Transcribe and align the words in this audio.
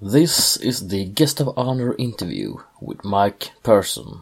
This 0.00 0.56
is 0.58 0.90
the 0.90 1.06
guest 1.06 1.40
of 1.40 1.58
honor 1.58 1.92
interview 1.98 2.58
with 2.80 3.04
Mike 3.04 3.50
Persson. 3.64 4.20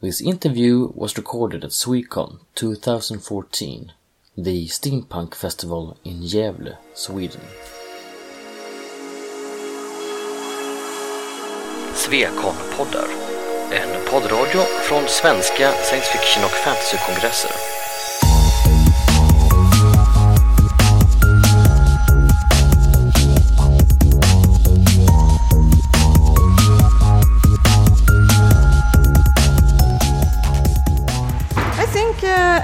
This 0.00 0.22
interview 0.22 0.90
was 0.94 1.18
recorded 1.18 1.64
at 1.64 1.72
Swecon 1.72 2.38
2014, 2.54 3.92
the 4.38 4.68
steampunk 4.68 5.34
festival 5.34 5.98
in 6.02 6.22
Gävle, 6.22 6.78
Sweden. 6.94 7.42
Swecon-poddar, 11.92 13.08
en 13.70 14.10
poddradio 14.10 14.62
från 14.62 15.08
svenska 15.08 15.72
science 15.72 16.06
fiction 16.06 16.44
och 16.44 16.50
fantasykongresser. 16.50 17.81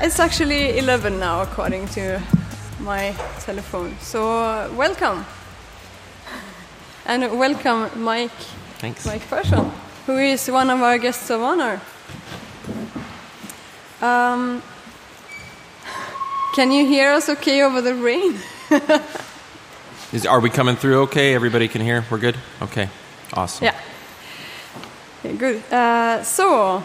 It's 0.01 0.21
actually 0.21 0.79
11 0.79 1.19
now, 1.19 1.43
according 1.43 1.89
to 1.89 2.23
my 2.79 3.17
telephone. 3.41 3.97
So, 4.01 4.31
uh, 4.31 4.71
welcome. 4.77 5.27
And 7.05 7.37
welcome, 7.37 7.91
Mike, 8.03 8.31
Thanks. 8.79 9.05
Mike 9.05 9.23
Perschon, 9.23 9.71
who 10.07 10.17
is 10.19 10.49
one 10.49 10.71
of 10.71 10.83
our 10.83 10.99
guests 10.99 11.29
of 11.31 11.41
honor. 11.43 11.81
Um, 14.01 14.63
can 16.55 16.71
you 16.71 16.87
hear 16.87 17.11
us 17.11 17.29
okay 17.31 17.63
over 17.63 17.81
the 17.81 17.95
rain? 17.95 18.37
Is, 20.13 20.25
are 20.27 20.41
we 20.41 20.49
coming 20.49 20.77
through 20.77 21.03
okay? 21.03 21.35
Everybody 21.35 21.67
can 21.67 21.81
hear? 21.81 22.05
We're 22.09 22.19
good? 22.19 22.37
Okay. 22.63 22.89
Awesome. 23.33 23.65
Yeah. 23.65 23.75
Okay, 25.25 25.37
good. 25.37 25.63
Uh, 25.73 26.23
so, 26.23 26.85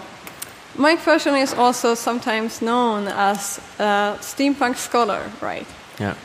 Mike 0.75 0.99
Perschon 0.99 1.41
is 1.41 1.53
also 1.53 1.95
sometimes 1.95 2.61
known 2.61 3.07
as 3.07 3.59
a 3.79 4.17
steampunk 4.19 4.75
scholar, 4.75 5.21
right? 5.41 5.67
Yeah. 5.99 6.15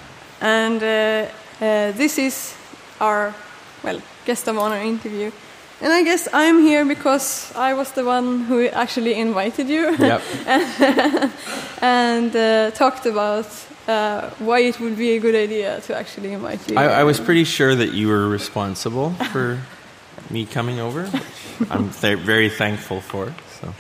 And 0.41 0.83
uh, 0.83 1.27
uh, 1.61 1.93
this 1.93 2.19
is 2.19 2.55
our, 3.01 3.35
well, 3.83 4.01
guest 4.25 4.49
of 4.49 4.57
honor 4.59 4.81
interview. 4.81 5.31
And 5.81 5.93
I 5.93 6.03
guess 6.03 6.29
I'm 6.33 6.61
here 6.63 6.85
because 6.85 7.53
I 7.55 7.75
was 7.75 7.93
the 7.93 8.05
one 8.05 8.41
who 8.45 8.67
actually 8.69 9.15
invited 9.15 9.69
you 9.69 9.95
Yep. 9.97 10.23
and 11.83 12.35
uh, 12.35 12.71
talked 12.73 13.07
about 13.07 13.47
uh, 13.87 14.31
why 14.39 14.61
it 14.61 14.81
would 14.81 14.97
be 14.97 15.17
a 15.17 15.21
good 15.21 15.35
idea 15.35 15.81
to 15.83 15.97
actually 15.97 16.33
invite 16.33 16.69
you. 16.69 16.77
I, 16.77 17.01
I 17.01 17.05
was 17.05 17.21
pretty 17.21 17.45
sure 17.45 17.75
that 17.77 17.93
you 17.93 18.09
were 18.09 18.29
responsible 18.29 19.11
for 19.33 19.61
me 20.31 20.47
coming 20.47 20.81
over. 20.81 21.05
which 21.07 21.71
I'm 21.71 21.91
th- 21.91 22.19
very 22.19 22.49
thankful 22.51 23.01
for. 23.01 23.33
So. 23.61 23.75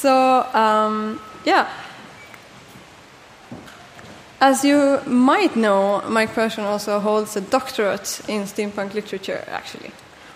So, 0.00 0.42
um, 0.54 1.20
yeah. 1.44 1.68
As 4.40 4.64
you 4.64 5.00
might 5.06 5.54
know, 5.56 6.00
Mike 6.08 6.30
Perschon 6.34 6.64
also 6.64 6.98
holds 7.00 7.36
a 7.36 7.42
doctorate 7.42 8.20
in 8.26 8.44
steampunk 8.44 8.94
literature, 8.94 9.44
actually. 9.48 9.92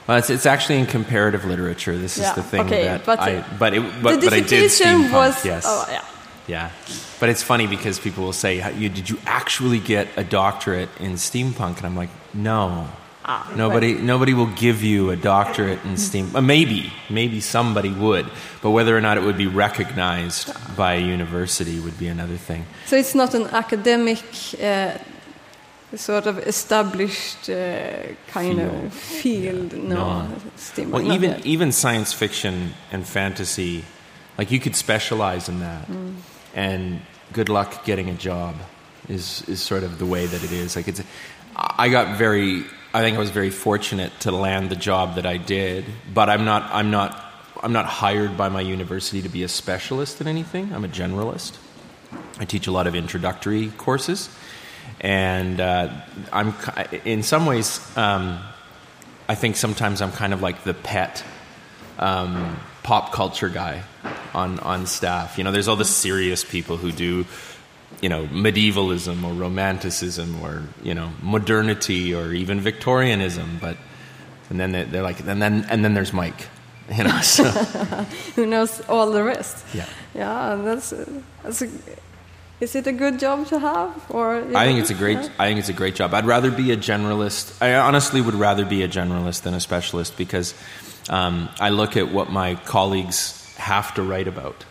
Well, 0.07 0.19
it's, 0.19 0.29
it's 0.29 0.45
actually 0.45 0.79
in 0.81 0.87
comparative 0.87 1.47
literature. 1.47 1.97
This 1.97 2.19
Yeah, 2.19 2.29
is 2.29 2.37
the 2.37 2.43
thing 2.43 2.67
okay, 2.67 2.85
that 2.85 3.07
but, 3.07 3.19
I. 3.21 3.37
uh, 3.37 3.45
But 3.59 3.73
it. 3.73 3.83
But, 4.03 4.21
the 4.21 4.27
but 4.27 4.35
I 4.35 4.41
did 4.41 4.71
steampunk. 4.71 5.13
was. 5.13 5.45
yes. 5.47 5.65
Oh, 5.67 5.87
yeah. 5.91 6.05
Yeah. 6.47 6.71
But 7.21 7.31
it's 7.31 7.43
funny 7.43 7.67
because 7.67 7.99
people 7.99 8.23
will 8.25 8.35
say, 8.35 8.61
"Did 8.79 9.09
you 9.09 9.17
actually 9.25 9.79
get 9.79 10.09
a 10.19 10.25
doctorate 10.25 10.91
in 11.01 11.15
steampunk?" 11.15 11.79
And 11.79 11.87
I'm 11.87 11.97
like, 11.97 12.11
"No." 12.35 12.87
Ah, 13.27 13.51
Nobody, 13.57 13.95
nobody 13.95 14.35
will 14.35 14.53
give 14.55 14.83
you 14.83 15.09
a 15.11 15.17
doctorate 15.17 15.83
in 15.85 15.97
steam. 15.97 16.31
Uh, 16.37 16.43
maybe, 16.43 16.93
maybe 17.09 17.41
somebody 17.41 17.91
would, 17.91 18.27
but 18.61 18.71
whether 18.71 18.95
or 18.95 19.01
not 19.01 19.17
it 19.17 19.23
would 19.23 19.39
be 19.39 19.47
recognized 19.47 20.53
by 20.77 20.95
a 20.95 21.01
university 21.01 21.81
would 21.81 21.99
be 21.99 22.07
another 22.09 22.37
thing. 22.37 22.67
So 22.87 22.97
it's 22.97 23.15
not 23.15 23.35
an 23.35 23.45
academic, 23.47 24.23
uh, 24.63 24.99
sort 25.97 26.27
of 26.27 26.39
established 26.39 27.49
uh, 27.49 28.15
kind 28.29 28.61
of 28.61 28.93
field. 28.93 29.73
No, 29.73 29.95
No. 29.95 30.29
steampunk. 30.59 30.91
Well, 30.93 31.13
even 31.13 31.31
yet. 31.31 31.47
even 31.47 31.73
science 31.73 32.13
fiction 32.13 32.75
and 32.93 33.07
fantasy, 33.07 33.85
like 34.37 34.51
you 34.51 34.61
could 34.61 34.77
specialize 34.77 35.49
in 35.49 35.61
that, 35.61 35.87
Mm. 35.89 36.15
and 36.55 37.01
good 37.33 37.49
luck 37.49 37.85
getting 37.87 38.11
a 38.11 38.15
job. 38.15 38.55
Is 39.09 39.43
is 39.49 39.63
sort 39.63 39.83
of 39.85 39.99
the 39.99 40.07
way 40.07 40.27
that 40.27 40.43
it 40.45 40.53
is. 40.53 40.77
Like 40.77 40.89
it's, 40.89 41.03
I 41.57 41.89
got 41.91 42.19
very. 42.19 42.65
I 42.95 43.01
think 43.01 43.17
I 43.17 43.19
was 43.19 43.31
very 43.31 43.51
fortunate 43.51 44.13
to 44.21 44.31
land 44.31 44.71
the 44.71 44.77
job 44.77 45.17
that 45.17 45.27
I 45.27 45.37
did, 45.37 45.85
but 46.15 46.31
I'm 46.31 46.45
not. 46.45 46.73
I'm 46.73 46.93
not. 46.93 47.21
I'm 47.61 47.73
not 47.73 47.87
hired 47.87 48.37
by 48.37 48.49
my 48.51 48.61
university 48.61 49.21
to 49.23 49.29
be 49.29 49.43
a 49.43 49.49
specialist 49.49 50.21
in 50.21 50.29
anything. 50.29 50.73
I'm 50.73 50.85
a 50.85 50.89
generalist. 50.89 51.57
I 52.39 52.45
teach 52.45 52.69
a 52.69 52.71
lot 52.71 52.87
of 52.87 52.95
introductory 52.95 53.71
courses, 53.79 54.31
and 55.01 55.61
uh, 55.61 55.93
I'm 56.33 56.55
in 57.05 57.25
some 57.25 57.47
ways. 57.47 57.81
Um, 57.97 58.39
I 59.29 59.35
think 59.35 59.57
sometimes 59.57 60.01
I'm 60.01 60.13
kind 60.13 60.33
of 60.33 60.41
like 60.41 60.63
the 60.63 60.75
pet 60.75 61.25
um, 61.99 62.57
pop 62.85 63.13
culture 63.13 63.49
guy 63.49 63.83
on 64.33 64.61
on 64.61 64.87
staff. 64.87 65.37
You 65.37 65.43
know, 65.43 65.51
there's 65.51 65.67
all 65.67 65.75
the 65.75 65.85
serious 65.85 66.45
people 66.45 66.77
who 66.77 66.93
do, 66.93 67.27
you 68.05 68.11
know, 68.11 68.27
medievalism 68.27 69.25
or 69.25 69.33
romanticism 69.33 70.39
or 70.43 70.63
you 70.83 70.93
know 70.93 71.11
modernity 71.23 72.15
or 72.15 72.35
even 72.35 72.61
Victorianism, 72.61 73.57
but 73.63 73.79
and 74.51 74.61
then 74.61 74.73
they're, 74.73 74.85
they're 74.85 75.03
like 75.03 75.21
and 75.21 75.41
then 75.41 75.65
and 75.71 75.83
then 75.83 75.95
there's 75.95 76.13
Mike. 76.13 76.49
You 76.95 77.05
know, 77.05 77.21
so, 77.23 77.45
who 78.37 78.45
knows 78.45 78.83
all 78.91 79.11
the 79.11 79.25
rest? 79.25 79.65
yeah. 79.73 79.89
Yeah, 80.15 80.61
that's, 80.63 80.93
that's 81.43 81.63
a, 81.63 81.71
is 82.61 82.77
it 82.77 82.87
a 82.87 82.93
good 82.93 83.19
job 83.19 83.47
to 83.47 83.59
have? 83.59 83.91
Or 84.11 84.37
I 84.55 84.67
think 84.67 84.81
it's 84.81 84.91
a 84.91 84.95
great. 84.95 85.17
I 85.39 85.47
think 85.49 85.61
it's 85.61 85.71
a 85.71 85.79
great 85.83 85.95
job. 85.95 86.13
I'd 86.13 86.27
rather 86.27 86.51
be 86.51 86.73
a 86.73 86.77
generalist. 86.77 87.63
I 87.63 87.75
honestly 87.77 88.21
would 88.21 88.35
rather 88.35 88.67
be 88.67 88.83
a 88.83 88.89
generalist 88.89 89.45
than 89.45 89.55
a 89.55 89.61
specialist 89.61 90.19
because 90.19 90.53
um, 91.09 91.49
I 91.59 91.71
look 91.71 91.97
at 91.97 92.13
what 92.13 92.31
my 92.31 92.57
colleagues 92.67 93.57
have 93.57 93.95
to 93.95 94.03
write 94.03 94.29
about. 94.29 94.67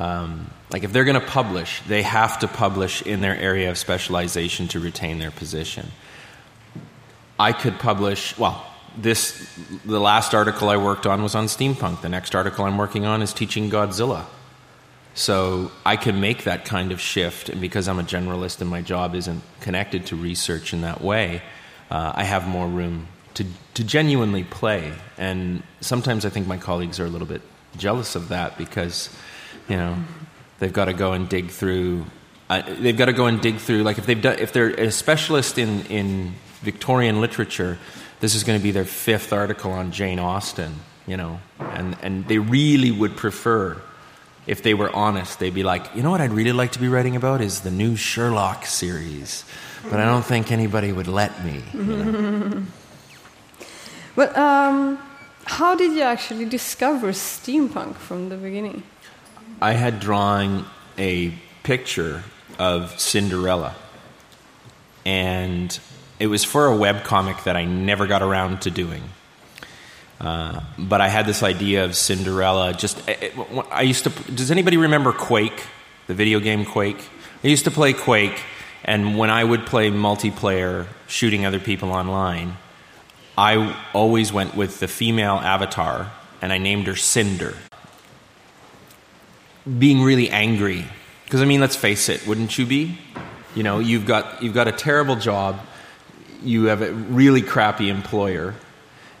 Um, 0.00 0.50
like 0.72 0.82
if 0.82 0.92
they're 0.92 1.04
going 1.04 1.20
to 1.20 1.26
publish, 1.26 1.82
they 1.86 2.02
have 2.02 2.38
to 2.38 2.48
publish 2.48 3.02
in 3.02 3.20
their 3.20 3.36
area 3.36 3.70
of 3.70 3.76
specialization 3.76 4.66
to 4.68 4.80
retain 4.80 5.18
their 5.18 5.30
position. 5.30 5.88
I 7.38 7.52
could 7.52 7.78
publish. 7.78 8.38
Well, 8.38 8.64
this 8.96 9.22
the 9.84 10.00
last 10.00 10.34
article 10.34 10.70
I 10.70 10.78
worked 10.78 11.06
on 11.06 11.22
was 11.22 11.34
on 11.34 11.46
steampunk. 11.46 12.00
The 12.00 12.08
next 12.08 12.34
article 12.34 12.64
I'm 12.64 12.78
working 12.78 13.04
on 13.04 13.20
is 13.20 13.34
teaching 13.34 13.70
Godzilla. 13.70 14.24
So 15.12 15.70
I 15.84 15.96
can 15.96 16.20
make 16.20 16.44
that 16.44 16.64
kind 16.64 16.92
of 16.92 17.00
shift, 17.00 17.50
and 17.50 17.60
because 17.60 17.86
I'm 17.88 17.98
a 17.98 18.04
generalist 18.04 18.60
and 18.62 18.70
my 18.70 18.80
job 18.80 19.14
isn't 19.14 19.42
connected 19.60 20.06
to 20.06 20.16
research 20.16 20.72
in 20.72 20.80
that 20.80 21.02
way, 21.02 21.42
uh, 21.90 22.12
I 22.14 22.24
have 22.24 22.48
more 22.48 22.68
room 22.68 23.08
to 23.34 23.44
to 23.74 23.84
genuinely 23.84 24.44
play. 24.44 24.94
And 25.18 25.62
sometimes 25.80 26.24
I 26.24 26.30
think 26.30 26.46
my 26.46 26.56
colleagues 26.58 26.98
are 27.00 27.06
a 27.06 27.10
little 27.10 27.28
bit 27.28 27.42
jealous 27.76 28.14
of 28.14 28.28
that 28.28 28.56
because, 28.56 29.10
you 29.68 29.76
know, 29.76 29.96
they've 30.58 30.72
got 30.72 30.86
to 30.86 30.92
go 30.92 31.12
and 31.12 31.28
dig 31.28 31.50
through. 31.50 32.06
Uh, 32.48 32.62
they've 32.80 32.96
got 32.96 33.06
to 33.06 33.12
go 33.12 33.26
and 33.26 33.40
dig 33.40 33.56
through. 33.58 33.82
Like 33.82 33.98
if 33.98 34.06
they've 34.06 34.20
done, 34.20 34.38
if 34.38 34.52
they're 34.52 34.70
a 34.70 34.90
specialist 34.90 35.58
in 35.58 35.86
in 35.86 36.34
Victorian 36.62 37.20
literature, 37.20 37.78
this 38.20 38.34
is 38.34 38.44
going 38.44 38.58
to 38.58 38.62
be 38.62 38.70
their 38.70 38.84
fifth 38.84 39.32
article 39.32 39.72
on 39.72 39.92
Jane 39.92 40.18
Austen. 40.18 40.74
You 41.06 41.16
know, 41.16 41.40
and 41.58 41.96
and 42.02 42.26
they 42.26 42.38
really 42.38 42.90
would 42.90 43.16
prefer 43.16 43.80
if 44.46 44.62
they 44.62 44.74
were 44.74 44.90
honest, 44.94 45.38
they'd 45.38 45.54
be 45.54 45.62
like, 45.62 45.94
you 45.94 46.02
know 46.02 46.10
what 46.10 46.20
I'd 46.20 46.32
really 46.32 46.52
like 46.52 46.72
to 46.72 46.78
be 46.78 46.88
writing 46.88 47.14
about 47.14 47.40
is 47.40 47.60
the 47.60 47.70
new 47.70 47.94
Sherlock 47.94 48.66
series, 48.66 49.44
but 49.84 50.00
I 50.00 50.04
don't 50.04 50.24
think 50.24 50.50
anybody 50.50 50.92
would 50.92 51.06
let 51.06 51.44
me. 51.44 51.62
you 51.72 51.82
know. 51.82 52.62
But 54.16 54.36
um, 54.36 54.98
how 55.44 55.76
did 55.76 55.92
you 55.92 56.02
actually 56.02 56.44
discover 56.44 57.12
steampunk 57.12 57.94
from 57.94 58.28
the 58.28 58.36
beginning? 58.36 58.82
I 59.60 59.72
had 59.72 60.00
drawn 60.00 60.66
a 60.98 61.32
picture 61.62 62.24
of 62.58 62.98
Cinderella, 63.00 63.74
and 65.04 65.78
it 66.18 66.26
was 66.26 66.44
for 66.44 66.66
a 66.66 66.76
webcomic 66.76 67.44
that 67.44 67.56
I 67.56 67.64
never 67.64 68.06
got 68.06 68.22
around 68.22 68.62
to 68.62 68.70
doing. 68.70 69.02
Uh, 70.20 70.60
but 70.78 71.00
I 71.00 71.08
had 71.08 71.24
this 71.24 71.42
idea 71.42 71.84
of 71.86 71.96
Cinderella. 71.96 72.74
Just 72.74 73.06
it, 73.08 73.22
it- 73.22 73.66
I 73.70 73.82
used 73.82 74.04
to. 74.04 74.10
Does 74.32 74.50
anybody 74.50 74.76
remember 74.76 75.12
Quake, 75.12 75.64
the 76.06 76.14
video 76.14 76.40
game 76.40 76.64
Quake? 76.64 77.02
I 77.42 77.48
used 77.48 77.64
to 77.64 77.70
play 77.70 77.94
Quake, 77.94 78.38
and 78.84 79.16
when 79.16 79.30
I 79.30 79.44
would 79.44 79.64
play 79.64 79.90
multiplayer, 79.90 80.86
shooting 81.06 81.46
other 81.46 81.58
people 81.60 81.90
online, 81.90 82.56
I 83.38 83.74
always 83.94 84.30
went 84.30 84.54
with 84.54 84.80
the 84.80 84.88
female 84.88 85.36
avatar, 85.36 86.12
and 86.42 86.52
I 86.52 86.58
named 86.58 86.86
her 86.86 86.96
Cinder. 86.96 87.54
Being 89.78 90.02
really 90.02 90.30
angry, 90.30 90.84
because 91.24 91.42
I 91.42 91.44
mean, 91.44 91.60
let's 91.60 91.76
face 91.76 92.08
it, 92.08 92.26
wouldn't 92.26 92.58
you 92.58 92.66
be? 92.66 92.98
You 93.54 93.62
know, 93.62 93.78
you've 93.78 94.06
got 94.06 94.42
you've 94.42 94.54
got 94.54 94.68
a 94.68 94.72
terrible 94.72 95.16
job, 95.16 95.60
you 96.42 96.64
have 96.64 96.82
a 96.82 96.92
really 96.92 97.42
crappy 97.42 97.88
employer, 97.88 98.54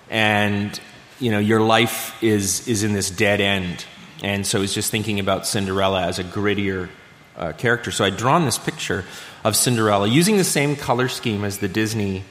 and 0.08 0.80
you 1.20 1.30
know 1.30 1.38
your 1.38 1.60
life 1.60 2.20
is 2.22 2.66
is 2.66 2.82
in 2.82 2.94
this 2.94 3.10
dead 3.10 3.40
end. 3.40 3.84
And 4.22 4.46
so 4.46 4.58
I 4.58 4.60
was 4.60 4.74
just 4.74 4.90
thinking 4.90 5.20
about 5.20 5.46
Cinderella 5.46 6.02
as 6.02 6.18
a 6.18 6.24
grittier 6.24 6.88
uh, 7.36 7.52
character. 7.52 7.90
So 7.90 8.04
I'd 8.04 8.16
drawn 8.16 8.44
this 8.44 8.58
picture 8.58 9.04
of 9.44 9.56
Cinderella 9.56 10.08
using 10.08 10.36
the 10.36 10.44
same 10.44 10.76
color 10.76 11.08
scheme 11.08 11.44
as 11.44 11.58
the 11.58 11.68
Disney 11.68 12.24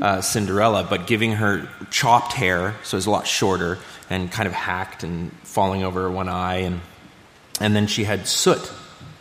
uh, 0.00 0.20
Cinderella, 0.22 0.86
but 0.88 1.06
giving 1.06 1.32
her 1.32 1.68
chopped 1.90 2.32
hair, 2.32 2.74
so 2.82 2.96
it's 2.96 3.06
a 3.06 3.10
lot 3.10 3.26
shorter 3.26 3.78
and 4.08 4.32
kind 4.32 4.46
of 4.46 4.54
hacked 4.54 5.02
and 5.02 5.30
falling 5.42 5.84
over 5.84 6.10
one 6.10 6.28
eye, 6.28 6.58
and 6.58 6.80
and 7.60 7.74
then 7.74 7.86
she 7.86 8.04
had 8.04 8.26
soot 8.26 8.70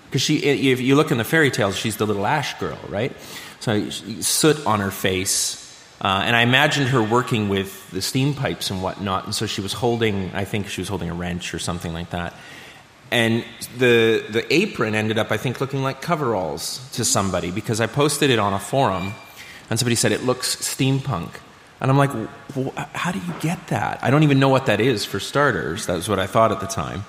because 0.06 0.22
she. 0.22 0.38
If 0.38 0.82
you 0.82 0.96
look 0.96 1.12
in 1.12 1.18
the 1.18 1.24
fairy 1.24 1.52
tales, 1.52 1.76
she's 1.76 1.98
the 1.98 2.06
little 2.06 2.26
ash 2.26 2.58
girl, 2.60 2.80
right? 2.90 3.16
So 3.60 3.90
soot 3.90 4.66
on 4.66 4.80
her 4.80 4.92
face. 4.92 5.62
Uh, 6.02 6.24
and 6.26 6.36
I 6.36 6.42
imagined 6.42 6.90
her 6.90 7.02
working 7.02 7.48
with 7.48 7.90
the 7.92 8.02
steam 8.02 8.34
pipes 8.34 8.70
and 8.70 8.84
whatnot, 8.84 9.26
and 9.26 9.34
so 9.34 9.46
she 9.46 9.62
was 9.62 9.72
holding, 9.72 10.30
I 10.34 10.44
think 10.44 10.68
she 10.68 10.82
was 10.82 10.90
holding 10.90 11.10
a 11.10 11.14
wrench 11.14 11.54
or 11.54 11.60
something 11.60 11.94
like 11.94 12.10
that. 12.10 12.34
And 13.12 13.46
the, 13.78 14.26
the 14.30 14.46
apron 14.54 14.94
ended 14.94 15.18
up, 15.18 15.32
I 15.32 15.38
think, 15.38 15.62
looking 15.62 15.84
like 15.84 16.02
coveralls 16.02 16.88
to 16.94 17.06
somebody 17.06 17.50
because 17.50 17.80
I 17.80 17.88
posted 17.88 18.30
it 18.30 18.40
on 18.40 18.54
a 18.54 18.60
forum 18.60 19.14
and 19.70 19.80
somebody 19.80 19.96
said 19.96 20.12
it 20.12 20.24
looks 20.24 20.56
steampunk. 20.58 21.32
And 21.80 21.92
I'm 21.92 21.98
like, 21.98 22.12
how 22.94 23.12
do 23.12 23.20
you 23.20 23.34
get 23.40 23.68
that? 23.68 24.04
I 24.04 24.10
don't 24.10 24.24
even 24.24 24.40
know 24.40 24.50
what 24.50 24.66
that 24.66 24.82
is 24.82 25.06
for 25.06 25.20
starters. 25.20 25.86
That 25.86 25.96
was 25.96 26.10
what 26.10 26.20
I 26.20 26.28
thought 26.28 26.52
at 26.52 26.60
the 26.60 26.68
time. 26.68 27.06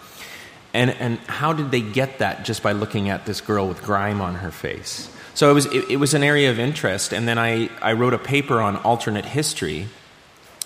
And, 0.77 0.91
and 0.91 1.19
how 1.21 1.53
did 1.53 1.71
they 1.71 1.81
get 1.81 2.19
that 2.19 2.45
just 2.45 2.63
by 2.63 2.73
looking 2.73 3.09
at 3.09 3.25
this 3.25 3.41
girl 3.41 3.67
with 3.67 3.83
grime 3.83 4.21
on 4.21 4.37
her 4.37 4.51
face? 4.51 5.11
So 5.35 5.51
it 5.51 5.55
was, 5.55 5.67
it, 5.67 5.91
it 5.91 5.97
was 5.97 6.15
an 6.15 6.23
area 6.23 6.51
of 6.51 6.59
interest. 6.59 7.13
And 7.13 7.27
then 7.27 7.39
I, 7.39 7.71
I 7.81 7.95
wrote 7.95 8.15
a 8.15 8.19
paper 8.19 8.61
on 8.61 8.77
alternate 8.77 9.25
history 9.25 9.89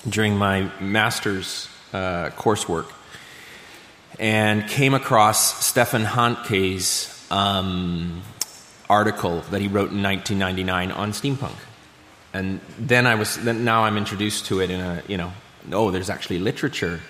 during 0.08 0.36
my 0.36 0.70
master's 0.80 1.68
uh, 1.92 2.30
coursework 2.30 2.90
and 4.18 4.68
came 4.68 4.94
across 4.94 5.72
Steffen 5.72 6.04
Hantke's 6.04 7.30
um, 7.30 8.22
article 8.88 9.40
that 9.50 9.60
he 9.60 9.68
wrote 9.68 9.90
in 9.92 10.02
1999 10.02 10.92
on 10.92 11.12
steampunk 11.12 11.56
and 12.32 12.60
then 12.78 13.06
I 13.06 13.14
was 13.14 13.36
then 13.36 13.64
now 13.64 13.84
I'm 13.84 13.96
introduced 13.96 14.46
to 14.46 14.60
it 14.60 14.70
in 14.70 14.80
a 14.80 15.02
you 15.08 15.16
know 15.16 15.32
oh 15.72 15.90
there's 15.90 16.10
actually 16.10 16.38
literature. 16.38 17.00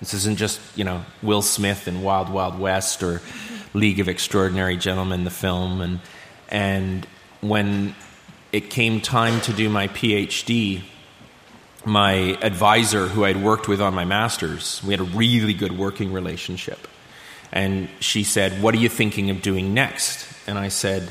This 0.00 0.14
isn't 0.14 0.36
just 0.36 0.60
you 0.76 0.84
know 0.84 1.04
Will 1.22 1.42
Smith 1.42 1.86
and 1.86 2.02
Wild 2.02 2.30
Wild 2.30 2.58
West 2.58 3.02
or 3.02 3.20
League 3.74 4.00
of 4.00 4.08
Extraordinary 4.08 4.76
Gentlemen 4.76 5.24
the 5.24 5.30
film. 5.30 5.80
And 5.80 6.00
and 6.48 7.06
when 7.40 7.94
it 8.50 8.70
came 8.70 9.00
time 9.00 9.40
to 9.42 9.52
do 9.52 9.68
my 9.68 9.88
PhD 9.88 10.82
my 11.84 12.12
advisor 12.42 13.06
who 13.06 13.24
I'd 13.24 13.42
worked 13.42 13.66
with 13.66 13.80
on 13.80 13.94
my 13.94 14.04
masters 14.04 14.82
we 14.84 14.92
had 14.92 15.00
a 15.00 15.04
really 15.04 15.54
good 15.54 15.78
working 15.78 16.12
relationship. 16.12 16.88
And 17.52 17.88
she 18.00 18.24
said 18.24 18.62
what 18.62 18.74
are 18.74 18.78
you 18.78 18.88
thinking 18.88 19.30
of 19.30 19.42
doing 19.42 19.74
next? 19.74 20.26
And 20.46 20.58
I 20.58 20.68
said 20.68 21.10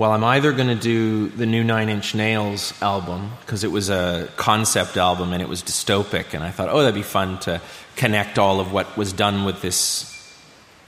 well, 0.00 0.12
I'm 0.12 0.24
either 0.24 0.52
going 0.52 0.68
to 0.68 0.82
do 0.82 1.28
the 1.28 1.44
new 1.44 1.62
Nine 1.62 1.90
Inch 1.90 2.14
Nails 2.14 2.72
album 2.80 3.32
because 3.42 3.64
it 3.64 3.70
was 3.70 3.90
a 3.90 4.30
concept 4.36 4.96
album 4.96 5.34
and 5.34 5.42
it 5.42 5.48
was 5.48 5.62
dystopic, 5.62 6.32
and 6.32 6.42
I 6.42 6.50
thought, 6.50 6.70
oh, 6.70 6.78
that'd 6.78 6.94
be 6.94 7.02
fun 7.02 7.38
to 7.40 7.60
connect 8.00 8.38
all 8.38 8.60
of 8.60 8.72
what 8.72 8.96
was 8.96 9.12
done 9.12 9.44
with 9.44 9.60
this 9.60 9.76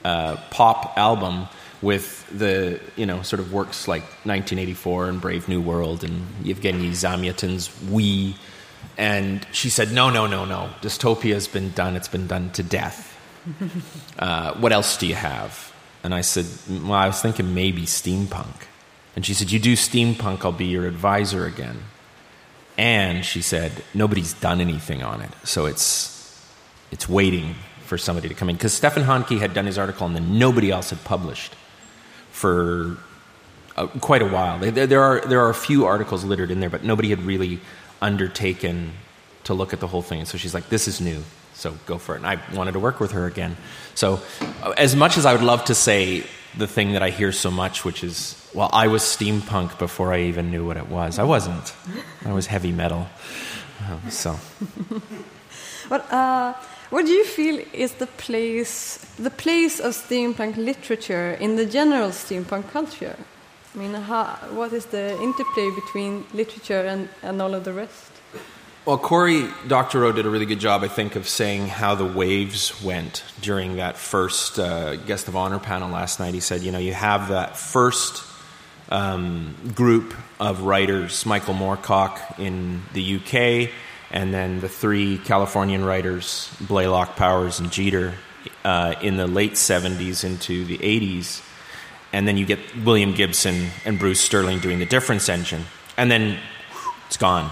uh, 0.03 0.35
pop 0.49 0.97
album 0.97 1.47
with 1.83 2.27
the 2.35 2.79
you 2.95 3.05
know 3.05 3.21
sort 3.21 3.39
of 3.39 3.53
works 3.53 3.87
like 3.87 4.01
1984 4.25 5.09
and 5.09 5.21
Brave 5.21 5.47
New 5.47 5.61
World 5.61 6.03
and 6.03 6.25
Yevgeny 6.43 6.89
Zamyatin's 6.89 7.69
We, 7.91 8.35
and 8.97 9.45
she 9.51 9.69
said, 9.69 9.91
no, 9.91 10.09
no, 10.09 10.25
no, 10.25 10.45
no, 10.45 10.69
dystopia's 10.81 11.47
been 11.47 11.71
done. 11.71 11.95
It's 11.95 12.07
been 12.07 12.25
done 12.25 12.49
to 12.51 12.63
death. 12.63 13.15
uh, 14.19 14.55
what 14.55 14.71
else 14.71 14.97
do 14.97 15.05
you 15.05 15.15
have? 15.15 15.71
And 16.03 16.15
I 16.15 16.21
said, 16.21 16.45
well, 16.67 16.93
I 16.93 17.07
was 17.07 17.21
thinking 17.21 17.53
maybe 17.53 17.83
steampunk. 17.83 18.67
And 19.15 19.23
she 19.23 19.33
said, 19.35 19.51
You 19.51 19.59
do 19.59 19.73
steampunk, 19.73 20.43
I'll 20.43 20.51
be 20.51 20.65
your 20.65 20.87
advisor 20.87 21.45
again. 21.45 21.77
And 22.77 23.23
she 23.23 23.41
said, 23.41 23.83
Nobody's 23.93 24.33
done 24.33 24.59
anything 24.61 25.03
on 25.03 25.21
it. 25.21 25.31
So 25.43 25.67
it's, 25.67 26.22
it's 26.93 27.09
waiting 27.09 27.55
for 27.85 27.97
somebody 27.97 28.29
to 28.29 28.35
come 28.35 28.49
in. 28.49 28.55
Because 28.55 28.79
Steffen 28.79 29.03
Hantke 29.03 29.39
had 29.39 29.53
done 29.55 29.65
his 29.65 29.79
article 29.79 30.05
and 30.05 30.15
then 30.15 30.37
nobody 30.37 30.69
else 30.69 30.91
had 30.91 31.03
published 31.03 31.55
for 32.31 32.97
uh, 33.75 33.87
quite 33.99 34.21
a 34.21 34.27
while. 34.27 34.59
There, 34.59 34.85
there, 34.85 35.01
are, 35.01 35.21
there 35.21 35.41
are 35.41 35.49
a 35.49 35.55
few 35.55 35.85
articles 35.85 36.23
littered 36.23 36.51
in 36.51 36.59
there, 36.59 36.69
but 36.69 36.83
nobody 36.83 37.09
had 37.09 37.19
really 37.23 37.59
undertaken 37.99 38.91
to 39.45 39.55
look 39.55 39.73
at 39.73 39.79
the 39.79 39.87
whole 39.87 40.03
thing. 40.03 40.19
And 40.19 40.27
so 40.27 40.37
she's 40.37 40.53
like, 40.53 40.69
This 40.69 40.87
is 40.87 41.01
new. 41.01 41.23
So 41.55 41.73
go 41.87 41.97
for 41.97 42.13
it. 42.13 42.17
And 42.19 42.27
I 42.27 42.39
wanted 42.53 42.73
to 42.73 42.79
work 42.79 42.99
with 42.99 43.11
her 43.13 43.25
again. 43.25 43.57
So, 43.95 44.21
uh, 44.61 44.73
as 44.77 44.95
much 44.95 45.17
as 45.17 45.25
I 45.25 45.33
would 45.33 45.43
love 45.43 45.65
to 45.65 45.75
say 45.75 46.23
the 46.57 46.67
thing 46.67 46.93
that 46.93 47.01
I 47.01 47.09
hear 47.09 47.31
so 47.31 47.49
much, 47.49 47.83
which 47.83 48.03
is 48.03 48.39
well, 48.53 48.69
I 48.71 48.87
was 48.87 49.01
steampunk 49.01 49.79
before 49.79 50.13
I 50.13 50.21
even 50.21 50.51
knew 50.51 50.65
what 50.65 50.77
it 50.77 50.89
was. 50.89 51.17
I 51.17 51.23
wasn't. 51.23 51.73
I 52.23 52.33
was 52.33 52.45
heavy 52.45 52.71
metal. 52.71 53.07
Um, 53.89 54.11
so. 54.11 54.37
But 55.89 56.11
uh, 56.11 56.53
what 56.93 57.07
do 57.07 57.11
you 57.11 57.25
feel 57.25 57.59
is 57.73 57.93
the 57.93 58.05
place, 58.05 58.99
the 59.17 59.31
place 59.31 59.79
of 59.79 59.93
steampunk 59.93 60.55
literature 60.57 61.31
in 61.39 61.55
the 61.55 61.65
general 61.65 62.09
steampunk 62.09 62.69
culture? 62.69 63.17
I 63.73 63.77
mean, 63.79 63.95
how, 63.95 64.25
what 64.51 64.71
is 64.73 64.85
the 64.85 65.19
interplay 65.19 65.71
between 65.71 66.23
literature 66.35 66.85
and, 66.85 67.09
and 67.23 67.41
all 67.41 67.55
of 67.55 67.63
the 67.63 67.73
rest? 67.73 68.11
Well, 68.85 68.99
Cory 68.99 69.47
Doctorow 69.67 70.11
did 70.11 70.27
a 70.27 70.29
really 70.29 70.45
good 70.45 70.59
job, 70.59 70.83
I 70.83 70.87
think, 70.87 71.15
of 71.15 71.27
saying 71.27 71.67
how 71.67 71.95
the 71.95 72.05
waves 72.05 72.83
went 72.83 73.23
during 73.41 73.77
that 73.77 73.97
first 73.97 74.59
uh, 74.59 74.95
guest 74.97 75.27
of 75.27 75.35
honor 75.35 75.57
panel 75.57 75.89
last 75.89 76.19
night. 76.19 76.35
He 76.35 76.41
said, 76.41 76.61
you 76.61 76.71
know, 76.71 76.77
you 76.77 76.93
have 76.93 77.29
that 77.29 77.57
first 77.57 78.23
um, 78.89 79.55
group 79.73 80.13
of 80.39 80.61
writers 80.61 81.25
Michael 81.25 81.55
Moorcock 81.55 82.37
in 82.37 82.83
the 82.93 83.15
UK, 83.15 83.71
and 84.13 84.31
then 84.31 84.59
the 84.59 84.69
three 84.69 85.17
Californian 85.17 85.83
writers, 85.83 86.55
Blaylock, 86.61 87.15
Powers, 87.15 87.59
and 87.59 87.71
Jeter, 87.71 88.13
uh, 88.63 88.93
in 89.01 89.17
the 89.17 89.25
late 89.25 89.53
70s 89.53 90.23
into 90.23 90.63
the 90.65 90.77
80s. 90.77 91.43
And 92.13 92.27
then 92.27 92.37
you 92.37 92.45
get 92.45 92.59
William 92.85 93.13
Gibson 93.13 93.69
and 93.85 93.97
Bruce 93.97 94.21
Sterling 94.21 94.59
doing 94.59 94.77
the 94.77 94.85
difference 94.85 95.29
engine. 95.29 95.63
And 95.97 96.11
then 96.11 96.37
it's 97.07 97.17
gone. 97.17 97.51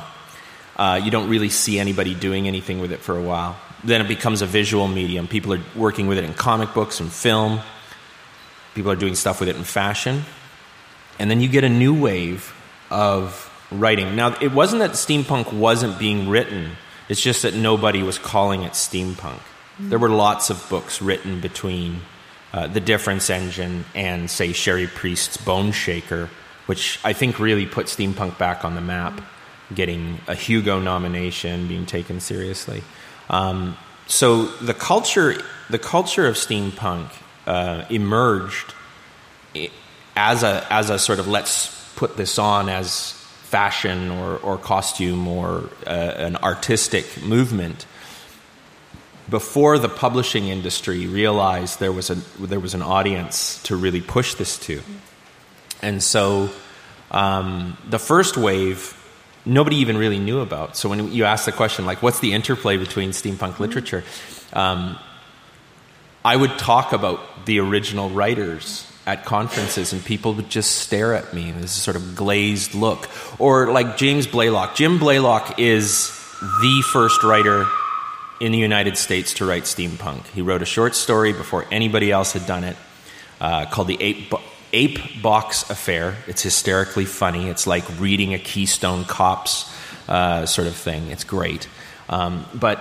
Uh, 0.76 1.02
you 1.04 1.10
don't 1.10 1.30
really 1.30 1.50
see 1.50 1.80
anybody 1.80 2.14
doing 2.14 2.48
anything 2.48 2.80
with 2.80 2.92
it 2.92 3.00
for 3.00 3.18
a 3.18 3.22
while. 3.22 3.60
Then 3.84 4.00
it 4.00 4.08
becomes 4.08 4.44
a 4.44 4.46
visual 4.46 4.88
medium. 4.88 5.28
People 5.28 5.56
are 5.56 5.62
working 5.76 6.06
with 6.06 6.20
it 6.20 6.24
in 6.24 6.34
comic 6.36 6.76
books 6.76 7.00
and 7.00 7.12
film. 7.12 7.60
People 8.76 8.92
are 8.92 8.96
doing 8.96 9.16
stuff 9.16 9.40
with 9.40 9.50
it 9.50 9.56
in 9.56 9.64
fashion. 9.64 10.24
And 11.18 11.30
then 11.30 11.42
you 11.42 11.50
get 11.50 11.64
a 11.64 11.70
new 11.70 12.00
wave 12.00 12.54
of 12.92 13.51
writing. 13.72 14.16
Now, 14.16 14.38
it 14.40 14.52
wasn't 14.52 14.82
that 14.82 14.92
steampunk 14.92 15.52
wasn't 15.54 15.98
being 15.98 16.30
written, 16.30 16.72
it's 17.10 17.22
just 17.22 17.42
that 17.42 17.56
nobody 17.56 18.04
was 18.04 18.18
calling 18.18 18.64
it 18.64 18.74
steampunk. 18.74 19.42
There 19.80 20.00
were 20.00 20.10
lots 20.10 20.50
of 20.50 20.66
books 20.70 21.02
written 21.02 21.42
between 21.42 22.02
uh, 22.54 22.68
The 22.68 22.80
Difference 22.80 23.30
Engine 23.30 23.86
and, 23.96 24.30
say, 24.30 24.54
Cherie 24.54 24.88
Priest's 24.88 25.38
Boneshaker, 25.38 26.30
which 26.68 27.00
I 27.04 27.14
think 27.14 27.40
really 27.40 27.66
put 27.66 27.88
steampunk 27.88 28.38
back 28.38 28.64
on 28.64 28.76
the 28.76 28.82
map, 28.82 29.22
getting 29.74 30.20
a 30.28 30.36
Hugo 30.36 30.80
nomination, 30.80 31.68
being 31.68 31.86
taken 31.86 32.20
seriously. 32.20 32.84
Um, 33.30 33.78
so 34.08 34.46
the 34.46 34.74
culture, 34.74 35.42
the 35.70 35.80
culture 35.80 36.28
of 36.28 36.36
steampunk 36.36 37.10
uh, 37.48 37.86
emerged 37.90 38.74
as 40.16 40.44
a 40.44 40.66
as 40.72 40.90
a 40.90 41.00
sort 41.00 41.20
of 41.20 41.28
let's 41.28 41.92
put 41.96 42.18
this 42.18 42.38
on 42.38 42.70
as 42.70 43.21
fashion 43.52 44.10
or, 44.10 44.38
or 44.38 44.58
costume 44.58 45.28
or 45.28 45.70
uh, 45.86 45.90
an 45.90 46.38
artistic 46.38 47.22
movement 47.22 47.86
before 49.30 49.78
the 49.78 49.90
publishing 49.90 50.48
industry 50.48 51.06
realized 51.06 51.80
there 51.80 51.92
was 51.92 52.10
a 52.10 52.16
there 52.40 52.62
was 52.62 52.74
an 52.74 52.82
audience 52.82 53.62
to 53.64 53.76
really 53.76 54.00
push 54.00 54.36
this 54.36 54.58
to. 54.58 54.82
And 55.82 56.02
so 56.02 56.50
um, 57.12 57.78
the 57.90 58.00
first 58.00 58.38
wave 58.38 58.98
nobody 59.46 59.78
even 59.78 59.98
really 59.98 60.20
knew 60.20 60.40
about. 60.40 60.78
So 60.78 60.88
when 60.88 61.12
you 61.12 61.26
ask 61.26 61.44
the 61.46 61.52
question 61.52 61.86
like 61.86 62.02
what's 62.02 62.22
the 62.22 62.32
interplay 62.32 62.78
between 62.78 63.12
steampunk 63.12 63.60
literature? 63.60 64.04
Um, 64.54 64.98
i 66.24 66.36
would 66.36 66.58
talk 66.60 66.94
about 66.94 67.20
the 67.48 67.60
original 67.60 68.10
writers 68.12 68.91
at 69.06 69.26
conferences 69.26 69.94
and 69.94 70.04
people 70.04 70.34
would 70.36 70.50
just 70.50 70.78
stare 70.78 71.14
at 71.14 71.34
me. 71.34 71.52
This 71.52 71.72
sort 71.72 71.96
of 71.98 72.16
glazed 72.16 72.76
look. 72.76 73.10
Or 73.40 73.72
like 73.72 73.98
james 73.98 74.28
blaylock. 74.28 74.76
Jim 74.76 75.00
blaylock 75.00 75.60
is 75.60 76.10
the 76.40 76.84
first 76.92 77.24
writer 77.24 77.66
in 78.40 78.52
the 78.52 78.58
united 78.58 78.98
states 78.98 79.36
to 79.36 79.46
write 79.46 79.64
steampunk. 79.64 80.26
He 80.28 80.42
wrote 80.42 80.62
a 80.62 80.66
short 80.66 80.96
story 80.96 81.34
before 81.34 81.66
anybody 81.72 82.12
else 82.12 82.34
had 82.34 82.46
done 82.46 82.64
it 82.64 82.76
uh, 83.40 83.66
called 83.66 83.88
the 83.88 83.98
ape, 84.02 84.30
Bo- 84.30 84.42
ape 84.74 85.22
box 85.22 85.70
affair. 85.70 86.16
It's 86.28 86.42
hysterically 86.42 87.06
funny. 87.06 87.50
It's 87.50 87.68
like 87.68 87.84
reading 88.00 88.34
a 88.34 88.40
keystone 88.40 89.06
cops 89.06 89.72
uh, 90.08 90.46
sort 90.46 90.68
of 90.68 90.76
thing. 90.76 91.08
It's 91.08 91.24
great. 91.24 91.68
Um, 92.10 92.46
but 92.54 92.80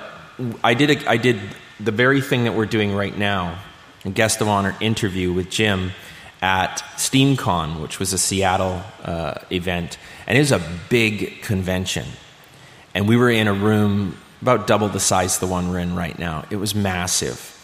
I 0.62 0.74
did 0.74 0.90
a, 0.90 1.10
I 1.10 1.16
did 1.16 1.40
the 1.78 1.92
very 1.92 2.20
thing 2.20 2.44
that 2.44 2.52
we're 2.52 2.66
doing 2.66 2.94
right 2.94 3.16
now, 3.16 3.58
a 4.04 4.10
guest 4.10 4.40
of 4.40 4.48
honor 4.48 4.76
interview 4.80 5.32
with 5.32 5.50
Jim 5.50 5.92
at 6.42 6.82
SteamCon, 6.96 7.80
which 7.82 7.98
was 7.98 8.12
a 8.12 8.18
Seattle 8.18 8.82
uh, 9.02 9.34
event, 9.50 9.98
and 10.26 10.36
it 10.36 10.40
was 10.40 10.52
a 10.52 10.62
big 10.88 11.42
convention. 11.42 12.06
And 12.94 13.08
we 13.08 13.16
were 13.16 13.30
in 13.30 13.46
a 13.46 13.52
room 13.52 14.16
about 14.42 14.66
double 14.66 14.88
the 14.88 15.00
size 15.00 15.38
the 15.38 15.46
one 15.46 15.68
we're 15.68 15.78
in 15.78 15.94
right 15.94 16.18
now. 16.18 16.44
It 16.50 16.56
was 16.56 16.74
massive. 16.74 17.56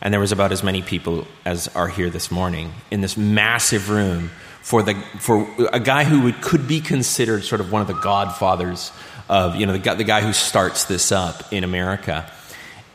And 0.00 0.12
there 0.12 0.20
was 0.20 0.32
about 0.32 0.52
as 0.52 0.62
many 0.62 0.82
people 0.82 1.26
as 1.44 1.68
are 1.68 1.88
here 1.88 2.10
this 2.10 2.30
morning 2.30 2.72
in 2.90 3.00
this 3.00 3.16
massive 3.16 3.90
room 3.90 4.30
for, 4.62 4.82
the, 4.82 4.94
for 5.18 5.46
a 5.72 5.80
guy 5.80 6.04
who 6.04 6.22
would, 6.22 6.40
could 6.40 6.68
be 6.68 6.80
considered 6.80 7.44
sort 7.44 7.60
of 7.60 7.72
one 7.72 7.82
of 7.82 7.88
the 7.88 7.94
godfathers 7.94 8.92
of, 9.28 9.56
you 9.56 9.66
know, 9.66 9.76
the 9.76 9.94
the 9.94 10.04
guy 10.04 10.20
who 10.20 10.32
starts 10.32 10.84
this 10.84 11.10
up 11.10 11.52
in 11.52 11.64
America 11.64 12.30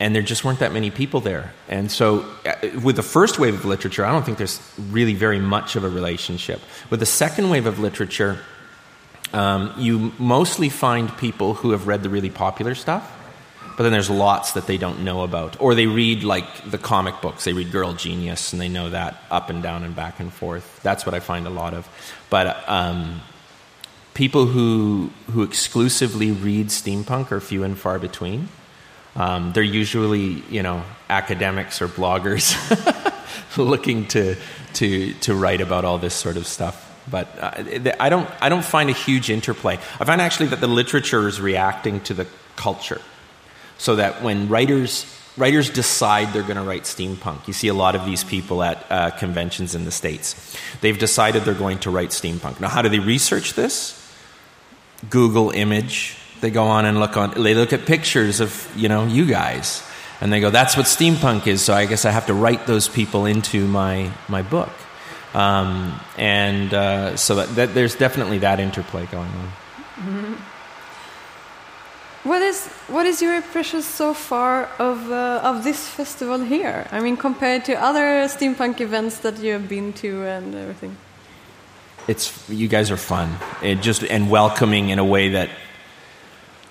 and 0.00 0.14
there 0.14 0.22
just 0.22 0.44
weren't 0.44 0.60
that 0.60 0.72
many 0.72 0.90
people 0.90 1.20
there. 1.20 1.52
And 1.68 1.92
so, 1.92 2.24
uh, 2.46 2.54
with 2.82 2.96
the 2.96 3.02
first 3.02 3.38
wave 3.38 3.54
of 3.54 3.66
literature, 3.66 4.04
I 4.04 4.10
don't 4.10 4.24
think 4.24 4.38
there's 4.38 4.58
really 4.90 5.14
very 5.14 5.38
much 5.38 5.76
of 5.76 5.84
a 5.84 5.90
relationship. 5.90 6.60
With 6.88 7.00
the 7.00 7.06
second 7.06 7.50
wave 7.50 7.66
of 7.66 7.78
literature, 7.78 8.38
um, 9.34 9.74
you 9.76 10.12
mostly 10.18 10.70
find 10.70 11.14
people 11.18 11.52
who 11.52 11.72
have 11.72 11.86
read 11.86 12.02
the 12.02 12.08
really 12.08 12.30
popular 12.30 12.74
stuff, 12.74 13.14
but 13.76 13.82
then 13.82 13.92
there's 13.92 14.08
lots 14.08 14.52
that 14.52 14.66
they 14.66 14.78
don't 14.78 15.04
know 15.04 15.22
about. 15.22 15.60
Or 15.60 15.74
they 15.74 15.86
read 15.86 16.24
like 16.24 16.70
the 16.70 16.78
comic 16.78 17.20
books, 17.20 17.44
they 17.44 17.52
read 17.52 17.70
Girl 17.70 17.92
Genius, 17.92 18.54
and 18.54 18.60
they 18.60 18.68
know 18.68 18.88
that 18.88 19.22
up 19.30 19.50
and 19.50 19.62
down 19.62 19.84
and 19.84 19.94
back 19.94 20.18
and 20.18 20.32
forth. 20.32 20.80
That's 20.82 21.04
what 21.04 21.14
I 21.14 21.20
find 21.20 21.46
a 21.46 21.50
lot 21.50 21.74
of. 21.74 21.86
But 22.30 22.66
um, 22.68 23.20
people 24.14 24.46
who, 24.46 25.10
who 25.30 25.42
exclusively 25.42 26.32
read 26.32 26.68
steampunk 26.68 27.30
are 27.32 27.40
few 27.40 27.64
and 27.64 27.78
far 27.78 27.98
between. 27.98 28.48
Um, 29.16 29.52
they're 29.52 29.62
usually, 29.62 30.42
you 30.50 30.62
know, 30.62 30.84
academics 31.08 31.82
or 31.82 31.88
bloggers 31.88 32.54
looking 33.56 34.06
to, 34.08 34.36
to, 34.74 35.12
to 35.14 35.34
write 35.34 35.60
about 35.60 35.84
all 35.84 35.98
this 35.98 36.14
sort 36.14 36.36
of 36.36 36.46
stuff. 36.46 36.86
But 37.10 37.28
uh, 37.38 37.92
I, 37.98 38.08
don't, 38.08 38.30
I 38.40 38.48
don't 38.48 38.64
find 38.64 38.88
a 38.88 38.92
huge 38.92 39.30
interplay. 39.30 39.74
I 39.98 40.04
find 40.04 40.20
actually 40.20 40.46
that 40.48 40.60
the 40.60 40.68
literature 40.68 41.26
is 41.26 41.40
reacting 41.40 42.00
to 42.02 42.14
the 42.14 42.26
culture. 42.56 43.00
So 43.78 43.96
that 43.96 44.22
when 44.22 44.48
writers, 44.48 45.06
writers 45.36 45.70
decide 45.70 46.32
they're 46.32 46.42
going 46.42 46.56
to 46.56 46.62
write 46.62 46.82
steampunk, 46.82 47.48
you 47.48 47.54
see 47.54 47.68
a 47.68 47.74
lot 47.74 47.96
of 47.96 48.04
these 48.04 48.22
people 48.22 48.62
at 48.62 48.84
uh, 48.90 49.10
conventions 49.12 49.74
in 49.74 49.84
the 49.84 49.90
States. 49.90 50.56
They've 50.82 50.98
decided 50.98 51.44
they're 51.44 51.54
going 51.54 51.78
to 51.80 51.90
write 51.90 52.10
steampunk. 52.10 52.60
Now, 52.60 52.68
how 52.68 52.82
do 52.82 52.88
they 52.88 52.98
research 52.98 53.54
this? 53.54 53.96
Google 55.08 55.50
image, 55.50 56.19
they 56.40 56.50
go 56.50 56.64
on 56.64 56.84
and 56.84 56.98
look 57.00 57.16
on 57.16 57.42
they 57.42 57.54
look 57.54 57.72
at 57.72 57.86
pictures 57.86 58.40
of 58.40 58.68
you 58.76 58.88
know 58.88 59.06
you 59.06 59.26
guys. 59.26 59.86
And 60.20 60.30
they 60.30 60.40
go 60.40 60.50
that's 60.50 60.76
what 60.76 60.84
steampunk 60.84 61.46
is 61.46 61.62
so 61.62 61.72
i 61.72 61.86
guess 61.86 62.04
i 62.04 62.10
have 62.10 62.26
to 62.26 62.34
write 62.34 62.66
those 62.66 62.88
people 62.88 63.24
into 63.24 63.66
my 63.66 64.10
my 64.28 64.42
book. 64.42 64.70
Um, 65.32 66.00
and 66.18 66.74
uh, 66.74 67.16
so 67.16 67.36
that, 67.36 67.54
that, 67.54 67.72
there's 67.72 67.94
definitely 67.94 68.38
that 68.38 68.58
interplay 68.58 69.06
going 69.06 69.30
on. 69.30 69.52
Mm-hmm. 69.94 70.34
what 72.24 72.42
is 72.42 72.66
what 72.88 73.06
is 73.06 73.22
your 73.22 73.34
impression 73.34 73.82
so 73.82 74.14
far 74.14 74.68
of 74.78 75.10
uh, 75.10 75.40
of 75.44 75.62
this 75.62 75.88
festival 75.88 76.40
here? 76.40 76.86
I 76.90 77.00
mean 77.00 77.16
compared 77.16 77.64
to 77.66 77.74
other 77.74 78.26
steampunk 78.28 78.80
events 78.80 79.18
that 79.18 79.38
you 79.38 79.52
have 79.52 79.68
been 79.68 79.92
to 79.94 80.26
and 80.26 80.54
everything. 80.54 80.96
It's 82.08 82.48
you 82.48 82.66
guys 82.66 82.90
are 82.90 82.96
fun. 82.96 83.36
It 83.62 83.82
just 83.82 84.02
and 84.04 84.30
welcoming 84.30 84.88
in 84.90 84.98
a 84.98 85.04
way 85.04 85.30
that 85.30 85.50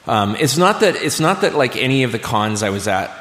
um, 0.09 0.35
it's 0.37 0.57
not 0.57 0.79
that 0.79 0.95
it's 0.95 1.19
not 1.19 1.41
that 1.41 1.53
like 1.53 1.75
any 1.75 2.01
of 2.01 2.11
the 2.11 2.17
cons 2.17 2.63
I 2.63 2.71
was 2.71 2.87
at 2.87 3.15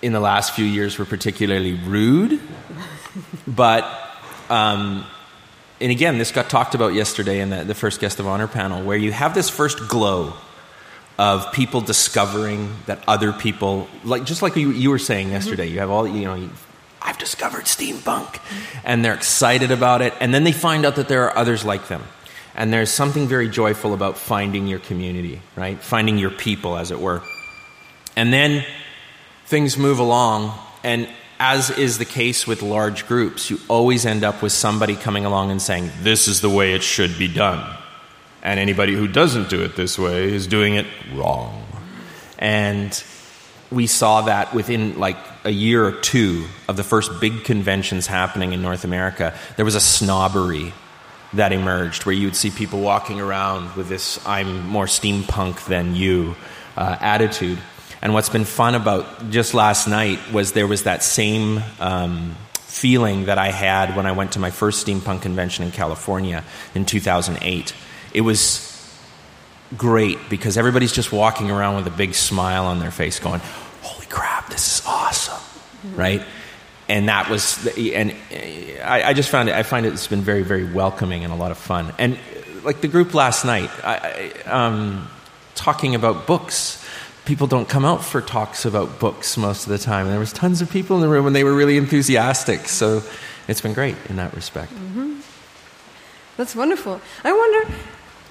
in 0.00 0.12
the 0.12 0.20
last 0.20 0.54
few 0.54 0.64
years 0.64 0.96
were 0.96 1.04
particularly 1.04 1.72
rude, 1.72 2.40
but 3.48 3.82
um, 4.48 5.04
and 5.80 5.90
again, 5.90 6.16
this 6.16 6.30
got 6.30 6.48
talked 6.48 6.76
about 6.76 6.94
yesterday 6.94 7.40
in 7.40 7.50
the, 7.50 7.64
the 7.64 7.74
first 7.74 8.00
guest 8.00 8.20
of 8.20 8.28
honor 8.28 8.46
panel, 8.46 8.84
where 8.84 8.96
you 8.96 9.10
have 9.10 9.34
this 9.34 9.50
first 9.50 9.88
glow 9.88 10.32
of 11.18 11.52
people 11.52 11.80
discovering 11.80 12.72
that 12.86 13.02
other 13.08 13.32
people, 13.32 13.88
like 14.04 14.24
just 14.24 14.40
like 14.40 14.54
you, 14.54 14.70
you 14.70 14.90
were 14.90 15.00
saying 15.00 15.30
yesterday, 15.30 15.66
you 15.66 15.80
have 15.80 15.90
all 15.90 16.06
you 16.06 16.24
know. 16.24 16.36
You, 16.36 16.50
I've 17.02 17.18
discovered 17.18 17.64
steampunk, 17.64 18.40
and 18.84 19.04
they're 19.04 19.14
excited 19.14 19.72
about 19.72 20.02
it, 20.02 20.14
and 20.20 20.32
then 20.32 20.44
they 20.44 20.52
find 20.52 20.86
out 20.86 20.94
that 20.96 21.08
there 21.08 21.24
are 21.24 21.36
others 21.36 21.64
like 21.64 21.88
them. 21.88 22.04
And 22.58 22.72
there's 22.72 22.90
something 22.90 23.28
very 23.28 23.48
joyful 23.48 23.94
about 23.94 24.18
finding 24.18 24.66
your 24.66 24.80
community, 24.80 25.40
right? 25.54 25.78
Finding 25.80 26.18
your 26.18 26.32
people, 26.32 26.76
as 26.76 26.90
it 26.90 26.98
were. 26.98 27.22
And 28.16 28.32
then 28.32 28.64
things 29.46 29.78
move 29.78 30.00
along, 30.00 30.58
and 30.82 31.08
as 31.38 31.70
is 31.70 31.98
the 31.98 32.04
case 32.04 32.48
with 32.48 32.60
large 32.60 33.06
groups, 33.06 33.48
you 33.48 33.60
always 33.68 34.04
end 34.04 34.24
up 34.24 34.42
with 34.42 34.50
somebody 34.50 34.96
coming 34.96 35.24
along 35.24 35.52
and 35.52 35.62
saying, 35.62 35.88
This 36.00 36.26
is 36.26 36.40
the 36.40 36.50
way 36.50 36.74
it 36.74 36.82
should 36.82 37.16
be 37.16 37.32
done. 37.32 37.64
And 38.42 38.58
anybody 38.58 38.92
who 38.92 39.06
doesn't 39.06 39.48
do 39.48 39.62
it 39.62 39.76
this 39.76 39.96
way 39.96 40.24
is 40.24 40.48
doing 40.48 40.74
it 40.74 40.86
wrong. 41.14 41.64
And 42.40 43.04
we 43.70 43.86
saw 43.86 44.22
that 44.22 44.52
within 44.52 44.98
like 44.98 45.16
a 45.44 45.50
year 45.50 45.86
or 45.86 45.92
two 45.92 46.46
of 46.66 46.76
the 46.76 46.82
first 46.82 47.20
big 47.20 47.44
conventions 47.44 48.08
happening 48.08 48.52
in 48.52 48.62
North 48.62 48.82
America, 48.82 49.32
there 49.54 49.64
was 49.64 49.76
a 49.76 49.80
snobbery 49.80 50.72
that 51.34 51.52
emerged, 51.52 52.06
where 52.06 52.14
you 52.14 52.26
would 52.26 52.36
see 52.36 52.50
people 52.50 52.80
walking 52.80 53.20
around 53.20 53.74
with 53.76 53.88
this 53.88 54.24
"I'm 54.26 54.66
more 54.66 54.86
steampunk 54.86 55.66
than 55.66 55.94
you" 55.94 56.36
uh, 56.76 56.96
attitude. 57.00 57.58
And 58.00 58.14
what's 58.14 58.28
been 58.28 58.44
fun 58.44 58.74
about 58.74 59.30
just 59.30 59.54
last 59.54 59.88
night 59.88 60.32
was 60.32 60.52
there 60.52 60.68
was 60.68 60.84
that 60.84 61.02
same 61.02 61.62
um, 61.80 62.36
feeling 62.60 63.24
that 63.24 63.38
I 63.38 63.50
had 63.50 63.96
when 63.96 64.06
I 64.06 64.12
went 64.12 64.32
to 64.32 64.38
my 64.38 64.50
first 64.50 64.86
steampunk 64.86 65.22
convention 65.22 65.64
in 65.64 65.72
California 65.72 66.44
in 66.74 66.84
2008. 66.84 67.74
It 68.14 68.20
was 68.20 68.64
great 69.76 70.18
because 70.30 70.56
everybody's 70.56 70.92
just 70.92 71.12
walking 71.12 71.50
around 71.50 71.76
with 71.76 71.86
a 71.92 71.96
big 71.96 72.14
smile 72.14 72.66
on 72.66 72.78
their 72.78 72.92
face, 72.92 73.18
going, 73.18 73.40
"Holy 73.82 74.06
crap, 74.06 74.48
this 74.48 74.78
is 74.78 74.86
awesome!" 74.86 75.34
Mm-hmm. 75.34 75.96
Right? 75.96 76.22
And 76.88 77.08
that 77.08 77.28
was 77.28 77.66
and 77.76 78.14
I, 78.82 79.02
I, 79.10 79.12
just 79.12 79.28
found 79.28 79.48
it 79.48 79.54
i 79.54 79.62
find 79.62 79.84
it's 79.84 80.06
been 80.06 80.22
very 80.22 80.42
very 80.42 80.64
welcoming 80.64 81.24
and 81.24 81.32
a 81.32 81.36
lot 81.36 81.50
of 81.50 81.58
fun. 81.58 81.92
And 81.98 82.18
like 82.64 82.80
the 82.80 82.88
group 82.88 83.14
last 83.14 83.44
night 83.44 83.70
I, 83.84 84.32
um, 84.46 85.08
talking 85.54 85.94
about 85.94 86.26
books. 86.26 86.84
People 87.24 87.46
don't 87.46 87.68
come 87.68 87.84
out 87.84 88.02
for 88.02 88.22
talks 88.22 88.64
about 88.64 88.98
books 88.98 89.36
most 89.36 89.64
of 89.66 89.70
the 89.70 89.78
time. 89.78 90.06
And 90.06 90.12
there 90.12 90.20
was 90.20 90.32
tons 90.32 90.62
of 90.62 90.70
people 90.70 90.96
in 90.96 91.02
the 91.02 91.08
room 91.08 91.26
and 91.26 91.36
they 91.36 91.44
were 91.44 91.54
really 91.54 91.76
enthusiastic. 91.76 92.68
So 92.68 93.02
it's 93.48 93.60
been 93.60 93.74
great 93.74 93.96
in 94.08 94.16
that 94.16 94.34
respect. 94.34 94.72
Mm-hmm. 94.72 95.20
that's 96.36 96.56
wonderful. 96.56 97.00
I 97.24 97.32
wonder 97.32 97.74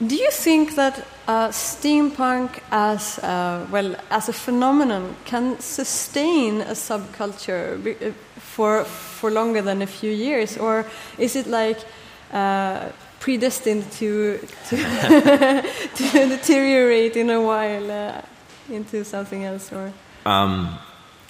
do 0.05 0.15
you 0.15 0.29
think 0.29 0.75
that 0.75 1.07
uh, 1.27 1.47
steampunk 1.49 2.59
as 2.71 3.17
uh, 3.19 3.65
well 3.71 3.95
as 4.11 4.29
a 4.29 4.33
phenomenon 4.33 5.15
can 5.25 5.59
sustain 5.59 6.61
a 6.61 6.75
subculture? 6.75 7.81
Uh, 8.01 8.13
for 8.57 8.83
for 9.19 9.29
longer 9.29 9.61
than 9.61 9.81
a 9.81 9.85
few 9.85 10.11
years, 10.11 10.57
or 10.57 10.83
is 11.19 11.35
it 11.35 11.45
like 11.45 11.77
uh, 12.33 12.89
predestined 13.19 13.83
to 13.99 14.39
to, 14.69 14.75
to, 15.95 16.27
deteriorate 16.35 17.15
in 17.15 17.29
a 17.29 17.39
while 17.39 17.91
uh, 17.91 18.21
into 18.73 19.05
something 19.05 19.43
else? 19.45 19.71
Or 19.71 19.93
um, 20.25 20.79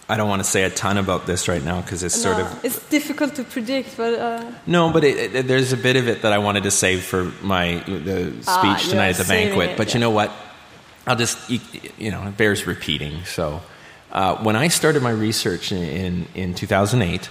I 0.07 0.15
don't 0.15 0.29
want 0.29 0.39
to 0.39 0.49
say 0.49 0.63
a 0.63 0.69
ton 0.69 0.97
about 0.97 1.25
this 1.25 1.49
right 1.49 1.63
now 1.65 1.81
because 1.81 2.01
it's 2.01 2.23
no, 2.23 2.31
sort 2.31 2.45
of 2.45 2.65
it's 2.65 2.79
difficult 2.89 3.35
to 3.35 3.43
predict. 3.43 3.97
But 3.97 4.13
uh, 4.13 4.51
no, 4.65 4.93
but 4.93 5.03
it, 5.03 5.35
it, 5.35 5.47
there's 5.47 5.73
a 5.73 5.77
bit 5.77 5.97
of 5.97 6.07
it 6.07 6.21
that 6.21 6.31
I 6.31 6.37
wanted 6.37 6.63
to 6.63 6.71
save 6.71 7.03
for 7.03 7.25
my 7.43 7.83
the 7.87 8.31
ah, 8.47 8.55
speech 8.57 8.87
ah, 8.87 8.91
tonight 8.91 9.09
at 9.09 9.17
the 9.17 9.27
banquet. 9.27 9.71
It, 9.71 9.77
but 9.77 9.87
yeah. 9.87 9.93
you 9.95 9.99
know 9.99 10.11
what? 10.11 10.31
I'll 11.05 11.19
just 11.19 11.37
you, 11.49 11.59
you 11.97 12.11
know 12.11 12.23
it 12.27 12.37
bears 12.37 12.65
repeating. 12.65 13.25
So 13.25 13.61
uh, 14.11 14.35
when 14.43 14.55
I 14.55 14.67
started 14.67 15.03
my 15.03 15.11
research 15.11 15.71
in, 15.71 15.83
in, 15.83 16.27
in 16.35 16.53
2008, 16.55 17.29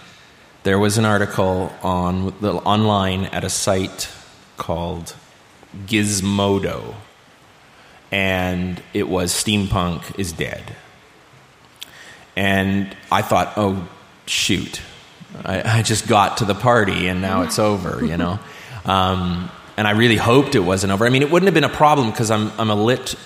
there 0.63 0.79
was 0.79 0.99
an 0.99 1.05
article 1.05 1.73
on 1.83 2.35
the, 2.41 2.55
online 2.55 3.25
at 3.27 3.45
a 3.45 3.51
site 3.51 4.11
called 4.57 5.15
Gizmodo, 5.87 6.95
and 8.11 8.83
it 8.93 9.09
was 9.09 9.33
steampunk 9.33 10.19
is 10.19 10.33
dead 10.33 10.77
and 12.37 12.95
I 13.11 13.23
thought, 13.23 13.55
oh, 13.57 13.89
shoot. 14.27 14.81
I, 15.45 15.79
I 15.79 15.83
just 15.83 16.07
got 16.07 16.39
to 16.39 16.45
the 16.45 16.55
party 16.55 17.09
and 17.09 17.23
now 17.23 17.43
it's 17.43 17.59
over, 17.59 18.05
you 18.05 18.17
know? 18.17 18.39
Um, 18.87 19.51
and 19.77 19.85
I 19.89 19.91
really 19.91 20.17
hoped 20.17 20.55
it 20.55 20.61
wasn't 20.61 20.93
over. 20.93 21.05
I 21.05 21.11
mean, 21.11 21.23
it 21.23 21.29
wouldn't 21.33 21.49
have 21.49 21.55
been 21.55 21.65
a 21.65 21.69
problem 21.69 22.13
because 22.13 22.31
I'm, 22.31 22.53
I'm, 22.57 22.71
a 22.71 22.77
lit, 22.77 23.17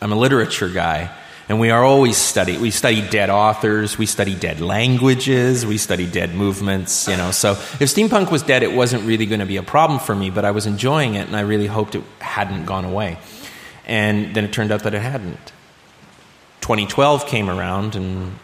I'm 0.00 0.12
a 0.12 0.14
literature 0.14 0.68
guy. 0.68 1.12
And 1.50 1.58
we 1.58 1.70
are 1.70 1.82
always 1.82 2.16
study. 2.16 2.56
We 2.58 2.70
study 2.70 3.02
dead 3.02 3.28
authors. 3.28 3.98
We 3.98 4.06
study 4.06 4.36
dead 4.36 4.60
languages. 4.60 5.66
We 5.66 5.78
study 5.78 6.06
dead 6.06 6.32
movements. 6.32 7.08
You 7.08 7.16
know, 7.16 7.32
so 7.32 7.54
if 7.54 7.80
steampunk 7.80 8.30
was 8.30 8.44
dead, 8.44 8.62
it 8.62 8.72
wasn't 8.72 9.02
really 9.02 9.26
going 9.26 9.40
to 9.40 9.46
be 9.46 9.56
a 9.56 9.62
problem 9.64 9.98
for 9.98 10.14
me. 10.14 10.30
But 10.30 10.44
I 10.44 10.52
was 10.52 10.66
enjoying 10.66 11.16
it, 11.16 11.26
and 11.26 11.34
I 11.34 11.40
really 11.40 11.66
hoped 11.66 11.96
it 11.96 12.04
hadn't 12.20 12.66
gone 12.66 12.84
away. 12.84 13.18
And 13.84 14.32
then 14.32 14.44
it 14.44 14.52
turned 14.52 14.70
out 14.70 14.84
that 14.84 14.94
it 14.94 15.02
hadn't. 15.02 15.52
2012 16.60 17.26
came 17.26 17.50
around 17.50 17.96
and 17.96 18.38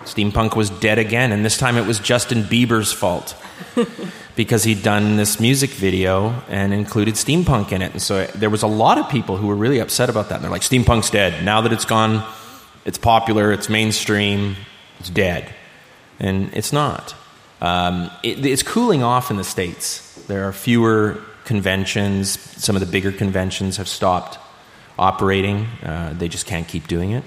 steampunk 0.00 0.54
was 0.54 0.68
dead 0.68 0.98
again, 0.98 1.32
and 1.32 1.42
this 1.42 1.56
time 1.56 1.78
it 1.78 1.86
was 1.86 1.98
Justin 1.98 2.42
Bieber's 2.42 2.92
fault 2.92 3.34
because 4.36 4.64
he'd 4.64 4.82
done 4.82 5.16
this 5.16 5.40
music 5.40 5.70
video 5.70 6.42
and 6.50 6.74
included 6.74 7.14
steampunk 7.14 7.72
in 7.72 7.80
it. 7.80 7.92
And 7.92 8.02
so 8.02 8.26
there 8.34 8.50
was 8.50 8.62
a 8.62 8.66
lot 8.66 8.98
of 8.98 9.08
people 9.08 9.38
who 9.38 9.46
were 9.46 9.56
really 9.56 9.78
upset 9.78 10.10
about 10.10 10.28
that. 10.28 10.34
And 10.34 10.44
they're 10.44 10.50
like, 10.50 10.60
steampunk's 10.60 11.08
dead. 11.08 11.42
Now 11.42 11.62
that 11.62 11.72
it's 11.72 11.86
gone, 11.86 12.22
it's 12.84 12.98
popular, 12.98 13.52
it's 13.52 13.68
mainstream, 13.68 14.56
it's 14.98 15.10
dead. 15.10 15.52
And 16.18 16.52
it's 16.54 16.72
not. 16.72 17.14
Um, 17.60 18.10
it, 18.22 18.44
it's 18.44 18.62
cooling 18.62 19.02
off 19.02 19.30
in 19.30 19.36
the 19.36 19.44
States. 19.44 20.14
There 20.26 20.48
are 20.48 20.52
fewer 20.52 21.20
conventions. 21.44 22.38
Some 22.62 22.76
of 22.76 22.80
the 22.80 22.86
bigger 22.86 23.12
conventions 23.12 23.76
have 23.78 23.88
stopped 23.88 24.38
operating, 25.00 25.66
uh, 25.82 26.12
they 26.12 26.28
just 26.28 26.44
can't 26.44 26.68
keep 26.68 26.86
doing 26.86 27.12
it. 27.12 27.24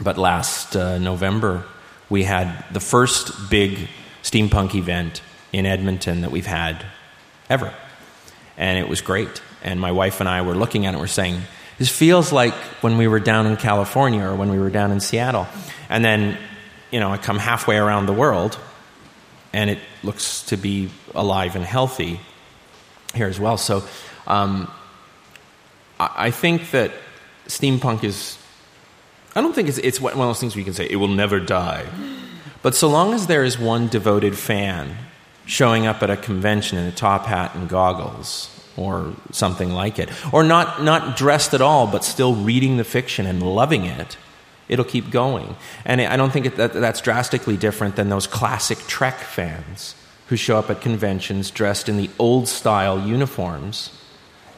But 0.00 0.16
last 0.16 0.76
uh, 0.76 0.98
November, 0.98 1.64
we 2.08 2.22
had 2.22 2.64
the 2.72 2.80
first 2.80 3.50
big 3.50 3.88
steampunk 4.22 4.76
event 4.76 5.20
in 5.52 5.66
Edmonton 5.66 6.20
that 6.20 6.30
we've 6.30 6.46
had 6.46 6.86
ever. 7.50 7.74
And 8.56 8.78
it 8.78 8.88
was 8.88 9.00
great. 9.00 9.42
And 9.62 9.80
my 9.80 9.90
wife 9.90 10.20
and 10.20 10.28
I 10.28 10.42
were 10.42 10.54
looking 10.54 10.86
at 10.86 10.94
it 10.94 10.98
we're 10.98 11.08
saying, 11.08 11.42
this 11.78 11.88
feels 11.88 12.32
like 12.32 12.54
when 12.82 12.96
we 12.98 13.08
were 13.08 13.20
down 13.20 13.46
in 13.46 13.56
California 13.56 14.22
or 14.22 14.34
when 14.34 14.50
we 14.50 14.58
were 14.58 14.70
down 14.70 14.92
in 14.92 15.00
Seattle. 15.00 15.46
And 15.88 16.04
then, 16.04 16.38
you 16.90 17.00
know, 17.00 17.10
I 17.10 17.16
come 17.16 17.38
halfway 17.38 17.76
around 17.76 18.06
the 18.06 18.12
world 18.12 18.58
and 19.52 19.70
it 19.70 19.78
looks 20.02 20.42
to 20.44 20.56
be 20.56 20.90
alive 21.14 21.56
and 21.56 21.64
healthy 21.64 22.20
here 23.14 23.26
as 23.26 23.40
well. 23.40 23.56
So 23.56 23.82
um, 24.26 24.70
I 25.98 26.30
think 26.30 26.70
that 26.70 26.92
steampunk 27.46 28.04
is. 28.04 28.38
I 29.36 29.40
don't 29.40 29.52
think 29.52 29.68
it's, 29.68 29.78
it's 29.78 30.00
one 30.00 30.12
of 30.12 30.18
those 30.18 30.38
things 30.38 30.54
where 30.54 30.60
you 30.60 30.64
can 30.64 30.74
say 30.74 30.86
it 30.88 30.96
will 30.96 31.08
never 31.08 31.40
die. 31.40 31.86
But 32.62 32.76
so 32.76 32.88
long 32.88 33.14
as 33.14 33.26
there 33.26 33.42
is 33.42 33.58
one 33.58 33.88
devoted 33.88 34.38
fan 34.38 34.96
showing 35.44 35.86
up 35.86 36.02
at 36.04 36.10
a 36.10 36.16
convention 36.16 36.78
in 36.78 36.86
a 36.86 36.92
top 36.92 37.26
hat 37.26 37.54
and 37.54 37.68
goggles 37.68 38.53
or 38.76 39.12
something 39.30 39.70
like 39.70 39.98
it, 39.98 40.10
or 40.32 40.42
not, 40.42 40.82
not 40.82 41.16
dressed 41.16 41.54
at 41.54 41.60
all, 41.60 41.86
but 41.86 42.04
still 42.04 42.34
reading 42.34 42.76
the 42.76 42.84
fiction 42.84 43.26
and 43.26 43.42
loving 43.42 43.84
it, 43.84 44.16
it'll 44.68 44.84
keep 44.84 45.10
going. 45.10 45.56
And 45.84 46.00
I 46.00 46.16
don't 46.16 46.32
think 46.32 46.46
it, 46.46 46.56
that, 46.56 46.72
that's 46.72 47.00
drastically 47.00 47.56
different 47.56 47.96
than 47.96 48.08
those 48.08 48.26
classic 48.26 48.78
Trek 48.86 49.18
fans 49.18 49.94
who 50.28 50.36
show 50.36 50.58
up 50.58 50.70
at 50.70 50.80
conventions 50.80 51.50
dressed 51.50 51.88
in 51.88 51.96
the 51.96 52.10
old 52.18 52.48
style 52.48 52.98
uniforms 52.98 53.90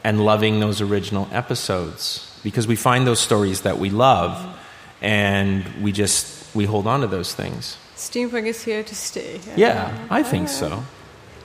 and 0.03 0.23
loving 0.23 0.59
those 0.59 0.79
original 0.81 1.27
episodes. 1.31 2.23
Because 2.43 2.67
we 2.67 2.75
find 2.75 3.05
those 3.05 3.19
stories 3.19 3.61
that 3.61 3.77
we 3.77 3.89
love 3.89 4.57
and 5.01 5.65
we 5.81 5.91
just 5.91 6.55
we 6.55 6.65
hold 6.65 6.87
on 6.87 7.01
to 7.01 7.07
those 7.07 7.33
things. 7.33 7.77
Steampunk 7.95 8.45
is 8.45 8.63
here 8.63 8.83
to 8.83 8.95
stay. 8.95 9.39
Yeah 9.55 10.07
i 10.09 10.23
think 10.23 10.49
so. 10.49 10.83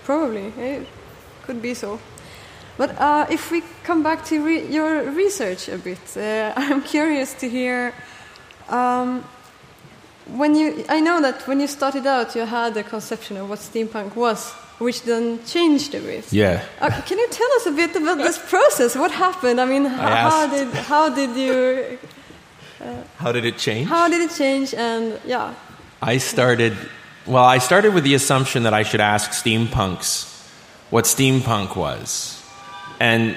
Probably. 0.05 0.47
It 0.59 0.87
could 1.43 1.61
be 1.61 1.75
so 1.75 1.99
but 2.77 2.99
uh, 2.99 3.27
if 3.31 3.51
we 3.51 3.63
come 3.85 4.03
back 4.03 4.25
to 4.25 4.45
re 4.45 4.67
your 4.67 5.11
research 5.11 5.69
a 5.69 5.79
bit 5.79 6.17
uh, 6.17 6.53
i'm 6.57 6.83
curious 6.83 7.35
to 7.35 7.49
hear 7.49 7.93
um, 8.69 9.25
when 10.27 10.55
you, 10.55 10.85
I 10.89 11.01
know 11.01 11.21
that 11.21 11.47
when 11.47 11.61
you 11.61 11.67
started 11.67 12.07
out, 12.07 12.35
you 12.35 12.43
had 12.43 12.77
a 12.77 12.83
conception 12.83 13.37
of 13.37 13.49
what 13.49 13.59
steampunk 13.59 14.15
was, 14.15 14.53
which 14.79 15.03
then 15.03 15.45
changed 15.45 15.95
a 15.95 16.01
bit. 16.01 16.33
Yeah. 16.33 16.65
Uh, 16.81 16.91
can 17.03 17.19
you 17.19 17.29
tell 17.29 17.53
us 17.57 17.67
a 17.67 17.73
bit 17.73 17.97
about 17.97 18.19
this 18.19 18.39
process? 18.51 18.97
What 18.97 19.11
happened? 19.11 19.61
I 19.61 19.65
mean, 19.67 19.87
I 19.87 20.31
how 20.31 20.47
did 20.47 20.69
how 20.75 21.09
did 21.09 21.37
you? 21.37 21.99
Uh, 22.81 23.03
how 23.19 23.33
did 23.33 23.45
it 23.45 23.59
change? 23.59 23.89
How 23.89 24.09
did 24.09 24.21
it 24.21 24.35
change? 24.37 24.75
And 24.75 25.21
yeah. 25.27 25.55
I 26.01 26.19
started. 26.19 26.77
Well, 27.27 27.45
I 27.45 27.59
started 27.59 27.95
with 27.95 28.05
the 28.05 28.15
assumption 28.15 28.65
that 28.65 28.75
I 28.75 28.83
should 28.83 29.01
ask 29.01 29.31
steampunks 29.31 30.29
what 30.91 31.05
steampunk 31.05 31.77
was, 31.77 32.42
and 33.03 33.37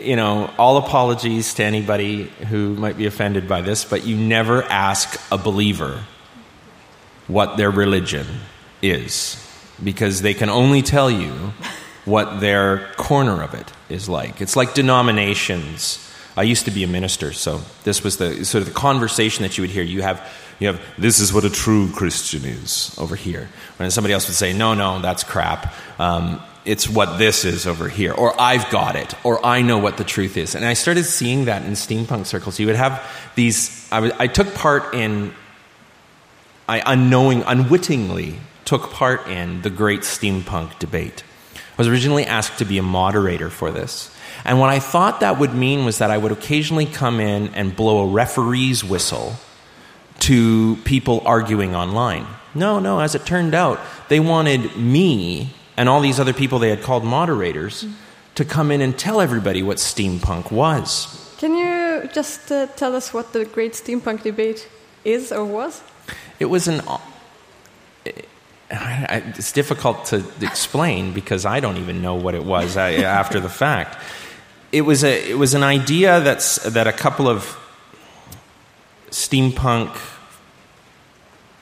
you 0.00 0.16
know, 0.16 0.50
all 0.56 0.78
apologies 0.78 1.52
to 1.54 1.62
anybody 1.62 2.22
who 2.48 2.74
might 2.74 2.96
be 2.96 3.04
offended 3.04 3.46
by 3.46 3.60
this, 3.60 3.84
but 3.84 4.06
you 4.06 4.16
never 4.16 4.62
ask 4.62 5.20
a 5.30 5.36
believer 5.36 6.04
what 7.26 7.58
their 7.58 7.70
religion 7.70 8.26
is 8.80 9.36
because 9.84 10.22
they 10.22 10.32
can 10.32 10.48
only 10.48 10.80
tell 10.80 11.10
you 11.10 11.52
what 12.06 12.40
their 12.40 12.90
corner 12.94 13.42
of 13.42 13.52
it 13.52 13.70
is 13.90 14.08
like. 14.08 14.40
It's 14.40 14.56
like 14.56 14.72
denominations. 14.72 15.98
I 16.34 16.44
used 16.44 16.64
to 16.64 16.70
be 16.70 16.82
a 16.82 16.88
minister, 16.88 17.34
so 17.34 17.60
this 17.84 18.02
was 18.02 18.16
the 18.16 18.42
sort 18.46 18.62
of 18.62 18.68
the 18.68 18.74
conversation 18.74 19.42
that 19.42 19.58
you 19.58 19.62
would 19.62 19.70
hear. 19.70 19.82
You 19.82 20.00
have 20.00 20.26
you 20.60 20.68
have 20.68 20.80
this 20.96 21.20
is 21.20 21.30
what 21.30 21.44
a 21.44 21.50
true 21.50 21.90
Christian 21.92 22.46
is 22.46 22.96
over 22.98 23.16
here. 23.16 23.50
When 23.76 23.90
somebody 23.90 24.14
else 24.14 24.28
would 24.28 24.36
say, 24.36 24.54
no, 24.54 24.72
no, 24.72 25.00
that's 25.00 25.24
crap. 25.24 25.74
Um, 26.00 26.40
it's 26.64 26.88
what 26.88 27.18
this 27.18 27.44
is 27.44 27.66
over 27.66 27.88
here, 27.88 28.12
or 28.12 28.38
I've 28.40 28.70
got 28.70 28.96
it, 28.96 29.14
or 29.24 29.44
I 29.44 29.62
know 29.62 29.78
what 29.78 29.96
the 29.96 30.04
truth 30.04 30.36
is. 30.36 30.54
And 30.54 30.64
I 30.64 30.74
started 30.74 31.04
seeing 31.04 31.46
that 31.46 31.64
in 31.64 31.72
steampunk 31.72 32.26
circles. 32.26 32.58
You 32.58 32.66
would 32.66 32.76
have 32.76 33.02
these, 33.34 33.90
I, 33.90 34.12
I 34.18 34.26
took 34.26 34.54
part 34.54 34.94
in, 34.94 35.32
I 36.68 36.82
unknowing, 36.84 37.42
unwittingly 37.42 38.36
took 38.64 38.90
part 38.90 39.26
in 39.28 39.62
the 39.62 39.70
great 39.70 40.00
steampunk 40.00 40.78
debate. 40.78 41.24
I 41.54 41.80
was 41.80 41.88
originally 41.88 42.26
asked 42.26 42.58
to 42.58 42.64
be 42.64 42.76
a 42.78 42.82
moderator 42.82 43.50
for 43.50 43.70
this. 43.70 44.14
And 44.44 44.58
what 44.60 44.68
I 44.68 44.78
thought 44.78 45.20
that 45.20 45.38
would 45.38 45.54
mean 45.54 45.84
was 45.84 45.98
that 45.98 46.10
I 46.10 46.18
would 46.18 46.32
occasionally 46.32 46.86
come 46.86 47.20
in 47.20 47.54
and 47.54 47.74
blow 47.74 48.00
a 48.00 48.06
referee's 48.08 48.84
whistle 48.84 49.36
to 50.20 50.76
people 50.84 51.22
arguing 51.24 51.74
online. 51.74 52.26
No, 52.54 52.78
no, 52.78 53.00
as 53.00 53.14
it 53.14 53.24
turned 53.24 53.54
out, 53.54 53.80
they 54.08 54.20
wanted 54.20 54.76
me 54.76 55.54
and 55.78 55.88
all 55.88 56.00
these 56.00 56.18
other 56.18 56.34
people 56.34 56.58
they 56.58 56.70
had 56.70 56.82
called 56.82 57.04
moderators 57.04 57.86
to 58.34 58.44
come 58.44 58.72
in 58.72 58.80
and 58.80 58.98
tell 58.98 59.20
everybody 59.20 59.62
what 59.62 59.76
steampunk 59.78 60.50
was. 60.50 61.34
Can 61.38 61.54
you 61.54 62.10
just 62.12 62.50
uh, 62.50 62.66
tell 62.74 62.96
us 62.96 63.14
what 63.14 63.32
the 63.32 63.44
Great 63.44 63.72
Steampunk 63.74 64.24
Debate 64.24 64.68
is 65.04 65.30
or 65.30 65.44
was? 65.44 65.80
It 66.40 66.46
was 66.46 66.66
an. 66.66 66.82
It's 68.70 69.52
difficult 69.52 70.06
to 70.06 70.24
explain 70.42 71.12
because 71.14 71.46
I 71.46 71.60
don't 71.60 71.76
even 71.76 72.02
know 72.02 72.16
what 72.16 72.34
it 72.34 72.44
was 72.44 72.76
after 72.76 73.38
the 73.38 73.48
fact. 73.48 73.96
It 74.72 74.82
was 74.82 75.04
a. 75.04 75.30
It 75.30 75.38
was 75.38 75.54
an 75.54 75.62
idea 75.62 76.20
that's 76.20 76.56
that 76.64 76.88
a 76.88 76.92
couple 76.92 77.28
of 77.28 77.56
steampunk. 79.10 79.96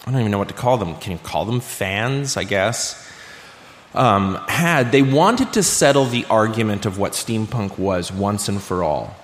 I 0.07 0.11
don't 0.11 0.21
even 0.21 0.33
know 0.33 0.39
what 0.39 0.49
to 0.49 0.55
call 0.55 0.79
them. 0.79 0.97
Can 0.97 1.13
you 1.13 1.19
call 1.19 1.45
them 1.45 1.61
fans? 1.61 2.39
I 2.39 2.45
guess 2.45 3.06
um, 3.97 4.35
had, 4.47 4.93
they 4.93 5.03
wanted 5.03 5.55
to 5.55 5.63
settle 5.63 6.05
the 6.05 6.25
argument 6.27 6.87
of 6.87 6.99
what 6.99 7.13
steampunk 7.13 7.79
was 7.79 8.13
once 8.13 8.49
and 8.49 8.63
for 8.63 8.85
all, 8.85 9.17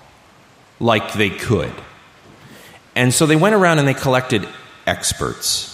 like 0.80 1.12
they 1.12 1.30
could. 1.30 1.72
And 2.96 3.12
so 3.12 3.26
they 3.26 3.37
went 3.37 3.54
around 3.54 3.78
and 3.78 3.87
they 3.87 3.94
collected 3.94 4.48
experts. 4.87 5.68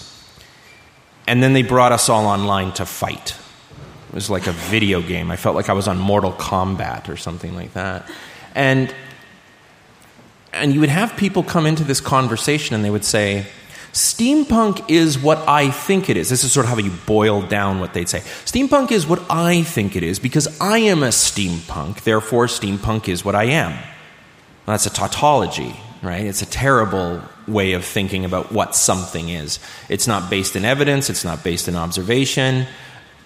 And 1.27 1.43
then 1.43 1.53
they 1.53 1.63
brought 1.63 1.93
us 1.93 2.09
all 2.09 2.27
online 2.27 2.73
to 2.75 2.87
fight. 2.87 3.37
It 4.09 4.15
was 4.15 4.31
like 4.31 4.47
a 4.47 4.53
video 4.53 5.01
game. 5.01 5.31
I 5.31 5.37
felt 5.37 5.55
like 5.55 5.69
I 5.69 5.75
was 5.75 5.87
on 5.87 5.99
Mortal 5.99 6.33
Kombat 6.33 7.09
or 7.09 7.17
something 7.17 7.55
like 7.55 7.75
that. 7.75 8.11
And, 8.55 8.93
and 10.53 10.73
you 10.73 10.81
would 10.81 10.89
have 10.89 11.17
people 11.17 11.43
come 11.43 11.67
into 11.67 11.85
this 11.85 12.01
conversation 12.01 12.75
and 12.75 12.85
they 12.85 12.91
would 12.91 13.05
say, 13.05 13.47
Steampunk 13.99 14.89
is 14.89 15.19
what 15.19 15.39
I 15.49 15.73
think 15.73 16.09
it 16.09 16.17
is. 16.17 16.29
This 16.29 16.45
is 16.45 16.53
sort 16.53 16.67
of 16.67 16.71
how 16.71 16.79
you 16.79 16.93
boil 17.05 17.43
down 17.43 17.81
what 17.81 17.95
they'd 17.95 18.09
say. 18.09 18.21
Steampunk 18.45 18.93
is 18.93 19.09
what 19.09 19.21
I 19.29 19.65
think 19.65 19.97
it 19.97 20.05
is 20.05 20.21
because 20.21 20.61
I 20.61 20.79
am 20.79 21.03
a 21.03 21.09
steampunk, 21.09 22.05
therefore, 22.05 22.47
steampunk 22.47 23.09
is 23.09 23.25
what 23.25 23.35
I 23.35 23.45
am. 23.45 23.73
Well, 23.73 24.75
that's 24.75 24.87
a 24.87 24.91
tautology, 24.91 25.75
right? 26.01 26.25
It's 26.25 26.43
a 26.43 26.47
terrible 26.47 27.21
way 27.49 27.73
of 27.73 27.85
thinking 27.85 28.25
about 28.25 28.53
what 28.53 28.77
something 28.77 29.31
is. 29.31 29.59
It's 29.89 30.07
not 30.07 30.31
based 30.31 30.55
in 30.55 30.65
evidence, 30.65 31.11
it's 31.11 31.25
not 31.25 31.43
based 31.43 31.67
in 31.67 31.75
observation, 31.75 32.69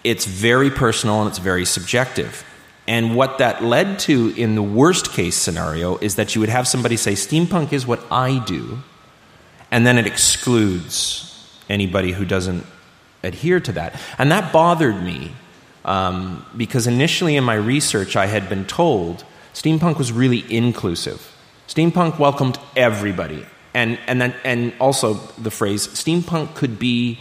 it's 0.04 0.24
very 0.24 0.70
personal 0.70 1.20
and 1.20 1.28
it's 1.28 1.38
very 1.38 1.66
subjective. 1.66 2.46
And 2.88 3.14
what 3.14 3.37
that 3.38 3.62
led 3.62 3.98
to 4.00 4.32
in 4.38 4.54
the 4.54 4.62
worst 4.62 5.12
case 5.12 5.37
scenario 5.37 5.98
is 5.98 6.14
that 6.14 6.35
you 6.35 6.40
would 6.40 6.48
have 6.48 6.66
somebody 6.66 6.96
say, 6.96 7.12
Steampunk 7.12 7.74
is 7.74 7.87
what 7.87 8.00
I 8.11 8.38
do 8.46 8.82
and 9.72 9.87
then 9.87 9.96
it 9.96 10.06
excludes 10.06 11.28
anybody 11.68 12.12
who 12.12 12.26
doesn't 12.26 12.64
adhere 13.22 13.58
to 13.58 13.72
that. 13.72 13.98
And 14.18 14.30
that 14.30 14.52
bothered 14.52 15.02
me 15.02 15.32
um, 15.85 16.44
because 16.56 16.87
initially 16.87 17.37
in 17.37 17.42
my 17.42 17.54
research, 17.54 18.14
I 18.14 18.26
had 18.26 18.48
been 18.50 18.66
told 18.66 19.24
steampunk 19.54 19.96
was 19.96 20.12
really 20.12 20.44
inclusive. 20.54 21.35
Steampunk 21.68 22.18
welcomed 22.18 22.58
everybody. 22.76 23.46
And, 23.72 23.98
and, 24.06 24.20
then, 24.20 24.35
and 24.44 24.74
also 24.78 25.14
the 25.14 25.50
phrase 25.50 25.88
steampunk 25.88 26.54
could 26.54 26.78
be 26.78 27.18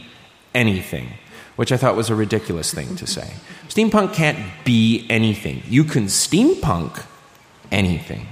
anything, 0.54 1.14
which 1.56 1.72
I 1.72 1.78
thought 1.78 1.96
was 1.96 2.10
a 2.10 2.16
ridiculous 2.16 2.74
thing 2.74 2.98
to 2.98 3.08
say. 3.08 3.34
Steampunk 3.70 4.14
can't 4.14 4.38
be 4.66 5.08
anything. 5.10 5.64
You 5.68 5.86
can 5.86 6.08
steampunk 6.08 7.06
anything 7.72 8.28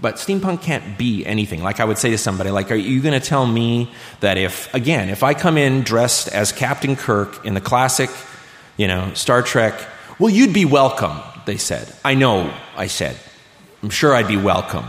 but 0.00 0.16
steampunk 0.16 0.62
can't 0.62 0.96
be 0.96 1.26
anything. 1.26 1.62
Like 1.62 1.80
I 1.80 1.84
would 1.84 1.98
say 1.98 2.10
to 2.10 2.18
somebody, 2.18 2.50
like, 2.50 2.70
are 2.70 2.76
you 2.76 3.00
going 3.02 3.20
to 3.20 3.26
tell 3.26 3.46
me 3.46 3.92
that 4.20 4.38
if, 4.38 4.72
again, 4.74 5.08
if 5.08 5.22
I 5.22 5.34
come 5.34 5.58
in 5.58 5.82
dressed 5.82 6.28
as 6.28 6.52
Captain 6.52 6.94
Kirk 6.94 7.44
in 7.44 7.54
the 7.54 7.60
classic, 7.60 8.10
you 8.76 8.86
know, 8.86 9.12
Star 9.14 9.42
Trek, 9.42 9.74
well, 10.18 10.30
you'd 10.30 10.54
be 10.54 10.64
welcome, 10.64 11.18
they 11.46 11.56
said. 11.56 11.92
I 12.04 12.14
know, 12.14 12.54
I 12.76 12.86
said. 12.86 13.16
I'm 13.82 13.90
sure 13.90 14.14
I'd 14.14 14.28
be 14.28 14.36
welcome. 14.36 14.84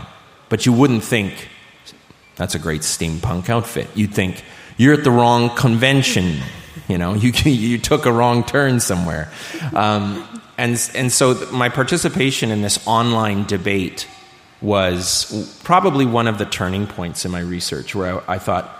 But 0.48 0.66
you 0.66 0.72
wouldn't 0.72 1.02
think, 1.02 1.48
that's 2.36 2.54
a 2.54 2.58
great 2.58 2.82
steampunk 2.82 3.48
outfit. 3.48 3.88
You'd 3.94 4.14
think, 4.14 4.44
you're 4.76 4.94
at 4.94 5.04
the 5.04 5.10
wrong 5.10 5.54
convention. 5.56 6.38
You 6.88 6.98
know, 6.98 7.14
you, 7.14 7.30
you 7.50 7.78
took 7.78 8.06
a 8.06 8.12
wrong 8.12 8.44
turn 8.44 8.78
somewhere. 8.78 9.32
Um, 9.74 10.26
and, 10.56 10.90
and 10.94 11.10
so 11.10 11.34
my 11.50 11.68
participation 11.68 12.50
in 12.50 12.62
this 12.62 12.86
online 12.86 13.44
debate 13.44 14.06
was 14.62 15.60
probably 15.64 16.04
one 16.04 16.26
of 16.26 16.38
the 16.38 16.44
turning 16.44 16.86
points 16.86 17.24
in 17.24 17.30
my 17.30 17.40
research 17.40 17.94
where 17.94 18.20
I, 18.28 18.34
I 18.34 18.38
thought, 18.38 18.70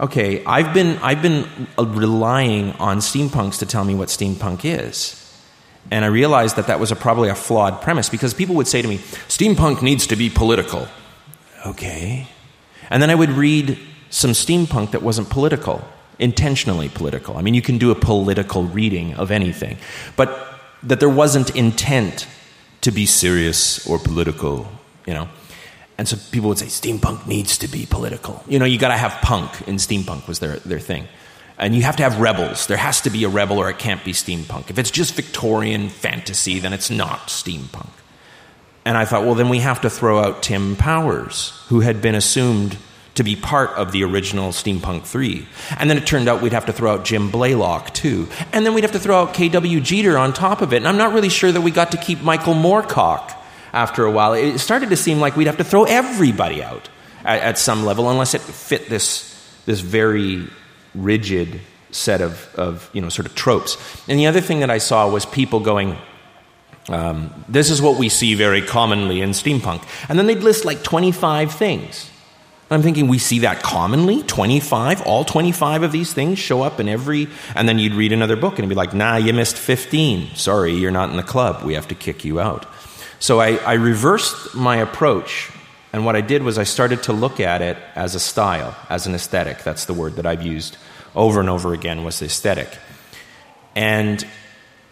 okay, 0.00 0.44
I've 0.44 0.74
been, 0.74 0.98
I've 0.98 1.22
been 1.22 1.46
uh, 1.78 1.84
relying 1.84 2.72
on 2.72 2.98
steampunks 2.98 3.58
to 3.60 3.66
tell 3.66 3.84
me 3.84 3.94
what 3.94 4.08
steampunk 4.08 4.64
is. 4.64 5.14
And 5.90 6.04
I 6.04 6.08
realized 6.08 6.56
that 6.56 6.66
that 6.66 6.80
was 6.80 6.92
a, 6.92 6.96
probably 6.96 7.28
a 7.28 7.34
flawed 7.34 7.80
premise 7.80 8.08
because 8.08 8.34
people 8.34 8.54
would 8.56 8.68
say 8.68 8.82
to 8.82 8.88
me, 8.88 8.98
steampunk 9.28 9.82
needs 9.82 10.06
to 10.08 10.16
be 10.16 10.28
political. 10.28 10.88
Okay. 11.66 12.28
And 12.90 13.02
then 13.02 13.10
I 13.10 13.14
would 13.14 13.30
read 13.30 13.78
some 14.10 14.32
steampunk 14.32 14.92
that 14.92 15.02
wasn't 15.02 15.30
political, 15.30 15.82
intentionally 16.18 16.88
political. 16.88 17.36
I 17.36 17.42
mean, 17.42 17.54
you 17.54 17.62
can 17.62 17.78
do 17.78 17.90
a 17.90 17.94
political 17.94 18.64
reading 18.64 19.14
of 19.14 19.30
anything, 19.30 19.78
but 20.16 20.46
that 20.82 21.00
there 21.00 21.08
wasn't 21.08 21.54
intent 21.56 22.26
to 22.82 22.90
be 22.90 23.06
serious 23.06 23.86
or 23.86 23.98
political, 23.98 24.68
you 25.08 25.14
know. 25.14 25.28
And 25.96 26.06
so 26.06 26.16
people 26.30 26.50
would 26.50 26.58
say 26.58 26.66
steampunk 26.66 27.26
needs 27.26 27.58
to 27.58 27.68
be 27.68 27.86
political. 27.86 28.44
You 28.46 28.58
know, 28.58 28.66
you 28.66 28.78
got 28.78 28.88
to 28.88 28.96
have 28.96 29.12
punk 29.22 29.66
in 29.66 29.76
steampunk 29.76 30.28
was 30.28 30.38
their 30.38 30.58
their 30.58 30.78
thing. 30.78 31.08
And 31.58 31.74
you 31.74 31.82
have 31.82 31.96
to 31.96 32.04
have 32.04 32.20
rebels. 32.20 32.68
There 32.68 32.76
has 32.76 33.00
to 33.00 33.10
be 33.10 33.24
a 33.24 33.28
rebel 33.28 33.58
or 33.58 33.68
it 33.68 33.80
can't 33.80 34.04
be 34.04 34.12
steampunk. 34.12 34.70
If 34.70 34.78
it's 34.78 34.92
just 34.92 35.14
Victorian 35.14 35.88
fantasy, 35.88 36.60
then 36.60 36.72
it's 36.72 36.88
not 36.88 37.26
steampunk. 37.26 37.90
And 38.84 38.96
I 38.96 39.04
thought, 39.04 39.24
well, 39.24 39.34
then 39.34 39.48
we 39.48 39.58
have 39.58 39.80
to 39.80 39.90
throw 39.90 40.20
out 40.20 40.42
Tim 40.42 40.76
Powers, 40.76 41.52
who 41.68 41.80
had 41.80 42.00
been 42.00 42.14
assumed 42.14 42.78
to 43.16 43.24
be 43.24 43.34
part 43.34 43.70
of 43.70 43.90
the 43.90 44.04
original 44.04 44.50
Steampunk 44.50 45.02
3. 45.04 45.46
And 45.78 45.90
then 45.90 45.98
it 45.98 46.06
turned 46.06 46.28
out 46.28 46.40
we'd 46.40 46.52
have 46.52 46.66
to 46.66 46.72
throw 46.72 46.94
out 46.94 47.04
Jim 47.04 47.30
Blaylock, 47.30 47.92
too. 47.92 48.28
And 48.52 48.64
then 48.64 48.74
we'd 48.74 48.84
have 48.84 48.92
to 48.92 49.00
throw 49.00 49.22
out 49.22 49.34
K.W. 49.34 49.80
Jeter 49.80 50.16
on 50.16 50.32
top 50.32 50.62
of 50.62 50.72
it. 50.72 50.76
And 50.76 50.86
I'm 50.86 50.96
not 50.96 51.12
really 51.12 51.28
sure 51.28 51.50
that 51.50 51.60
we 51.60 51.72
got 51.72 51.90
to 51.90 51.98
keep 51.98 52.22
Michael 52.22 52.54
Moorcock 52.54 53.34
after 53.72 54.04
a 54.04 54.10
while. 54.10 54.32
It 54.34 54.58
started 54.58 54.90
to 54.90 54.96
seem 54.96 55.20
like 55.20 55.36
we'd 55.36 55.46
have 55.46 55.58
to 55.58 55.64
throw 55.64 55.84
everybody 55.84 56.62
out 56.62 56.88
at, 57.24 57.40
at 57.40 57.58
some 57.58 57.84
level 57.84 58.10
unless 58.10 58.34
it 58.34 58.40
fit 58.40 58.88
this, 58.88 59.34
this 59.66 59.80
very 59.80 60.46
rigid 60.94 61.60
set 61.90 62.20
of, 62.20 62.54
of, 62.54 62.90
you 62.92 63.00
know, 63.00 63.08
sort 63.08 63.26
of 63.26 63.34
tropes. 63.34 63.76
And 64.08 64.18
the 64.18 64.26
other 64.26 64.40
thing 64.40 64.60
that 64.60 64.70
I 64.70 64.78
saw 64.78 65.10
was 65.10 65.26
people 65.26 65.60
going, 65.60 65.96
um, 66.88 67.44
this 67.48 67.70
is 67.70 67.82
what 67.82 67.98
we 67.98 68.08
see 68.08 68.34
very 68.34 68.62
commonly 68.62 69.20
in 69.20 69.30
steampunk. 69.30 69.84
And 70.08 70.18
then 70.18 70.26
they'd 70.26 70.38
list 70.38 70.64
like 70.64 70.82
25 70.82 71.52
things. 71.52 72.10
I'm 72.70 72.82
thinking 72.82 73.08
we 73.08 73.18
see 73.18 73.40
that 73.40 73.62
commonly 73.62 74.22
25, 74.22 75.02
all 75.02 75.24
25 75.24 75.84
of 75.84 75.92
these 75.92 76.12
things 76.12 76.38
show 76.38 76.60
up 76.60 76.80
in 76.80 76.88
every, 76.88 77.28
and 77.54 77.66
then 77.66 77.78
you'd 77.78 77.94
read 77.94 78.12
another 78.12 78.36
book 78.36 78.52
and 78.52 78.60
it'd 78.60 78.68
be 78.68 78.74
like, 78.74 78.92
nah, 78.92 79.16
you 79.16 79.32
missed 79.32 79.56
15. 79.56 80.34
Sorry, 80.34 80.74
you're 80.74 80.90
not 80.90 81.08
in 81.08 81.16
the 81.16 81.22
club. 81.22 81.64
We 81.64 81.74
have 81.74 81.88
to 81.88 81.94
kick 81.94 82.26
you 82.26 82.40
out. 82.40 82.66
So 83.20 83.40
I, 83.40 83.56
I 83.56 83.74
reversed 83.74 84.54
my 84.54 84.76
approach, 84.76 85.50
and 85.92 86.04
what 86.04 86.16
I 86.16 86.20
did 86.20 86.42
was 86.42 86.58
I 86.58 86.64
started 86.64 87.02
to 87.04 87.12
look 87.12 87.40
at 87.40 87.62
it 87.62 87.76
as 87.94 88.14
a 88.14 88.20
style, 88.20 88.76
as 88.88 89.06
an 89.06 89.14
aesthetic. 89.14 89.64
That's 89.64 89.86
the 89.86 89.94
word 89.94 90.16
that 90.16 90.26
I've 90.26 90.42
used 90.42 90.76
over 91.14 91.40
and 91.40 91.48
over 91.48 91.74
again 91.74 92.04
was 92.04 92.22
aesthetic. 92.22 92.68
And, 93.74 94.24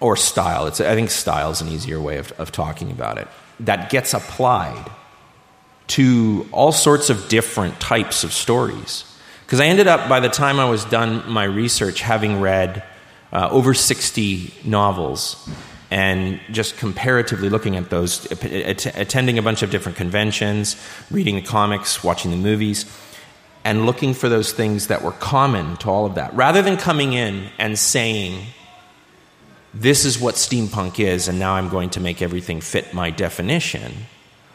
or 0.01 0.17
style. 0.17 0.67
It's, 0.67 0.81
I 0.81 0.95
think 0.95 1.11
style 1.11 1.51
is 1.51 1.61
an 1.61 1.69
easier 1.69 2.01
way 2.01 2.19
of, 2.19 2.33
of 2.33 2.53
talking 2.53 2.91
about 2.91 3.19
it. 3.19 3.29
That 3.61 3.91
gets 3.91 4.13
applied 4.13 4.91
to 5.89 6.49
all 6.53 6.73
sorts 6.73 7.11
of 7.11 7.29
different 7.29 7.81
types 7.81 8.25
of 8.25 8.33
stories. 8.33 9.05
Because 9.45 9.61
I 9.61 9.67
ended 9.67 9.87
up, 9.87 10.09
by 10.09 10.21
the 10.21 10.29
time 10.29 10.59
I 10.59 10.69
was 10.69 10.85
done 10.85 11.31
my 11.31 11.45
research, 11.45 12.01
having 12.01 12.41
read 12.41 12.83
uh, 13.33 13.49
over 13.51 13.73
60 13.75 14.53
novels 14.65 15.49
and 15.91 16.41
just 16.51 16.77
comparatively 16.77 17.49
looking 17.49 17.77
at 17.77 17.91
those, 17.91 18.31
attending 18.33 19.39
a 19.39 19.43
bunch 19.43 19.63
of 19.63 19.71
different 19.71 19.97
conventions, 19.97 20.77
reading 21.11 21.37
the 21.37 21.43
comics, 21.43 22.03
watching 22.03 22.31
the 22.31 22.37
movies, 22.37 22.85
and 23.65 23.87
looking 23.87 24.15
for 24.15 24.29
those 24.29 24.53
things 24.53 24.89
that 24.89 25.03
were 25.03 25.13
common 25.13 25.77
to 25.79 25.89
all 25.89 26.07
of 26.07 26.17
that. 26.17 26.35
Rather 26.35 26.63
than 26.63 26.77
coming 26.77 27.13
in 27.13 27.49
and 27.59 27.79
saying, 27.79 28.47
this 29.75 30.05
is 30.05 30.19
what 30.19 30.35
steampunk 30.35 30.99
is, 30.99 31.29
and 31.29 31.39
now 31.39 31.55
I'm 31.55 31.69
going 31.69 31.91
to 31.91 32.01
make 32.01 32.23
everything 32.23 32.61
fit 32.61 32.95
my 32.95 33.11
definition 33.11 33.93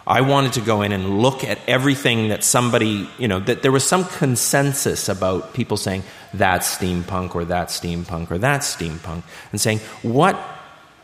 I 0.06 0.22
wanted 0.22 0.54
to 0.54 0.62
go 0.62 0.82
in 0.82 0.92
and 0.92 1.22
look 1.22 1.44
at 1.44 1.60
everything 1.68 2.30
that 2.30 2.44
somebody, 2.44 3.08
you 3.20 3.28
know, 3.28 3.40
that 3.40 3.62
there 3.62 3.72
was 3.72 3.88
some 3.88 4.06
consensus 4.06 5.08
about 5.08 5.54
people 5.54 5.78
saying 5.78 6.04
that's 6.34 6.76
steampunk 6.76 7.36
or 7.36 7.46
that's 7.46 7.80
steampunk 7.80 8.32
or 8.32 8.38
that's 8.40 8.76
steampunk, 8.76 9.24
and 9.52 9.62
saying, 9.62 9.80
what 10.02 10.38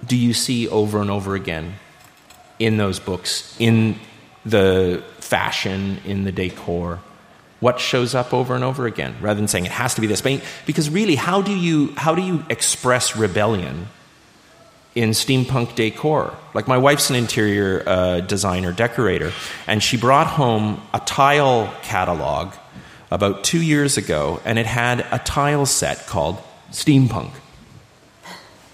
do 0.06 0.16
you 0.16 0.34
see 0.34 0.68
over 0.68 1.02
and 1.02 1.10
over 1.10 1.36
again 1.36 1.76
in 2.60 2.78
those 2.78 3.00
books, 3.00 3.56
in 3.60 4.00
the 4.46 5.04
fashion, 5.20 6.00
in 6.06 6.24
the 6.24 6.32
decor? 6.32 7.00
What 7.60 7.80
shows 7.80 8.14
up 8.14 8.34
over 8.34 8.54
and 8.54 8.64
over 8.64 8.86
again, 8.86 9.16
rather 9.20 9.40
than 9.40 9.48
saying 9.48 9.66
it 9.66 9.72
has 9.72 9.96
to 9.96 10.02
be 10.02 10.08
this? 10.08 10.22
Because 10.66 10.90
really, 10.90 11.16
how 11.16 11.42
do 11.42 11.56
you, 11.56 11.94
how 11.98 12.14
do 12.14 12.22
you 12.22 12.46
express 12.50 13.16
rebellion 13.16 13.88
in 14.98 15.12
steampunk 15.12 15.76
decor. 15.76 16.36
Like 16.56 16.68
my 16.68 16.80
wife's 16.80 17.12
an 17.12 17.16
interior 17.16 17.84
uh, 17.86 18.22
designer, 18.22 18.72
decorator, 18.72 19.32
and 19.68 19.84
she 19.84 19.96
brought 19.96 20.26
home 20.26 20.82
a 20.92 21.00
tile 21.00 21.72
catalog 21.84 22.56
about 23.12 23.44
two 23.44 23.62
years 23.62 23.98
ago, 23.98 24.42
and 24.44 24.58
it 24.58 24.66
had 24.66 25.06
a 25.12 25.20
tile 25.20 25.68
set 25.68 26.08
called 26.08 26.42
Steampunk. 26.72 27.32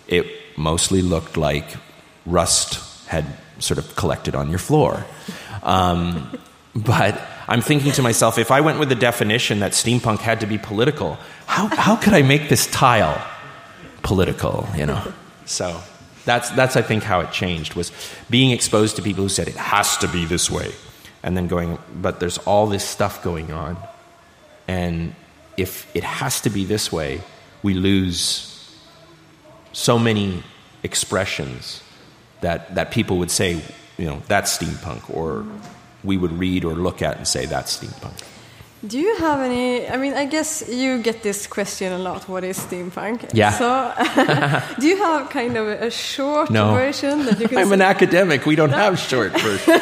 It 0.08 0.26
mostly 0.58 1.02
looked 1.02 1.38
like 1.38 1.66
rust 2.26 3.08
had 3.08 3.26
sort 3.60 3.78
of 3.78 3.96
collected 3.96 4.36
on 4.36 4.50
your 4.50 4.60
floor. 4.60 5.06
Um, 5.62 6.38
but 6.76 7.22
I'm 7.48 7.62
thinking 7.62 7.92
to 7.94 8.02
myself, 8.02 8.38
if 8.38 8.52
I 8.52 8.62
went 8.62 8.80
with 8.80 8.90
the 8.90 8.96
definition 8.96 9.60
that 9.60 9.74
steampunk 9.74 10.20
had 10.20 10.40
to 10.40 10.48
be 10.48 10.58
political, 10.58 11.18
how, 11.46 11.68
how 11.68 11.96
could 11.96 12.14
I 12.14 12.22
make 12.22 12.50
this 12.50 12.68
tile 12.68 13.22
political, 14.02 14.68
you 14.76 14.86
know? 14.86 15.14
So 15.46 15.82
that's, 16.26 16.50
that's, 16.52 16.76
I 16.76 16.82
think, 16.82 17.04
how 17.04 17.20
it 17.20 17.32
changed, 17.32 17.76
was 17.76 17.92
being 18.30 18.52
exposed 18.52 18.96
to 18.96 19.02
people 19.02 19.24
who 19.24 19.30
said, 19.30 19.48
it 19.48 19.56
has 19.56 19.98
to 19.98 20.08
be 20.08 20.26
this 20.26 20.50
way. 20.50 20.72
And 21.22 21.38
then 21.38 21.48
going, 21.48 21.78
but 21.94 22.20
there's 22.20 22.38
all 22.40 22.68
this 22.68 22.84
stuff 22.84 23.24
going 23.24 23.52
on. 23.52 23.78
And 24.68 25.16
if 25.58 25.94
it 25.96 26.04
has 26.04 26.42
to 26.42 26.50
be 26.50 26.66
this 26.66 26.92
way, 26.92 27.22
we 27.62 27.74
lose 27.74 28.53
so 29.74 30.00
many 30.00 30.44
expressions 30.84 31.84
that, 32.42 32.74
that 32.76 32.92
people 32.92 33.18
would 33.18 33.32
say, 33.32 33.62
you 33.98 34.06
know, 34.06 34.22
that's 34.28 34.58
steampunk, 34.58 35.14
or 35.14 35.46
we 36.04 36.18
would 36.18 36.32
read 36.32 36.64
or 36.64 36.74
look 36.74 37.02
at 37.02 37.18
and 37.18 37.28
say, 37.28 37.46
that's 37.46 37.78
steampunk. 37.78 38.24
Do 38.86 39.00
you 39.00 39.16
have 39.16 39.40
any? 39.40 39.88
I 39.88 39.96
mean, 39.96 40.14
I 40.14 40.26
guess 40.26 40.68
you 40.68 41.02
get 41.02 41.24
this 41.24 41.48
question 41.48 41.94
a 41.94 41.98
lot. 41.98 42.28
What 42.28 42.44
is 42.44 42.60
steampunk? 42.60 43.30
Yeah. 43.34 43.52
So, 43.52 43.94
do 44.80 44.86
you 44.86 44.98
have 44.98 45.30
kind 45.30 45.56
of 45.56 45.68
a 45.70 45.90
short 45.90 46.50
no. 46.50 46.74
version 46.74 47.24
that 47.24 47.40
you 47.40 47.48
can? 47.50 47.60
I'm 47.60 47.70
say? 47.70 47.76
an 47.76 47.82
academic. 47.82 48.46
We 48.46 48.58
don't 48.58 48.72
no. 48.72 48.78
have 48.78 49.00
short 49.10 49.32
versions. 49.40 49.80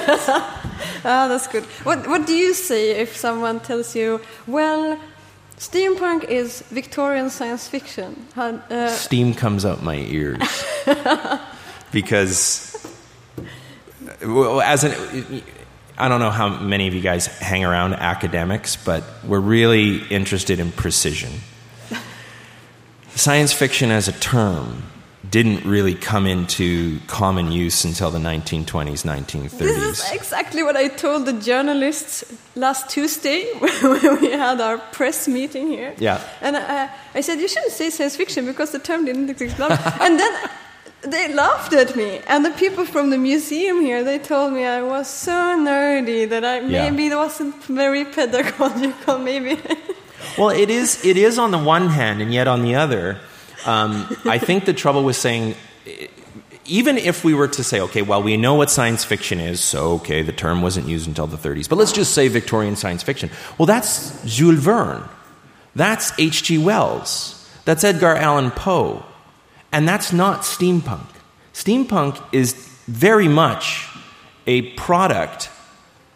ah, 1.04 1.26
that's 1.28 1.48
good. 1.48 1.64
What 1.84 2.08
What 2.08 2.28
do 2.28 2.36
you 2.36 2.54
say 2.54 2.92
if 2.92 3.18
someone 3.18 3.60
tells 3.60 3.96
you, 3.96 4.22
well, 4.46 5.00
steampunk 5.62 6.24
is 6.24 6.62
Victorian 6.72 7.30
science 7.30 7.68
fiction? 7.68 8.28
Uh, 8.36 8.88
Steam 8.88 9.36
comes 9.36 9.64
out 9.64 9.84
my 9.84 9.98
ears 9.98 10.42
because, 11.92 12.76
as 14.22 14.84
an 14.84 15.44
I 16.00 16.08
don't 16.08 16.20
know 16.20 16.32
how 16.32 16.50
many 16.50 16.88
of 16.88 16.96
you 16.96 17.02
guys 17.02 17.28
hang 17.28 17.64
around 17.64 17.94
academics, 17.94 18.76
but 18.76 19.04
we're 19.24 19.40
really 19.40 19.98
interested 20.08 20.60
in 20.60 20.72
precision. 20.72 21.32
Science 23.14 23.54
fiction 23.54 23.92
as 23.92 24.08
a 24.08 24.14
term 24.14 24.82
didn't 25.32 25.64
really 25.66 25.96
come 25.96 26.28
into 26.28 27.00
common 27.08 27.52
use 27.54 27.86
until 27.86 28.12
the 28.12 28.20
1920s, 28.20 29.04
1930s. 29.06 29.50
This 29.60 30.00
is 30.00 30.12
exactly 30.12 30.62
what 30.62 30.76
I 30.76 30.90
told 30.90 31.26
the 31.26 31.34
journalists 31.34 32.26
last 32.56 32.90
Tuesday 32.90 33.46
when 33.60 34.20
we 34.22 34.32
had 34.32 34.60
our 34.60 34.78
press 34.92 35.28
meeting 35.30 35.68
here. 35.70 35.94
Yeah. 35.98 36.20
And 36.42 36.58
I, 36.58 36.90
I 37.16 37.22
said, 37.22 37.40
you 37.40 37.48
shouldn't 37.48 37.72
say 37.72 37.90
science 37.90 38.18
fiction 38.18 38.46
because 38.46 38.72
the 38.72 38.80
term 38.80 39.06
didn't 39.06 39.30
exist. 39.30 39.58
and 39.60 40.20
then 40.20 40.50
they 41.04 41.34
laughed 41.34 41.74
at 41.74 41.96
me, 41.96 42.20
and 42.28 42.46
the 42.46 42.52
people 42.52 42.86
from 42.86 43.10
the 43.10 43.18
museum 43.18 43.82
here 43.82 44.04
they 44.04 44.20
told 44.20 44.54
me 44.54 44.66
I 44.66 44.84
was 44.84 45.08
so 45.08 45.32
nerdy 45.58 46.30
that 46.30 46.44
I 46.44 46.60
Yeah. 46.60 46.90
maybe 46.92 47.08
it 47.08 47.16
wasn't 47.16 47.56
very 47.64 48.06
pedagogical. 48.06 49.18
Maybe 49.32 49.58
Well, 50.38 50.50
it 50.50 50.70
is. 50.70 51.04
It 51.04 51.18
is 51.18 51.40
on 51.40 51.50
the 51.52 51.58
one 51.58 51.88
hand, 51.90 52.22
and 52.22 52.32
yet 52.34 52.48
on 52.48 52.62
the 52.62 52.76
other, 52.76 53.18
um, 53.66 54.16
I 54.26 54.38
think 54.38 54.66
the 54.66 54.74
trouble 54.74 55.04
with 55.04 55.16
saying, 55.16 55.56
even 56.66 56.98
if 56.98 57.24
we 57.24 57.34
were 57.34 57.48
to 57.50 57.64
say, 57.64 57.82
okay, 57.82 58.02
well, 58.02 58.22
we 58.22 58.38
know 58.38 58.56
what 58.56 58.70
science 58.70 59.04
fiction 59.04 59.40
is, 59.40 59.62
so 59.62 59.94
okay, 59.94 60.22
the 60.22 60.32
term 60.32 60.62
wasn't 60.62 60.88
used 60.88 61.08
until 61.08 61.28
the 61.28 61.38
30s, 61.38 61.68
but 61.68 61.78
let's 61.78 61.92
just 61.92 62.14
say 62.14 62.28
Victorian 62.28 62.76
science 62.76 63.04
fiction. 63.04 63.30
Well, 63.58 63.66
that's 63.66 64.24
Jules 64.26 64.60
Verne, 64.60 65.08
that's 65.76 66.12
H.G. 66.20 66.58
Wells, 66.58 67.50
that's 67.66 67.84
Edgar 67.84 68.16
Allan 68.16 68.52
Poe, 68.52 69.06
and 69.72 69.88
that's 69.88 70.14
not 70.14 70.42
steampunk. 70.42 71.08
Steampunk 71.54 72.22
is 72.32 72.54
very 72.88 73.28
much 73.28 73.88
a 74.48 74.64
product 74.74 75.50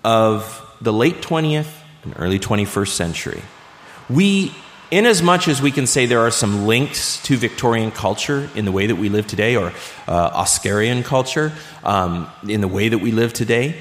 of 0.04 0.62
the 0.82 0.94
late 0.94 1.22
20th 1.22 1.72
and 2.04 2.14
early 2.18 2.40
21st 2.40 2.90
century. 2.90 3.42
We, 4.10 4.54
in 4.92 5.06
as 5.06 5.22
much 5.22 5.48
as 5.48 5.62
we 5.62 5.72
can 5.72 5.88
say 5.88 6.06
there 6.06 6.22
are 6.22 6.32
some 6.32 6.66
links 6.66 7.22
to 7.24 7.38
Victorian 7.38 7.92
culture 7.92 8.50
in 8.56 8.66
the 8.66 8.72
way 8.72 8.88
that 8.88 8.96
we 8.96 9.10
live 9.10 9.28
today, 9.28 9.56
or 9.56 9.68
uh, 10.08 10.44
Oscarian 10.44 11.04
culture 11.04 11.52
um, 11.84 12.30
in 12.48 12.62
the 12.62 12.68
way 12.68 12.90
that 12.90 13.00
we 13.00 13.12
live 13.12 13.34
today, 13.34 13.76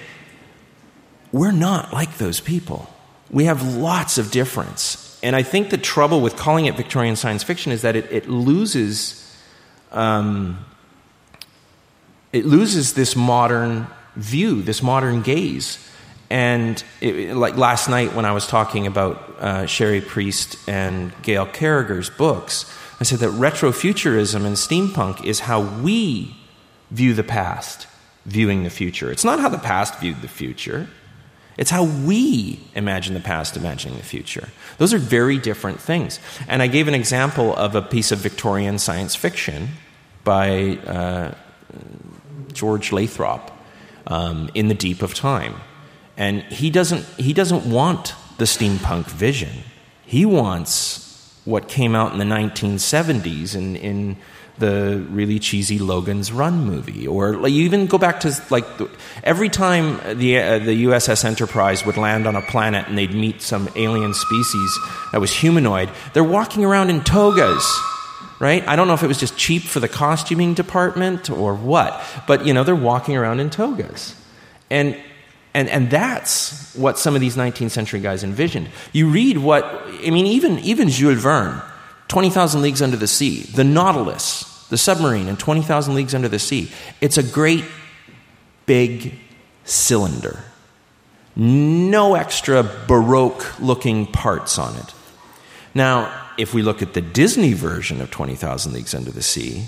we're 1.32 1.52
not 1.52 1.92
like 1.92 2.18
those 2.18 2.40
people. 2.40 2.88
We 3.30 3.44
have 3.44 3.76
lots 3.76 4.18
of 4.18 4.30
difference. 4.30 5.18
And 5.22 5.34
I 5.34 5.42
think 5.42 5.70
the 5.70 5.78
trouble 5.78 6.20
with 6.20 6.36
calling 6.36 6.66
it 6.66 6.76
Victorian 6.76 7.16
science 7.16 7.42
fiction 7.42 7.72
is 7.72 7.82
that 7.82 7.96
it, 7.96 8.10
it 8.12 8.28
loses. 8.28 9.20
Um, 9.90 10.64
it 12.32 12.44
loses 12.44 12.94
this 12.94 13.14
modern 13.14 13.86
view, 14.16 14.62
this 14.62 14.82
modern 14.82 15.22
gaze. 15.22 15.78
And 16.34 16.82
it, 17.00 17.36
like 17.36 17.56
last 17.56 17.88
night 17.88 18.12
when 18.12 18.24
I 18.24 18.32
was 18.32 18.44
talking 18.48 18.88
about 18.88 19.36
uh, 19.38 19.66
Cherie 19.66 20.00
Priest 20.00 20.58
and 20.68 21.12
Gail 21.22 21.46
Carriger's 21.46 22.10
books, 22.10 22.68
I 22.98 23.04
said 23.04 23.20
that 23.20 23.30
retrofuturism 23.30 24.44
and 24.44 24.56
steampunk 24.56 25.24
is 25.24 25.38
how 25.38 25.60
we 25.60 26.34
view 26.90 27.14
the 27.14 27.22
past, 27.22 27.86
viewing 28.26 28.64
the 28.64 28.70
future. 28.70 29.12
It's 29.12 29.22
not 29.22 29.38
how 29.38 29.48
the 29.48 29.58
past 29.58 30.00
viewed 30.00 30.22
the 30.22 30.28
future. 30.28 30.88
It's 31.56 31.70
how 31.70 31.84
we 31.84 32.58
imagine 32.74 33.14
the 33.14 33.20
past, 33.20 33.56
imagining 33.56 33.96
the 33.96 34.02
future. 34.02 34.48
Those 34.78 34.92
are 34.92 34.98
very 34.98 35.38
different 35.38 35.80
things. 35.80 36.18
And 36.48 36.62
I 36.62 36.66
gave 36.66 36.88
an 36.88 36.94
example 36.94 37.54
of 37.54 37.76
a 37.76 37.82
piece 37.82 38.10
of 38.10 38.18
Victorian 38.18 38.80
science 38.80 39.14
fiction 39.14 39.68
by 40.24 40.78
uh, 40.78 41.34
George 42.52 42.90
Lathrop 42.90 43.52
um, 44.08 44.50
in 44.54 44.66
the 44.66 44.74
deep 44.74 45.00
of 45.00 45.14
time. 45.14 45.54
And 46.16 46.42
he 46.44 46.70
doesn't, 46.70 47.04
he 47.16 47.32
doesn't 47.32 47.68
want 47.68 48.14
the 48.38 48.44
steampunk 48.44 49.06
vision. 49.06 49.50
He 50.06 50.24
wants 50.24 51.00
what 51.44 51.68
came 51.68 51.94
out 51.94 52.12
in 52.12 52.18
the 52.18 52.24
1970s 52.24 53.54
in, 53.54 53.76
in 53.76 54.16
the 54.58 55.04
really 55.10 55.38
cheesy 55.38 55.78
Logan's 55.78 56.32
Run 56.32 56.64
movie. 56.64 57.06
Or 57.06 57.36
like, 57.36 57.52
you 57.52 57.64
even 57.64 57.86
go 57.86 57.98
back 57.98 58.20
to 58.20 58.32
like 58.50 58.78
the, 58.78 58.88
every 59.22 59.48
time 59.48 60.18
the, 60.18 60.38
uh, 60.38 60.58
the 60.60 60.84
USS 60.84 61.24
Enterprise 61.24 61.84
would 61.84 61.96
land 61.96 62.26
on 62.26 62.36
a 62.36 62.42
planet 62.42 62.86
and 62.88 62.96
they'd 62.96 63.14
meet 63.14 63.42
some 63.42 63.68
alien 63.76 64.14
species 64.14 64.78
that 65.12 65.20
was 65.20 65.32
humanoid, 65.34 65.90
they're 66.12 66.24
walking 66.24 66.64
around 66.64 66.90
in 66.90 67.02
togas 67.02 67.64
right? 68.40 68.66
I 68.66 68.76
don't 68.76 68.88
know 68.88 68.94
if 68.94 69.02
it 69.02 69.06
was 69.06 69.18
just 69.18 69.38
cheap 69.38 69.62
for 69.62 69.80
the 69.80 69.88
costuming 69.88 70.54
department 70.54 71.30
or 71.30 71.54
what, 71.54 72.02
but 72.26 72.44
you 72.44 72.52
know, 72.52 72.64
they're 72.64 72.74
walking 72.74 73.16
around 73.16 73.40
in 73.40 73.48
togas. 73.48 74.14
And 74.70 75.00
and 75.54 75.68
and 75.68 75.90
that's 75.90 76.74
what 76.74 76.98
some 76.98 77.14
of 77.14 77.20
these 77.20 77.36
19th 77.36 77.70
century 77.70 78.00
guys 78.00 78.24
envisioned. 78.24 78.68
You 78.92 79.08
read 79.08 79.38
what 79.38 79.64
I 79.64 80.10
mean 80.10 80.26
even 80.26 80.58
even 80.58 80.88
Jules 80.88 81.20
Verne, 81.20 81.62
20,000 82.08 82.60
leagues 82.60 82.82
under 82.82 82.96
the 82.96 83.06
sea, 83.06 83.42
the 83.42 83.64
Nautilus, 83.64 84.66
the 84.68 84.76
submarine 84.76 85.28
in 85.28 85.36
20,000 85.36 85.94
leagues 85.94 86.14
under 86.14 86.28
the 86.28 86.38
sea. 86.38 86.70
It's 87.00 87.16
a 87.16 87.22
great 87.22 87.64
big 88.66 89.14
cylinder. 89.64 90.44
No 91.36 92.14
extra 92.14 92.62
baroque 92.86 93.58
looking 93.60 94.06
parts 94.06 94.58
on 94.58 94.76
it. 94.76 94.94
Now, 95.74 96.22
if 96.38 96.54
we 96.54 96.62
look 96.62 96.82
at 96.82 96.94
the 96.94 97.00
Disney 97.00 97.52
version 97.52 98.00
of 98.00 98.10
20,000 98.10 98.72
Leagues 98.72 98.94
Under 98.94 99.10
the 99.10 99.22
Sea, 99.22 99.64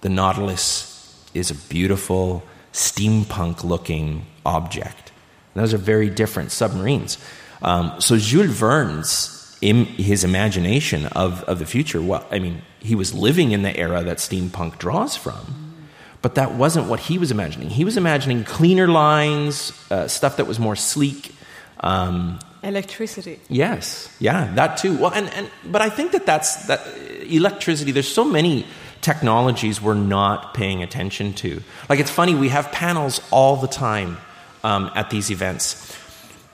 the 0.00 0.08
Nautilus 0.08 1.24
is 1.34 1.50
a 1.50 1.54
beautiful, 1.54 2.42
steampunk 2.72 3.62
looking 3.62 4.26
object. 4.44 5.12
And 5.54 5.62
those 5.62 5.74
are 5.74 5.78
very 5.78 6.10
different 6.10 6.52
submarines. 6.52 7.18
Um, 7.62 7.92
so 8.00 8.18
Jules 8.18 8.50
Verne's, 8.50 9.56
in 9.60 9.86
his 9.86 10.24
imagination 10.24 11.06
of, 11.06 11.42
of 11.44 11.58
the 11.58 11.66
future, 11.66 12.02
well, 12.02 12.26
I 12.30 12.38
mean, 12.38 12.62
he 12.80 12.94
was 12.94 13.14
living 13.14 13.52
in 13.52 13.62
the 13.62 13.74
era 13.74 14.02
that 14.02 14.18
steampunk 14.18 14.78
draws 14.78 15.16
from. 15.16 15.74
But 16.20 16.34
that 16.34 16.54
wasn't 16.54 16.88
what 16.88 17.00
he 17.00 17.18
was 17.18 17.30
imagining. 17.30 17.70
He 17.70 17.84
was 17.84 17.96
imagining 17.96 18.44
cleaner 18.44 18.88
lines, 18.88 19.72
uh, 19.90 20.08
stuff 20.08 20.36
that 20.36 20.46
was 20.46 20.58
more 20.58 20.76
sleek, 20.76 21.34
um, 21.80 22.38
electricity. 22.62 23.40
Yes, 23.48 24.14
yeah, 24.18 24.52
that 24.54 24.78
too. 24.78 24.96
Well, 24.96 25.12
and, 25.12 25.28
and 25.34 25.50
but 25.66 25.82
I 25.82 25.90
think 25.90 26.12
that 26.12 26.24
that's 26.24 26.66
that 26.66 26.80
electricity. 27.28 27.92
There's 27.92 28.08
so 28.08 28.24
many 28.24 28.66
technologies 29.02 29.82
we're 29.82 29.94
not 29.94 30.54
paying 30.54 30.82
attention 30.82 31.34
to. 31.34 31.62
Like 31.90 32.00
it's 32.00 32.10
funny, 32.10 32.34
we 32.34 32.48
have 32.48 32.72
panels 32.72 33.20
all 33.30 33.56
the 33.56 33.68
time 33.68 34.16
um, 34.64 34.90
at 34.96 35.10
these 35.10 35.30
events. 35.30 35.96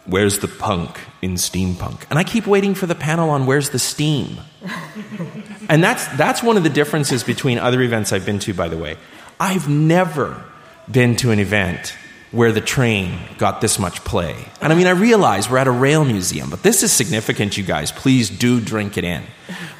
Where's 0.05 0.41
the 0.41 0.49
punk 0.49 0.99
in 1.23 1.35
steampunk? 1.35 2.03
And 2.11 2.19
I 2.19 2.25
keep 2.25 2.47
waiting 2.47 2.75
for 2.75 2.87
the 2.87 2.95
panel 2.95 3.31
on 3.31 3.47
where's 3.47 3.71
the 3.71 3.79
steam. 3.79 4.39
and 5.69 5.83
that's 5.83 6.07
that's 6.17 6.43
one 6.43 6.57
of 6.57 6.65
the 6.65 6.71
differences 6.71 7.25
between 7.25 7.59
other 7.59 7.81
events 7.81 8.13
I've 8.13 8.27
been 8.27 8.41
to. 8.41 8.53
By 8.53 8.69
the 8.69 8.77
way, 8.77 8.97
I've 9.39 9.69
never 9.69 10.43
been 10.91 11.17
to 11.17 11.31
an 11.31 11.39
event 11.39 11.95
where 12.33 12.53
the 12.53 12.61
train 12.61 13.19
got 13.39 13.61
this 13.61 13.79
much 13.79 14.05
play. 14.05 14.37
And 14.61 14.73
I 14.73 14.77
mean, 14.77 14.87
I 14.87 14.91
realize 14.91 15.51
we're 15.51 15.59
at 15.59 15.67
a 15.67 15.73
rail 15.73 16.05
museum, 16.05 16.49
but 16.49 16.63
this 16.63 16.83
is 16.83 16.93
significant, 16.93 17.57
you 17.57 17.65
guys. 17.65 17.91
Please 17.91 18.31
do 18.31 18.61
drink 18.61 18.97
it 18.97 19.05
in. 19.05 19.25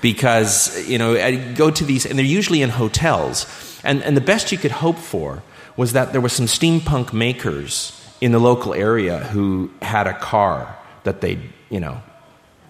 Because, 0.01 0.89
you 0.89 0.99
know, 0.99 1.15
I 1.15 1.37
go 1.37 1.71
to 1.71 1.85
these, 1.85 2.07
and 2.07 2.19
they're 2.19 2.27
usually 2.27 2.63
in 2.63 2.71
hotels. 2.71 3.47
And, 3.85 4.03
and 4.03 4.17
the 4.17 4.21
best 4.21 4.51
you 4.51 4.59
could 4.59 4.73
hope 4.73 4.99
for 4.99 5.43
was 5.77 5.93
that 5.93 6.13
there 6.13 6.21
were 6.21 6.29
some 6.29 6.47
steampunk 6.47 7.13
makers 7.13 8.00
in 8.21 8.33
the 8.33 8.39
local 8.39 8.75
area 8.75 9.19
who 9.19 9.71
had 9.81 10.07
a 10.07 10.15
car 10.15 10.77
that 11.05 11.21
they, 11.21 11.39
you 11.69 11.81
know, 11.81 12.03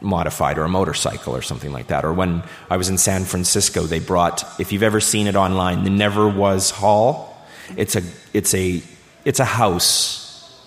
modified 0.01 0.59
or 0.59 0.65
a 0.65 0.69
motorcycle 0.69 1.35
or 1.37 1.43
something 1.43 1.73
like 1.73 1.89
that. 1.89 2.05
Or 2.05 2.13
when 2.13 2.43
I 2.71 2.77
was 2.77 2.89
in 2.89 2.99
San 2.99 3.25
Francisco, 3.25 3.83
they 3.83 4.01
brought, 4.01 4.45
if 4.61 4.73
you've 4.73 4.83
ever 4.83 5.01
seen 5.01 5.27
it 5.27 5.37
online, 5.37 5.85
the 5.85 5.91
Neverwas 5.91 6.71
Haul. 6.71 7.37
It's 7.77 7.97
a, 7.97 8.03
it's 8.33 8.55
a 8.55 8.83
it's 9.25 9.41
a 9.41 9.45
house 9.45 10.61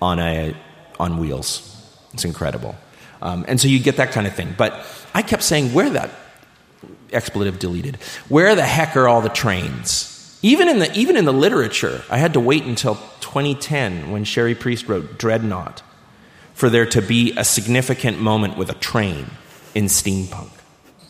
on 0.00 0.18
a 0.18 0.56
on 0.98 1.18
wheels. 1.18 1.64
It's 2.12 2.24
incredible, 2.24 2.74
um, 3.22 3.44
and 3.48 3.60
so 3.60 3.68
you 3.68 3.78
get 3.78 3.96
that 3.96 4.12
kind 4.12 4.26
of 4.26 4.34
thing. 4.34 4.54
But 4.56 4.84
I 5.14 5.22
kept 5.22 5.42
saying, 5.42 5.72
"Where 5.72 5.90
that 5.90 6.10
expletive 7.12 7.58
deleted? 7.58 7.96
Where 8.28 8.54
the 8.54 8.64
heck 8.64 8.96
are 8.96 9.06
all 9.06 9.20
the 9.20 9.28
trains?" 9.28 10.14
Even 10.42 10.68
in 10.68 10.78
the 10.78 10.92
even 10.96 11.16
in 11.16 11.24
the 11.24 11.32
literature, 11.32 12.02
I 12.08 12.18
had 12.18 12.32
to 12.34 12.40
wait 12.40 12.64
until 12.64 12.94
2010 13.20 14.10
when 14.10 14.24
Cherie 14.24 14.54
Priest 14.54 14.88
wrote 14.88 15.18
Dreadnought 15.18 15.82
for 16.54 16.70
there 16.70 16.86
to 16.86 17.02
be 17.02 17.32
a 17.36 17.44
significant 17.44 18.20
moment 18.20 18.56
with 18.56 18.70
a 18.70 18.74
train 18.74 19.26
in 19.74 19.86
steampunk, 19.86 20.50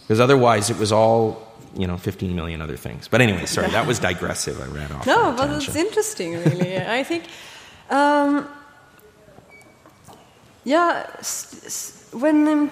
because 0.02 0.20
otherwise 0.20 0.70
it 0.70 0.78
was 0.78 0.92
all 0.92 1.48
you 1.76 1.86
know, 1.86 1.96
15 1.96 2.34
million 2.34 2.60
other 2.60 2.76
things. 2.76 3.08
But 3.08 3.20
anyway, 3.20 3.46
sorry, 3.46 3.70
that 3.70 3.86
was 3.86 3.98
digressive. 3.98 4.60
I 4.60 4.66
ran 4.66 4.90
off. 4.92 5.06
No, 5.06 5.34
but 5.36 5.50
it's 5.50 5.76
interesting, 5.76 6.32
really. 6.32 6.76
I 6.98 7.04
think, 7.04 7.24
um, 7.90 8.48
yeah, 10.64 11.06
when 12.12 12.48
um, 12.48 12.70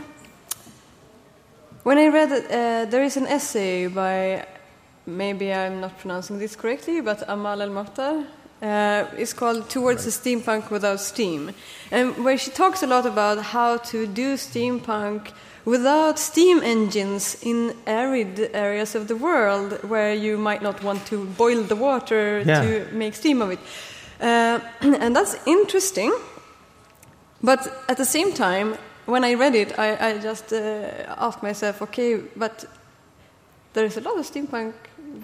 when 1.85 1.99
I 1.99 2.09
read 2.09 2.33
uh, 2.33 2.91
there 2.91 3.05
is 3.05 3.17
an 3.17 3.27
essay 3.27 3.87
by, 3.87 4.47
maybe 5.07 5.53
I'm 5.53 5.81
not 5.81 5.99
pronouncing 5.99 6.39
this 6.39 6.57
correctly, 6.57 7.01
but 7.01 7.23
Amal 7.29 7.63
El 7.63 7.71
Mokhtar. 7.71 8.27
Uh, 8.63 9.05
it's 9.19 9.35
called 9.35 9.69
Towards 9.69 10.05
right. 10.05 10.13
the 10.13 10.31
Steampunk 10.51 10.71
Without 10.71 11.01
Steam, 11.01 11.53
and 11.91 12.25
where 12.25 12.39
she 12.39 12.51
talks 12.51 12.83
a 12.83 12.87
lot 12.87 13.05
about 13.05 13.43
how 13.43 13.77
to 13.79 14.07
do 14.07 14.35
steampunk 14.35 15.33
without 15.67 16.19
steam 16.19 16.63
engines 16.63 17.37
in 17.43 17.75
arid 17.87 18.51
areas 18.55 18.95
of 18.95 19.09
the 19.09 19.17
world 19.17 19.73
where 19.83 20.15
you 20.15 20.39
might 20.39 20.63
not 20.63 20.83
want 20.83 21.05
to 21.07 21.27
boil 21.37 21.63
the 21.63 21.77
water 21.77 22.43
yeah. 22.47 22.63
to 22.63 22.87
make 22.93 23.15
steam 23.15 23.43
of 23.43 23.51
it. 23.51 23.59
Uh, 24.21 24.61
and 24.81 25.15
that's 25.15 25.37
interesting. 25.45 26.13
But 27.43 27.85
at 27.89 27.97
the 27.97 28.05
same 28.05 28.33
time, 28.33 28.77
when 29.07 29.25
I 29.25 29.35
read 29.35 29.55
it, 29.55 29.79
I, 29.79 30.11
I 30.11 30.19
just 30.19 30.53
uh, 30.53 31.15
asked 31.19 31.43
myself, 31.43 31.83
okay, 31.83 32.21
but 32.37 32.65
there's 33.73 33.97
a 33.97 34.01
lot 34.01 34.19
of 34.19 34.25
steampunk 34.25 34.73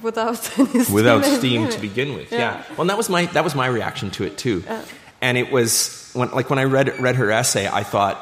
without 0.02 0.58
without 0.92 1.24
steam 1.24 1.68
to 1.68 1.80
begin 1.80 2.14
with. 2.14 2.32
Yeah. 2.32 2.38
Yeah. 2.38 2.64
Well, 2.70 2.82
and 2.82 2.90
that 2.90 2.96
was 2.96 3.08
my 3.08 3.26
that 3.26 3.44
was 3.44 3.54
my 3.54 3.66
reaction 3.66 4.10
to 4.12 4.24
it 4.24 4.38
too. 4.38 4.62
Yeah. 4.64 4.84
And 5.20 5.38
it 5.38 5.52
was 5.52 6.10
when 6.14 6.30
like 6.30 6.50
when 6.50 6.58
I 6.58 6.64
read 6.64 6.98
read 7.00 7.16
her 7.16 7.30
essay, 7.30 7.68
I 7.68 7.82
thought 7.82 8.18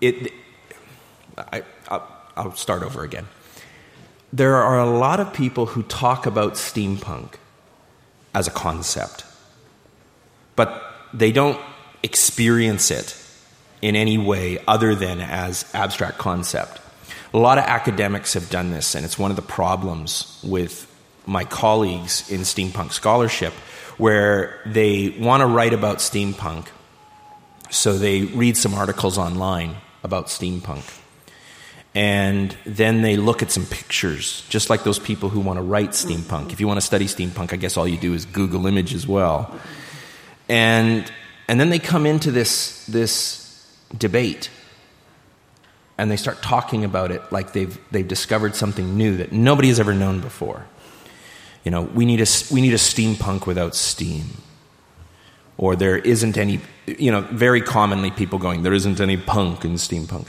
it. 0.00 0.32
I 1.36 1.62
I'll, 1.88 2.08
I'll 2.36 2.56
start 2.56 2.82
over 2.82 3.02
again. 3.02 3.26
There 4.32 4.56
are 4.56 4.78
a 4.78 4.90
lot 4.90 5.20
of 5.20 5.32
people 5.32 5.66
who 5.66 5.82
talk 5.84 6.26
about 6.26 6.54
steampunk 6.54 7.34
as 8.34 8.46
a 8.46 8.50
concept, 8.50 9.24
but 10.54 10.82
they 11.14 11.32
don't 11.32 11.58
experience 12.02 12.90
it 12.90 13.16
in 13.80 13.96
any 13.96 14.18
way 14.18 14.58
other 14.66 14.94
than 14.94 15.20
as 15.20 15.64
abstract 15.74 16.18
concept. 16.18 16.80
A 17.34 17.38
lot 17.38 17.58
of 17.58 17.64
academics 17.64 18.34
have 18.34 18.48
done 18.48 18.70
this, 18.70 18.94
and 18.94 19.04
it's 19.04 19.18
one 19.18 19.30
of 19.30 19.36
the 19.36 19.42
problems 19.42 20.40
with 20.42 20.86
my 21.26 21.44
colleagues 21.44 22.30
in 22.30 22.40
steampunk 22.40 22.92
scholarship, 22.92 23.52
where 23.98 24.60
they 24.64 25.10
want 25.18 25.42
to 25.42 25.46
write 25.46 25.74
about 25.74 25.98
steampunk, 25.98 26.68
so 27.70 27.98
they 27.98 28.22
read 28.22 28.56
some 28.56 28.72
articles 28.72 29.18
online 29.18 29.76
about 30.02 30.26
steampunk. 30.28 30.84
And 31.94 32.56
then 32.64 33.02
they 33.02 33.16
look 33.16 33.42
at 33.42 33.50
some 33.50 33.66
pictures, 33.66 34.46
just 34.48 34.70
like 34.70 34.84
those 34.84 34.98
people 34.98 35.28
who 35.28 35.40
want 35.40 35.58
to 35.58 35.62
write 35.62 35.90
steampunk. 35.90 36.52
If 36.52 36.60
you 36.60 36.68
want 36.68 36.78
to 36.78 36.86
study 36.86 37.06
steampunk, 37.06 37.52
I 37.52 37.56
guess 37.56 37.76
all 37.76 37.88
you 37.88 37.98
do 37.98 38.14
is 38.14 38.24
Google 38.24 38.66
image 38.66 38.94
as 38.94 39.06
well. 39.06 39.58
And, 40.48 41.10
and 41.48 41.60
then 41.60 41.70
they 41.70 41.78
come 41.78 42.06
into 42.06 42.30
this, 42.30 42.86
this 42.86 43.66
debate 43.96 44.48
and 45.98 46.10
they 46.10 46.16
start 46.16 46.40
talking 46.40 46.84
about 46.84 47.10
it 47.10 47.20
like 47.32 47.52
they've, 47.52 47.76
they've 47.90 48.06
discovered 48.06 48.54
something 48.54 48.96
new 48.96 49.16
that 49.16 49.32
nobody 49.32 49.68
has 49.68 49.80
ever 49.80 49.92
known 49.92 50.20
before. 50.20 50.64
You 51.64 51.72
know, 51.72 51.82
we 51.82 52.06
need, 52.06 52.20
a, 52.20 52.26
we 52.52 52.60
need 52.60 52.72
a 52.72 52.78
steampunk 52.78 53.46
without 53.46 53.74
steam. 53.74 54.26
Or 55.56 55.74
there 55.74 55.98
isn't 55.98 56.38
any, 56.38 56.60
you 56.86 57.10
know, 57.10 57.22
very 57.22 57.60
commonly 57.60 58.12
people 58.12 58.38
going, 58.38 58.62
there 58.62 58.72
isn't 58.72 59.00
any 59.00 59.16
punk 59.16 59.64
in 59.64 59.74
steampunk. 59.74 60.28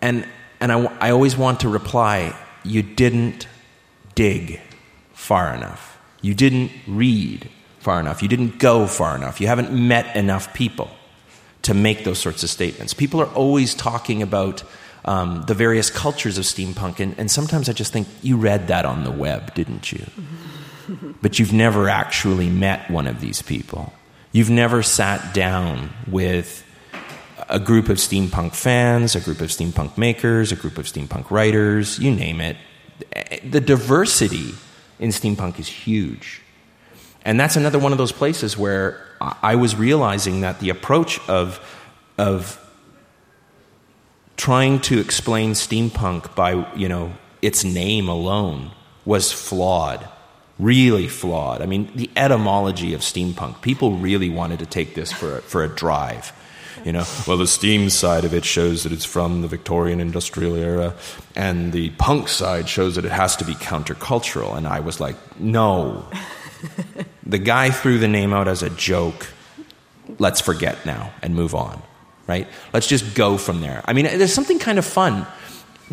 And, 0.00 0.26
and 0.58 0.72
I, 0.72 0.84
I 1.00 1.10
always 1.10 1.36
want 1.36 1.60
to 1.60 1.68
reply, 1.68 2.34
you 2.64 2.82
didn't 2.82 3.46
dig 4.14 4.58
far 5.12 5.54
enough. 5.54 5.98
You 6.22 6.34
didn't 6.34 6.72
read 6.86 7.50
far 7.78 8.00
enough. 8.00 8.22
You 8.22 8.28
didn't 8.28 8.58
go 8.58 8.86
far 8.86 9.14
enough. 9.14 9.38
You 9.38 9.48
haven't 9.48 9.70
met 9.70 10.16
enough 10.16 10.54
people 10.54 10.90
to 11.68 11.74
make 11.74 12.02
those 12.02 12.18
sorts 12.18 12.42
of 12.42 12.48
statements. 12.48 12.94
People 12.94 13.20
are 13.20 13.30
always 13.34 13.74
talking 13.74 14.22
about 14.22 14.62
um, 15.04 15.42
the 15.46 15.52
various 15.52 15.90
cultures 15.90 16.38
of 16.38 16.44
steampunk, 16.44 16.98
and, 16.98 17.14
and 17.18 17.30
sometimes 17.30 17.68
I 17.68 17.74
just 17.74 17.92
think, 17.92 18.08
you 18.22 18.38
read 18.38 18.68
that 18.68 18.86
on 18.86 19.04
the 19.04 19.10
web, 19.10 19.52
didn't 19.52 19.92
you? 19.92 20.06
but 21.20 21.38
you've 21.38 21.52
never 21.52 21.90
actually 21.90 22.48
met 22.48 22.90
one 22.90 23.06
of 23.06 23.20
these 23.20 23.42
people. 23.42 23.92
You've 24.32 24.48
never 24.48 24.82
sat 24.82 25.34
down 25.34 25.90
with 26.06 26.64
a 27.50 27.60
group 27.60 27.90
of 27.90 27.98
steampunk 27.98 28.54
fans, 28.54 29.14
a 29.14 29.20
group 29.20 29.42
of 29.42 29.50
steampunk 29.50 29.98
makers, 29.98 30.52
a 30.52 30.56
group 30.56 30.78
of 30.78 30.86
steampunk 30.86 31.30
writers, 31.30 31.98
you 31.98 32.14
name 32.14 32.40
it. 32.40 32.56
The 33.44 33.60
diversity 33.60 34.54
in 34.98 35.10
steampunk 35.10 35.58
is 35.58 35.68
huge. 35.68 36.40
And 37.26 37.38
that's 37.38 37.56
another 37.56 37.78
one 37.78 37.92
of 37.92 37.98
those 37.98 38.12
places 38.12 38.56
where 38.56 39.07
I 39.20 39.56
was 39.56 39.74
realizing 39.76 40.42
that 40.42 40.60
the 40.60 40.70
approach 40.70 41.18
of, 41.28 41.60
of 42.16 42.58
trying 44.36 44.80
to 44.82 44.98
explain 45.00 45.52
steampunk 45.52 46.34
by, 46.34 46.72
you 46.74 46.88
know, 46.88 47.12
its 47.42 47.64
name 47.64 48.08
alone 48.08 48.70
was 49.04 49.32
flawed. 49.32 50.08
Really 50.58 51.06
flawed. 51.08 51.62
I 51.62 51.66
mean, 51.66 51.90
the 51.94 52.10
etymology 52.16 52.92
of 52.94 53.00
steampunk, 53.00 53.62
people 53.62 53.96
really 53.96 54.28
wanted 54.28 54.58
to 54.58 54.66
take 54.66 54.94
this 54.94 55.12
for 55.12 55.38
a, 55.38 55.42
for 55.42 55.62
a 55.62 55.68
drive. 55.68 56.32
You 56.84 56.92
know, 56.92 57.04
well, 57.26 57.36
the 57.36 57.46
steam 57.46 57.90
side 57.90 58.24
of 58.24 58.32
it 58.32 58.44
shows 58.44 58.84
that 58.84 58.92
it's 58.92 59.04
from 59.04 59.42
the 59.42 59.48
Victorian 59.48 60.00
industrial 60.00 60.54
era, 60.54 60.94
and 61.34 61.72
the 61.72 61.90
punk 61.90 62.28
side 62.28 62.68
shows 62.68 62.94
that 62.94 63.04
it 63.04 63.10
has 63.10 63.36
to 63.36 63.44
be 63.44 63.54
countercultural. 63.54 64.56
And 64.56 64.66
I 64.66 64.80
was 64.80 65.00
like, 65.00 65.16
no. 65.40 66.08
The 67.28 67.38
guy 67.38 67.70
threw 67.70 67.98
the 67.98 68.08
name 68.08 68.32
out 68.32 68.48
as 68.48 68.62
a 68.62 68.70
joke. 68.70 69.28
Let's 70.18 70.40
forget 70.40 70.84
now 70.86 71.12
and 71.22 71.34
move 71.34 71.54
on, 71.54 71.82
right? 72.26 72.48
Let's 72.72 72.86
just 72.86 73.14
go 73.14 73.36
from 73.36 73.60
there. 73.60 73.82
I 73.84 73.92
mean, 73.92 74.06
there's 74.06 74.32
something 74.32 74.58
kind 74.58 74.78
of 74.78 74.86
fun 74.86 75.26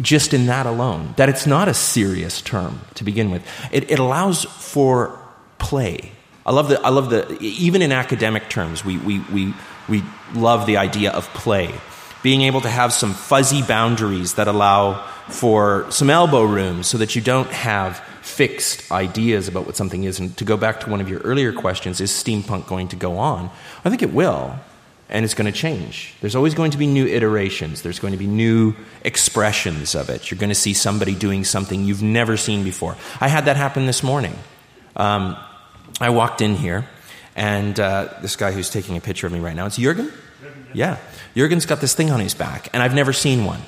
just 0.01 0.33
in 0.33 0.47
that 0.47 0.65
alone, 0.65 1.13
that 1.17 1.29
it's 1.29 1.45
not 1.45 1.67
a 1.67 1.73
serious 1.73 2.41
term 2.41 2.81
to 2.95 3.03
begin 3.03 3.31
with. 3.31 3.45
It, 3.71 3.91
it 3.91 3.99
allows 3.99 4.43
for 4.43 5.17
play. 5.57 6.11
I 6.45 6.51
love 6.51 6.69
the, 6.69 6.79
I 6.81 6.89
love 6.89 7.09
the, 7.09 7.37
even 7.41 7.81
in 7.81 7.91
academic 7.91 8.49
terms, 8.49 8.83
we, 8.83 8.97
we, 8.97 9.19
we, 9.31 9.53
we 9.87 10.03
love 10.33 10.65
the 10.65 10.77
idea 10.77 11.11
of 11.11 11.27
play. 11.29 11.73
Being 12.23 12.41
able 12.41 12.61
to 12.61 12.69
have 12.69 12.91
some 12.91 13.13
fuzzy 13.13 13.61
boundaries 13.61 14.33
that 14.33 14.47
allow 14.47 15.05
for 15.29 15.89
some 15.91 16.09
elbow 16.09 16.43
room 16.43 16.83
so 16.83 16.97
that 16.97 17.15
you 17.15 17.21
don't 17.21 17.49
have 17.51 18.03
fixed 18.25 18.91
ideas 18.91 19.47
about 19.47 19.65
what 19.65 19.77
something 19.77 20.03
is. 20.03 20.19
And 20.19 20.35
to 20.37 20.43
go 20.43 20.57
back 20.57 20.79
to 20.81 20.89
one 20.89 20.99
of 20.99 21.07
your 21.07 21.19
earlier 21.19 21.53
questions, 21.53 22.01
is 22.01 22.11
steampunk 22.11 22.67
going 22.67 22.87
to 22.89 22.95
go 22.95 23.17
on? 23.17 23.51
I 23.85 23.89
think 23.89 24.01
it 24.01 24.13
will, 24.13 24.55
and 25.09 25.23
it's 25.23 25.35
going 25.35 25.51
to 25.51 25.57
change. 25.57 26.15
There's 26.21 26.35
always 26.35 26.55
going 26.55 26.71
to 26.71 26.77
be 26.77 26.87
new 26.87 27.05
iterations, 27.05 27.83
there's 27.83 27.99
going 27.99 28.13
to 28.13 28.17
be 28.17 28.27
new 28.27 28.73
expressions 29.03 29.93
of 29.93 30.09
it. 30.09 30.31
You're 30.31 30.39
going 30.39 30.49
to 30.49 30.55
see 30.55 30.73
somebody 30.73 31.13
doing 31.13 31.43
something 31.43 31.85
you've 31.85 32.01
never 32.01 32.35
seen 32.35 32.63
before. 32.63 32.97
I 33.21 33.27
had 33.27 33.45
that 33.45 33.57
happen 33.57 33.85
this 33.85 34.01
morning. 34.01 34.33
Um, 34.95 35.37
I 36.01 36.09
walked 36.09 36.41
in 36.41 36.55
here, 36.55 36.87
and 37.35 37.79
uh, 37.79 38.09
this 38.21 38.35
guy 38.35 38.51
who's 38.51 38.71
taking 38.71 38.97
a 38.97 39.01
picture 39.01 39.27
of 39.27 39.33
me 39.33 39.39
right 39.39 39.55
now, 39.55 39.67
it's 39.67 39.77
Jurgen? 39.77 40.11
Yeah. 40.73 40.97
Jurgen's 41.35 41.65
got 41.65 41.79
this 41.79 41.93
thing 41.93 42.09
on 42.09 42.19
his 42.19 42.33
back, 42.33 42.69
and 42.73 42.81
I've 42.81 42.95
never 42.95 43.13
seen 43.13 43.45
one. 43.45 43.61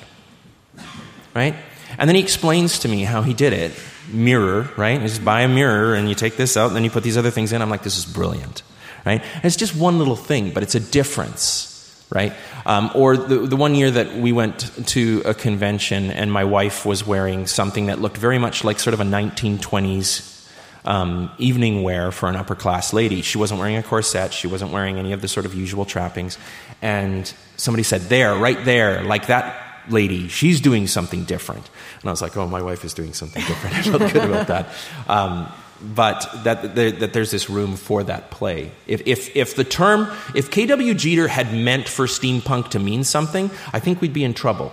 Right? 1.32 1.54
And 1.96 2.08
then 2.08 2.16
he 2.16 2.22
explains 2.22 2.80
to 2.80 2.88
me 2.88 3.04
how 3.04 3.22
he 3.22 3.34
did 3.34 3.52
it. 3.52 3.72
Mirror, 4.08 4.70
right? 4.76 5.00
You 5.00 5.06
just 5.06 5.24
buy 5.24 5.42
a 5.42 5.48
mirror, 5.48 5.94
and 5.94 6.08
you 6.08 6.14
take 6.14 6.36
this 6.36 6.56
out, 6.56 6.68
and 6.68 6.76
then 6.76 6.84
you 6.84 6.90
put 6.90 7.02
these 7.02 7.16
other 7.16 7.30
things 7.30 7.52
in. 7.52 7.62
I'm 7.62 7.70
like, 7.70 7.82
this 7.82 7.98
is 7.98 8.06
brilliant. 8.06 8.62
Right? 9.06 9.22
And 9.22 9.44
it's 9.44 9.56
just 9.56 9.76
one 9.76 9.98
little 9.98 10.16
thing, 10.16 10.52
but 10.52 10.62
it's 10.62 10.74
a 10.74 10.80
difference. 10.80 11.74
Right? 12.10 12.32
Um, 12.64 12.90
or 12.94 13.16
the, 13.16 13.40
the 13.40 13.56
one 13.56 13.74
year 13.74 13.90
that 13.90 14.14
we 14.14 14.32
went 14.32 14.70
to 14.88 15.22
a 15.24 15.34
convention, 15.34 16.10
and 16.10 16.32
my 16.32 16.44
wife 16.44 16.86
was 16.86 17.06
wearing 17.06 17.46
something 17.46 17.86
that 17.86 18.00
looked 18.00 18.16
very 18.16 18.38
much 18.38 18.64
like 18.64 18.78
sort 18.78 18.94
of 18.94 19.00
a 19.00 19.04
1920s 19.04 20.36
um, 20.84 21.30
evening 21.38 21.82
wear 21.82 22.10
for 22.10 22.28
an 22.30 22.36
upper 22.36 22.54
class 22.54 22.94
lady. 22.94 23.20
She 23.20 23.36
wasn't 23.36 23.60
wearing 23.60 23.76
a 23.76 23.82
corset, 23.82 24.32
she 24.32 24.46
wasn't 24.46 24.72
wearing 24.72 24.98
any 24.98 25.12
of 25.12 25.20
the 25.20 25.28
sort 25.28 25.44
of 25.44 25.54
usual 25.54 25.84
trappings. 25.84 26.38
And 26.80 27.32
somebody 27.56 27.82
said, 27.82 28.02
There, 28.02 28.34
right 28.34 28.64
there, 28.64 29.02
like 29.02 29.26
that 29.26 29.67
lady, 29.90 30.28
she's 30.28 30.60
doing 30.60 30.86
something 30.86 31.24
different. 31.24 31.68
And 32.00 32.08
I 32.08 32.12
was 32.12 32.22
like, 32.22 32.36
Oh, 32.36 32.46
my 32.46 32.62
wife 32.62 32.84
is 32.84 32.94
doing 32.94 33.12
something 33.14 33.42
different. 33.44 33.76
I 33.76 33.82
felt 33.82 34.12
good 34.12 34.24
about 34.24 34.46
that. 34.48 34.68
Um, 35.08 35.52
but 35.80 36.28
that, 36.44 36.74
that, 36.74 37.12
there's 37.12 37.30
this 37.30 37.48
room 37.48 37.76
for 37.76 38.02
that 38.04 38.30
play. 38.30 38.72
If, 38.86 39.06
if, 39.06 39.36
if 39.36 39.54
the 39.54 39.64
term, 39.64 40.08
if 40.34 40.50
K.W. 40.50 40.92
Jeter 40.94 41.28
had 41.28 41.54
meant 41.54 41.88
for 41.88 42.06
steampunk 42.06 42.70
to 42.70 42.78
mean 42.78 43.04
something, 43.04 43.50
I 43.72 43.78
think 43.78 44.00
we'd 44.00 44.12
be 44.12 44.24
in 44.24 44.34
trouble, 44.34 44.72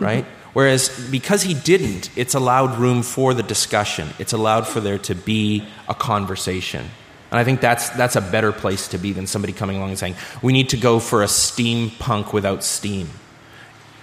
right? 0.00 0.26
Whereas 0.54 0.88
because 1.10 1.42
he 1.42 1.54
didn't, 1.54 2.10
it's 2.16 2.34
allowed 2.34 2.78
room 2.78 3.02
for 3.02 3.32
the 3.32 3.42
discussion. 3.42 4.08
It's 4.18 4.32
allowed 4.32 4.66
for 4.66 4.80
there 4.80 4.98
to 4.98 5.14
be 5.14 5.66
a 5.88 5.94
conversation. 5.94 6.84
And 7.30 7.38
I 7.38 7.44
think 7.44 7.60
that's, 7.60 7.88
that's 7.90 8.16
a 8.16 8.20
better 8.20 8.52
place 8.52 8.88
to 8.88 8.98
be 8.98 9.12
than 9.12 9.26
somebody 9.26 9.54
coming 9.54 9.76
along 9.76 9.90
and 9.90 9.98
saying, 9.98 10.16
we 10.42 10.52
need 10.52 10.68
to 10.70 10.76
go 10.76 10.98
for 10.98 11.22
a 11.22 11.26
steampunk 11.26 12.32
without 12.32 12.62
steam. 12.62 13.08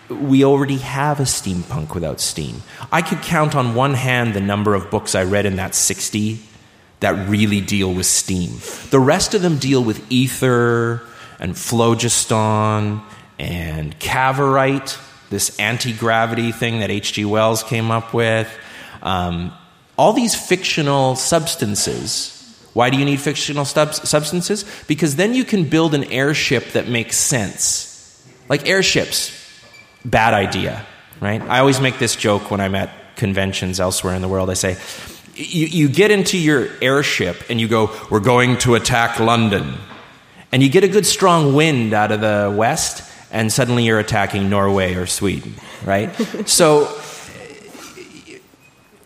We 0.10 0.44
already 0.44 0.78
have 0.78 1.20
a 1.20 1.24
steampunk 1.24 1.94
without 1.94 2.20
steam. 2.20 2.64
I 2.92 3.02
could 3.02 3.22
count 3.22 3.56
on 3.56 3.76
one 3.76 3.94
hand 3.94 4.34
the 4.34 4.42
number 4.42 4.74
of 4.74 4.90
books 4.90 5.16
I 5.16 5.24
read 5.24 5.46
in 5.46 5.58
that 5.58 5.76
60 5.76 6.40
that 7.00 7.30
really 7.30 7.62
deal 7.62 7.94
with 7.94 8.06
steam. 8.06 8.60
The 8.90 9.00
rest 9.00 9.34
of 9.34 9.42
them 9.42 9.58
deal 9.58 9.84
with 9.84 10.04
ether 10.12 11.02
and 11.40 11.58
phlogiston 11.58 13.02
and 13.38 13.98
cavorite 14.00 14.98
this 15.30 15.58
anti 15.60 15.94
gravity 15.94 16.52
thing 16.52 16.80
that 16.80 16.90
H.G. 16.90 17.26
Wells 17.26 17.64
came 17.64 17.92
up 17.92 18.14
with. 18.14 18.52
Um, 19.02 19.54
all 19.98 20.14
these 20.14 20.36
fictional 20.36 21.16
substances. 21.16 22.36
Why 22.74 22.90
do 22.90 22.98
you 22.98 23.06
need 23.06 23.20
fictional 23.20 23.66
sub- 23.66 23.94
substances? 23.94 24.66
Because 24.88 25.16
then 25.16 25.34
you 25.34 25.44
can 25.44 25.66
build 25.66 25.94
an 25.94 26.06
airship 26.06 26.72
that 26.74 26.88
makes 26.88 27.18
sense. 27.18 27.86
Like 28.48 28.68
airships, 28.68 29.32
bad 30.06 30.34
idea, 30.34 30.86
right? 31.20 31.42
I 31.42 31.60
always 31.60 31.80
make 31.80 32.00
this 32.00 32.16
joke 32.16 32.52
when 32.52 32.62
I'm 32.62 32.76
at 32.76 32.90
conventions 33.16 33.80
elsewhere 33.80 34.16
in 34.16 34.22
the 34.22 34.28
world. 34.28 34.50
I 34.50 34.54
say, 34.54 34.78
you, 35.36 35.68
you 35.68 35.90
get 35.90 36.12
into 36.12 36.38
your 36.38 36.68
airship 36.82 37.38
and 37.50 37.60
you 37.60 37.68
go, 37.68 37.96
We're 38.10 38.20
going 38.20 38.58
to 38.60 38.76
attack 38.76 39.20
London. 39.20 39.76
And 40.52 40.64
you 40.64 40.70
get 40.70 40.84
a 40.84 40.88
good 40.88 41.06
strong 41.06 41.54
wind 41.54 41.94
out 41.94 42.12
of 42.12 42.22
the 42.22 42.54
west, 42.56 43.04
and 43.32 43.52
suddenly 43.52 43.86
you're 43.86 44.00
attacking 44.00 44.50
Norway 44.50 44.96
or 44.96 45.06
Sweden, 45.06 45.54
right? 45.86 46.12
so 46.48 47.00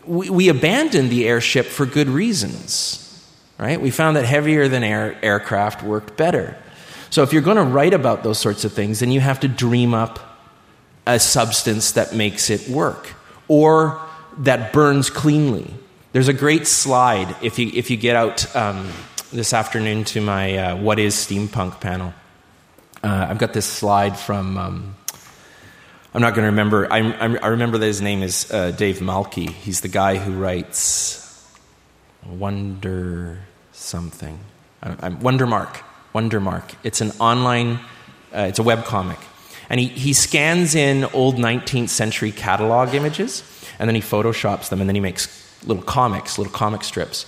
we, 0.06 0.30
we 0.30 0.48
abandoned 0.48 1.10
the 1.10 1.28
airship 1.28 1.66
for 1.66 1.84
good 1.84 2.08
reasons, 2.08 3.30
right? 3.58 3.78
We 3.78 3.90
found 3.90 4.16
that 4.16 4.24
heavier 4.24 4.68
than 4.68 4.82
air 4.82 5.18
aircraft 5.22 5.82
worked 5.82 6.16
better. 6.16 6.56
So 7.10 7.22
if 7.22 7.32
you're 7.32 7.42
going 7.42 7.58
to 7.58 7.64
write 7.64 7.94
about 7.94 8.22
those 8.22 8.38
sorts 8.38 8.64
of 8.64 8.72
things, 8.72 9.00
then 9.00 9.10
you 9.10 9.20
have 9.20 9.40
to 9.40 9.48
dream 9.48 9.94
up 9.94 10.33
a 11.06 11.18
substance 11.18 11.92
that 11.92 12.14
makes 12.14 12.50
it 12.50 12.68
work 12.68 13.12
or 13.48 14.00
that 14.38 14.72
burns 14.72 15.10
cleanly. 15.10 15.72
There's 16.12 16.28
a 16.28 16.32
great 16.32 16.66
slide 16.66 17.34
if 17.42 17.58
you, 17.58 17.70
if 17.74 17.90
you 17.90 17.96
get 17.96 18.16
out 18.16 18.54
um, 18.56 18.90
this 19.32 19.52
afternoon 19.52 20.04
to 20.04 20.20
my 20.20 20.56
uh, 20.56 20.76
What 20.76 20.98
is 20.98 21.14
Steampunk 21.14 21.80
panel. 21.80 22.14
Uh, 23.02 23.26
I've 23.28 23.38
got 23.38 23.52
this 23.52 23.66
slide 23.66 24.18
from, 24.18 24.56
um, 24.56 24.94
I'm 26.14 26.22
not 26.22 26.30
going 26.30 26.44
to 26.44 26.50
remember, 26.50 26.90
I, 26.90 27.00
I, 27.00 27.48
remember 27.48 27.76
that 27.78 27.86
his 27.86 28.00
name 28.00 28.22
is 28.22 28.50
uh, 28.50 28.70
Dave 28.70 29.00
Malki. 29.00 29.50
He's 29.50 29.82
the 29.82 29.88
guy 29.88 30.16
who 30.16 30.32
writes 30.32 31.20
Wonder 32.24 33.40
something. 33.72 34.38
I'm, 34.82 35.18
Wondermark. 35.18 35.82
Wonder 36.14 36.40
Mark. 36.40 36.74
It's 36.82 37.00
an 37.00 37.10
online, 37.20 37.80
uh, 38.32 38.46
it's 38.48 38.58
a 38.58 38.62
web 38.62 38.84
comic. 38.84 39.18
And 39.74 39.80
he, 39.80 39.88
he 39.88 40.12
scans 40.12 40.76
in 40.76 41.02
old 41.06 41.34
19th 41.34 41.88
century 41.88 42.30
catalog 42.30 42.94
images, 42.94 43.42
and 43.80 43.88
then 43.88 43.96
he 43.96 44.00
photoshops 44.00 44.68
them, 44.68 44.78
and 44.78 44.88
then 44.88 44.94
he 44.94 45.00
makes 45.00 45.26
little 45.66 45.82
comics, 45.82 46.38
little 46.38 46.52
comic 46.52 46.84
strips. 46.84 47.26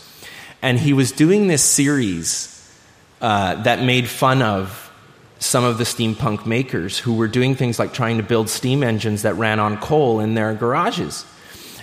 And 0.62 0.78
he 0.78 0.92
was 0.92 1.10
doing 1.10 1.48
this 1.48 1.64
series 1.64 2.72
uh, 3.20 3.60
that 3.64 3.82
made 3.82 4.08
fun 4.08 4.42
of 4.42 4.92
some 5.40 5.64
of 5.64 5.78
the 5.78 5.82
steampunk 5.82 6.46
makers 6.46 7.00
who 7.00 7.14
were 7.14 7.26
doing 7.26 7.56
things 7.56 7.80
like 7.80 7.92
trying 7.92 8.18
to 8.18 8.22
build 8.22 8.48
steam 8.48 8.84
engines 8.84 9.22
that 9.22 9.34
ran 9.34 9.58
on 9.58 9.76
coal 9.78 10.20
in 10.20 10.34
their 10.34 10.54
garages. 10.54 11.26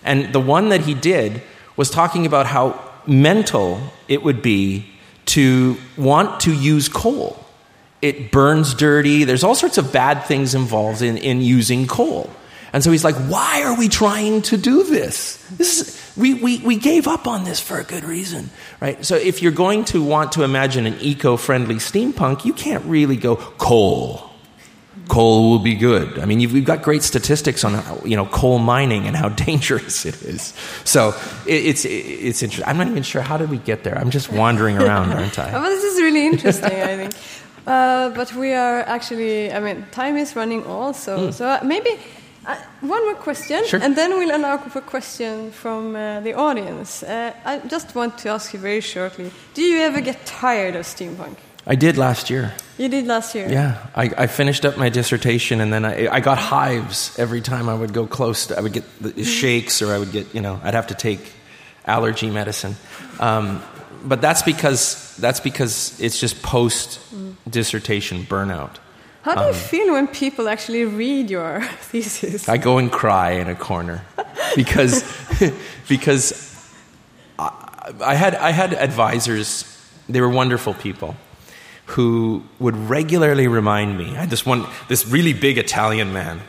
And 0.06 0.32
the 0.32 0.40
one 0.40 0.70
that 0.70 0.80
he 0.80 0.94
did 0.94 1.42
was 1.76 1.90
talking 1.90 2.26
about 2.26 2.46
how 2.46 2.82
mental 3.06 3.82
it 4.08 4.24
would 4.24 4.42
be 4.42 4.86
to 5.26 5.76
want 5.98 6.40
to 6.40 6.54
use 6.54 6.88
coal. 6.88 7.43
It 8.04 8.32
burns 8.32 8.74
dirty, 8.74 9.24
there's 9.24 9.46
all 9.46 9.56
sorts 9.56 9.78
of 9.78 9.94
bad 9.94 10.26
things 10.26 10.54
involved 10.54 11.02
in, 11.02 11.16
in 11.16 11.42
using 11.42 11.88
coal. 11.88 12.30
And 12.74 12.84
so 12.84 12.92
he's 12.92 13.04
like, 13.04 13.16
why 13.16 13.64
are 13.64 13.78
we 13.78 13.88
trying 13.88 14.42
to 14.44 14.58
do 14.58 14.84
this? 14.84 15.38
This 15.52 15.80
is, 15.80 16.18
we, 16.18 16.34
we, 16.34 16.58
we 16.60 16.76
gave 16.76 17.08
up 17.08 17.28
on 17.28 17.44
this 17.44 17.60
for 17.60 17.78
a 17.80 17.84
good 17.84 18.04
reason, 18.04 18.50
right? 18.82 19.06
So 19.06 19.16
if 19.16 19.42
you're 19.42 19.52
going 19.52 19.86
to 19.86 20.04
want 20.04 20.34
to 20.34 20.44
imagine 20.44 20.86
an 20.88 20.98
eco-friendly 21.00 21.76
steampunk, 21.76 22.44
you 22.46 22.54
can't 22.54 22.84
really 22.86 23.16
go 23.16 23.36
coal. 23.36 24.32
Coal 25.08 25.52
will 25.52 25.60
be 25.60 25.76
good. 25.76 26.18
I 26.20 26.26
mean, 26.26 26.40
we've 26.52 26.66
got 26.66 26.82
great 26.82 27.04
statistics 27.04 27.64
on 27.64 27.84
you 28.08 28.16
know 28.16 28.26
coal 28.26 28.58
mining 28.58 29.06
and 29.06 29.18
how 29.18 29.28
dangerous 29.48 30.06
it 30.06 30.22
is. 30.24 30.54
So 30.86 31.10
it, 31.46 31.66
it's 31.66 31.84
it's 31.84 32.42
interesting. 32.42 32.66
I'm 32.66 32.78
not 32.78 32.88
even 32.88 33.04
sure 33.04 33.22
how 33.22 33.38
did 33.38 33.50
we 33.50 33.58
get 33.58 33.84
there. 33.84 33.98
I'm 33.98 34.12
just 34.12 34.32
wandering 34.32 34.78
around, 34.78 35.12
aren't 35.12 35.38
I? 35.38 35.52
well, 35.60 35.64
this 35.64 35.84
is 35.84 36.02
really 36.02 36.26
interesting. 36.26 36.72
I 36.72 36.96
think. 36.96 37.14
Uh, 37.66 38.10
but 38.10 38.34
we 38.36 38.54
are 38.54 38.80
actually. 38.82 39.52
I 39.52 39.60
mean, 39.60 39.86
time 39.92 40.18
is 40.18 40.36
running 40.36 40.66
also. 40.66 41.30
Mm. 41.30 41.34
So 41.34 41.60
maybe 41.64 41.98
uh, 42.46 42.58
one 42.82 43.06
more 43.06 43.16
question, 43.16 43.66
sure. 43.66 43.80
and 43.82 43.96
then 43.96 44.12
we'll 44.12 44.36
allow 44.36 44.58
for 44.58 44.80
a 44.80 44.82
question 44.82 45.52
from 45.52 45.96
uh, 45.96 46.20
the 46.20 46.34
audience. 46.34 47.04
Uh, 47.04 47.34
I 47.46 47.60
just 47.60 47.96
want 47.96 48.18
to 48.20 48.30
ask 48.30 48.54
you 48.54 48.60
very 48.60 48.82
shortly: 48.82 49.32
Do 49.54 49.62
you 49.62 49.80
ever 49.80 50.02
get 50.02 50.26
tired 50.26 50.76
of 50.76 50.86
steampunk? 50.86 51.38
I 51.66 51.76
did 51.76 51.98
last 51.98 52.30
year. 52.30 52.54
You 52.78 52.90
did 52.90 53.08
last 53.08 53.36
year. 53.36 53.50
Yeah, 53.50 53.78
I, 53.96 54.12
I 54.18 54.28
finished 54.28 54.66
up 54.66 54.78
my 54.78 54.90
dissertation, 54.90 55.62
and 55.62 55.72
then 55.72 55.86
I, 55.86 56.10
I 56.10 56.20
got 56.20 56.38
hives 56.38 57.18
every 57.18 57.40
time 57.40 57.70
I 57.70 57.74
would 57.76 57.94
go 57.94 58.06
close. 58.06 58.48
To, 58.48 58.58
I 58.58 58.62
would 58.62 58.74
get 58.74 58.84
the 59.00 59.10
mm-hmm. 59.10 59.24
shakes, 59.24 59.82
or 59.82 59.94
I 59.94 59.98
would 59.98 60.12
get 60.12 60.36
you 60.36 60.42
know 60.42 60.60
I'd 60.64 60.74
have 60.74 60.88
to 60.88 60.96
take 60.96 61.20
allergy 61.86 62.30
medicine. 62.30 62.76
Um, 63.20 63.62
but 64.04 64.22
that's 64.22 64.42
because 64.42 65.16
that's 65.18 65.40
because 65.40 66.00
it's 66.00 66.20
just 66.20 66.42
post 66.44 67.00
dissertation 67.50 68.24
burnout. 68.24 68.78
How 69.24 69.36
do 69.36 69.42
you 69.42 69.48
um, 69.48 69.54
feel 69.54 69.94
when 69.94 70.08
people 70.08 70.50
actually 70.50 70.84
read 70.84 71.30
your 71.30 71.62
thesis? 71.80 72.50
I 72.50 72.58
go 72.58 72.78
and 72.78 72.92
cry 72.92 73.32
in 73.32 73.48
a 73.48 73.56
corner 73.56 74.04
because 74.56 75.04
because 75.88 76.74
I, 77.40 77.94
I, 78.04 78.16
had 78.16 78.36
I 78.36 78.52
had 78.52 78.74
advisors. 78.74 79.70
They 80.10 80.20
were 80.20 80.30
wonderful 80.30 80.74
people 80.74 81.16
who 81.86 82.44
would 82.60 82.76
regularly 82.76 83.48
remind 83.48 83.98
me. 83.98 84.10
I 84.10 84.22
had 84.22 84.30
this 84.30 84.46
one, 84.46 84.66
this 84.90 85.08
really 85.08 85.32
big 85.32 85.58
Italian 85.58 86.12
man. 86.12 86.42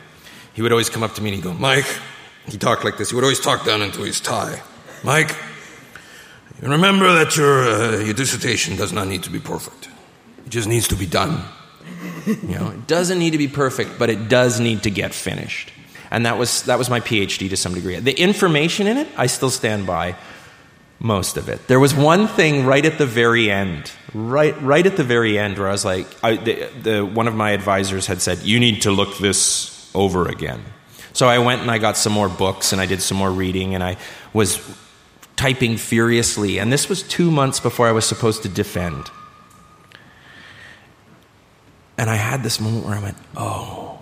He 0.53 0.61
would 0.61 0.71
always 0.71 0.89
come 0.89 1.03
up 1.03 1.13
to 1.15 1.21
me 1.21 1.29
and 1.29 1.35
he'd 1.37 1.43
go, 1.43 1.53
"Mike." 1.53 1.87
He 2.47 2.57
talked 2.57 2.83
like 2.83 2.97
this. 2.97 3.09
He 3.09 3.15
would 3.15 3.23
always 3.23 3.39
talk 3.39 3.65
down 3.65 3.81
into 3.81 4.01
his 4.01 4.21
tie. 4.21 4.61
Mike, 5.03 5.35
remember 6.61 7.13
that 7.13 7.35
your 7.35 7.63
uh, 7.63 7.99
your 7.99 8.13
dissertation 8.13 8.75
does 8.75 8.91
not 8.91 9.07
need 9.07 9.23
to 9.23 9.29
be 9.29 9.39
perfect. 9.39 9.89
It 10.45 10.49
just 10.49 10.67
needs 10.67 10.87
to 10.89 10.95
be 10.95 11.05
done. 11.05 11.43
You 12.25 12.57
know, 12.57 12.69
it 12.69 12.87
doesn't 12.87 13.19
need 13.19 13.31
to 13.31 13.37
be 13.37 13.47
perfect, 13.47 13.99
but 13.99 14.09
it 14.09 14.29
does 14.29 14.59
need 14.59 14.83
to 14.83 14.89
get 14.89 15.13
finished. 15.13 15.71
And 16.11 16.25
that 16.25 16.37
was, 16.37 16.63
that 16.63 16.77
was 16.77 16.89
my 16.89 16.99
PhD 16.99 17.49
to 17.49 17.57
some 17.57 17.73
degree. 17.73 17.99
The 17.99 18.13
information 18.13 18.87
in 18.87 18.97
it, 18.97 19.07
I 19.17 19.27
still 19.27 19.49
stand 19.49 19.85
by 19.85 20.15
most 20.99 21.37
of 21.37 21.49
it. 21.49 21.67
There 21.67 21.79
was 21.79 21.93
one 21.93 22.27
thing 22.27 22.65
right 22.65 22.85
at 22.85 22.97
the 22.97 23.05
very 23.05 23.51
end, 23.51 23.91
right, 24.13 24.59
right 24.61 24.85
at 24.85 24.97
the 24.97 25.03
very 25.03 25.37
end, 25.37 25.57
where 25.57 25.67
I 25.67 25.71
was 25.71 25.85
like, 25.85 26.07
I, 26.23 26.37
the, 26.37 26.69
the, 26.81 27.05
one 27.05 27.27
of 27.27 27.35
my 27.35 27.51
advisors 27.51 28.07
had 28.07 28.21
said, 28.21 28.39
You 28.39 28.59
need 28.59 28.83
to 28.83 28.91
look 28.91 29.17
this 29.17 29.91
over 29.93 30.27
again. 30.27 30.63
So 31.13 31.27
I 31.27 31.39
went 31.39 31.61
and 31.61 31.71
I 31.71 31.77
got 31.77 31.97
some 31.97 32.13
more 32.13 32.29
books 32.29 32.71
and 32.71 32.81
I 32.81 32.85
did 32.85 33.01
some 33.01 33.17
more 33.17 33.31
reading 33.31 33.75
and 33.75 33.83
I 33.83 33.97
was 34.33 34.57
typing 35.35 35.77
furiously. 35.77 36.59
And 36.59 36.71
this 36.71 36.89
was 36.89 37.03
two 37.03 37.31
months 37.31 37.59
before 37.59 37.87
I 37.87 37.91
was 37.91 38.05
supposed 38.05 38.43
to 38.43 38.49
defend. 38.49 39.09
And 41.97 42.09
I 42.09 42.15
had 42.15 42.43
this 42.43 42.59
moment 42.59 42.85
where 42.85 42.95
I 42.95 43.01
went, 43.01 43.17
oh, 43.37 43.99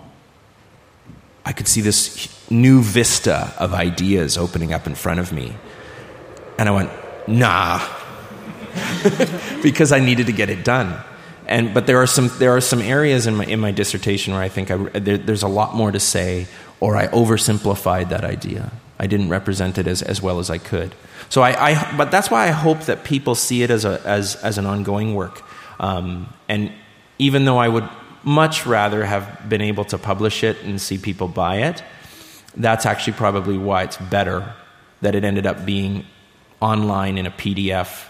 I 1.44 1.52
could 1.52 1.68
see 1.68 1.80
this 1.80 2.28
new 2.50 2.82
vista 2.82 3.52
of 3.58 3.74
ideas 3.74 4.38
opening 4.38 4.72
up 4.72 4.86
in 4.86 4.94
front 4.94 5.20
of 5.20 5.32
me. 5.32 5.56
And 6.58 6.68
I 6.68 6.72
went, 6.72 6.90
nah, 7.28 7.86
because 9.62 9.92
I 9.92 10.00
needed 10.00 10.26
to 10.26 10.32
get 10.32 10.50
it 10.50 10.64
done. 10.64 11.02
And, 11.46 11.74
but 11.74 11.86
there 11.86 11.98
are 11.98 12.06
some, 12.06 12.30
there 12.38 12.56
are 12.56 12.60
some 12.60 12.80
areas 12.80 13.26
in 13.26 13.36
my, 13.36 13.44
in 13.44 13.60
my 13.60 13.70
dissertation 13.70 14.32
where 14.32 14.42
I 14.42 14.48
think 14.48 14.70
I, 14.70 14.76
there, 14.76 15.18
there's 15.18 15.42
a 15.42 15.48
lot 15.48 15.74
more 15.74 15.92
to 15.92 16.00
say, 16.00 16.46
or 16.80 16.96
I 16.96 17.08
oversimplified 17.08 18.08
that 18.08 18.24
idea. 18.24 18.72
I 18.98 19.06
didn't 19.06 19.28
represent 19.28 19.76
it 19.76 19.86
as, 19.86 20.00
as 20.00 20.22
well 20.22 20.38
as 20.38 20.48
I 20.48 20.58
could. 20.58 20.94
So 21.28 21.42
I, 21.42 21.70
I, 21.70 21.96
but 21.96 22.10
that's 22.10 22.30
why 22.30 22.46
I 22.46 22.50
hope 22.50 22.82
that 22.82 23.04
people 23.04 23.34
see 23.34 23.62
it 23.62 23.70
as, 23.70 23.84
a, 23.84 24.00
as, 24.04 24.36
as 24.36 24.58
an 24.58 24.66
ongoing 24.66 25.14
work. 25.14 25.42
Um, 25.80 26.32
and, 26.48 26.72
even 27.18 27.44
though 27.44 27.58
I 27.58 27.68
would 27.68 27.88
much 28.22 28.66
rather 28.66 29.04
have 29.04 29.48
been 29.48 29.60
able 29.60 29.84
to 29.86 29.98
publish 29.98 30.42
it 30.42 30.62
and 30.62 30.80
see 30.80 30.98
people 30.98 31.28
buy 31.28 31.62
it, 31.62 31.82
that's 32.56 32.86
actually 32.86 33.14
probably 33.14 33.58
why 33.58 33.82
it's 33.82 33.96
better 33.96 34.54
that 35.00 35.14
it 35.14 35.24
ended 35.24 35.46
up 35.46 35.66
being 35.66 36.06
online 36.60 37.18
in 37.18 37.26
a 37.26 37.30
PDF 37.30 38.06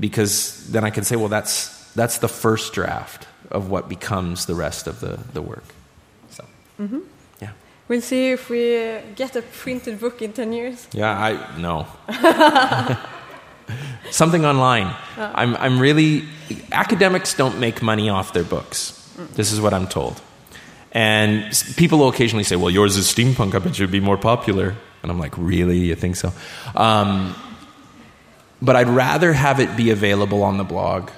because 0.00 0.70
then 0.70 0.82
I 0.82 0.90
can 0.90 1.04
say, 1.04 1.14
well, 1.16 1.28
that's, 1.28 1.92
that's 1.92 2.18
the 2.18 2.28
first 2.28 2.72
draft 2.72 3.28
of 3.50 3.70
what 3.70 3.88
becomes 3.88 4.46
the 4.46 4.54
rest 4.54 4.86
of 4.86 5.00
the, 5.00 5.20
the 5.32 5.42
work. 5.42 5.64
So, 6.30 6.44
mm-hmm. 6.80 7.00
We'll 7.86 8.00
see 8.00 8.30
if 8.30 8.48
we 8.48 8.98
get 9.14 9.36
a 9.36 9.42
printed 9.42 10.00
book 10.00 10.22
in 10.22 10.32
10 10.32 10.52
years. 10.52 10.88
Yeah, 10.92 11.10
I 11.10 11.58
know. 11.58 11.86
Something 14.10 14.46
online. 14.46 14.86
Uh. 15.16 15.32
I'm, 15.34 15.56
I'm 15.56 15.78
really. 15.78 16.24
Academics 16.72 17.34
don't 17.34 17.58
make 17.58 17.82
money 17.82 18.08
off 18.08 18.32
their 18.32 18.44
books. 18.44 18.92
Mm. 19.16 19.34
This 19.34 19.52
is 19.52 19.60
what 19.60 19.74
I'm 19.74 19.86
told. 19.86 20.20
And 20.92 21.52
people 21.76 21.98
will 21.98 22.08
occasionally 22.08 22.44
say, 22.44 22.56
well, 22.56 22.70
yours 22.70 22.96
is 22.96 23.06
steampunk. 23.06 23.54
I 23.54 23.58
bet 23.58 23.78
you'd 23.78 23.90
be 23.90 24.00
more 24.00 24.16
popular. 24.16 24.74
And 25.02 25.10
I'm 25.10 25.18
like, 25.18 25.36
really? 25.36 25.78
You 25.78 25.94
think 25.94 26.16
so? 26.16 26.32
Um, 26.76 27.34
but 28.62 28.76
I'd 28.76 28.88
rather 28.88 29.32
have 29.32 29.60
it 29.60 29.76
be 29.76 29.90
available 29.90 30.42
on 30.42 30.56
the 30.56 30.64
blog 30.64 31.10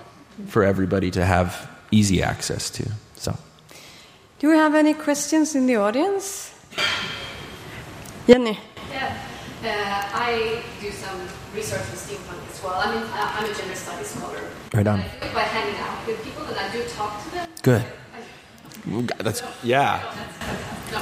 for 0.49 0.65
everybody 0.65 1.11
to 1.13 1.25
have 1.25 1.71
easy 1.91 2.23
access 2.23 2.71
to. 2.71 2.91
So, 3.15 3.37
do 4.39 4.51
we 4.51 4.57
have 4.57 4.75
any 4.75 4.95
questions 4.95 5.55
in 5.55 5.67
the 5.67 5.77
audience? 5.77 6.53
Jenny. 8.27 8.59
Yeah. 8.91 9.17
Uh, 9.63 9.69
I 10.13 10.63
do 10.81 10.91
some 10.91 11.21
research 11.55 11.81
on 11.81 11.97
steampunk 11.97 12.51
as 12.51 12.63
well. 12.63 12.75
I 12.75 12.95
mean, 12.95 13.03
uh, 13.03 13.33
I'm 13.35 13.51
a 13.51 13.55
gender 13.55 13.75
studies 13.75 14.09
scholar. 14.09 14.41
Right 14.75 14.87
on. 14.87 15.01
I 15.01 15.03
do 15.03 15.27
it 15.27 15.35
by 15.35 15.41
hanging 15.41 15.81
out 15.81 16.07
with 16.07 16.23
people, 16.23 16.45
that 16.45 16.59
I 16.59 16.73
do 16.73 16.85
talk 16.89 17.23
to 17.25 17.31
them. 17.31 17.49
Good. 17.63 17.85
That's 19.19 19.43
yeah. 19.65 20.03
No. 20.93 21.01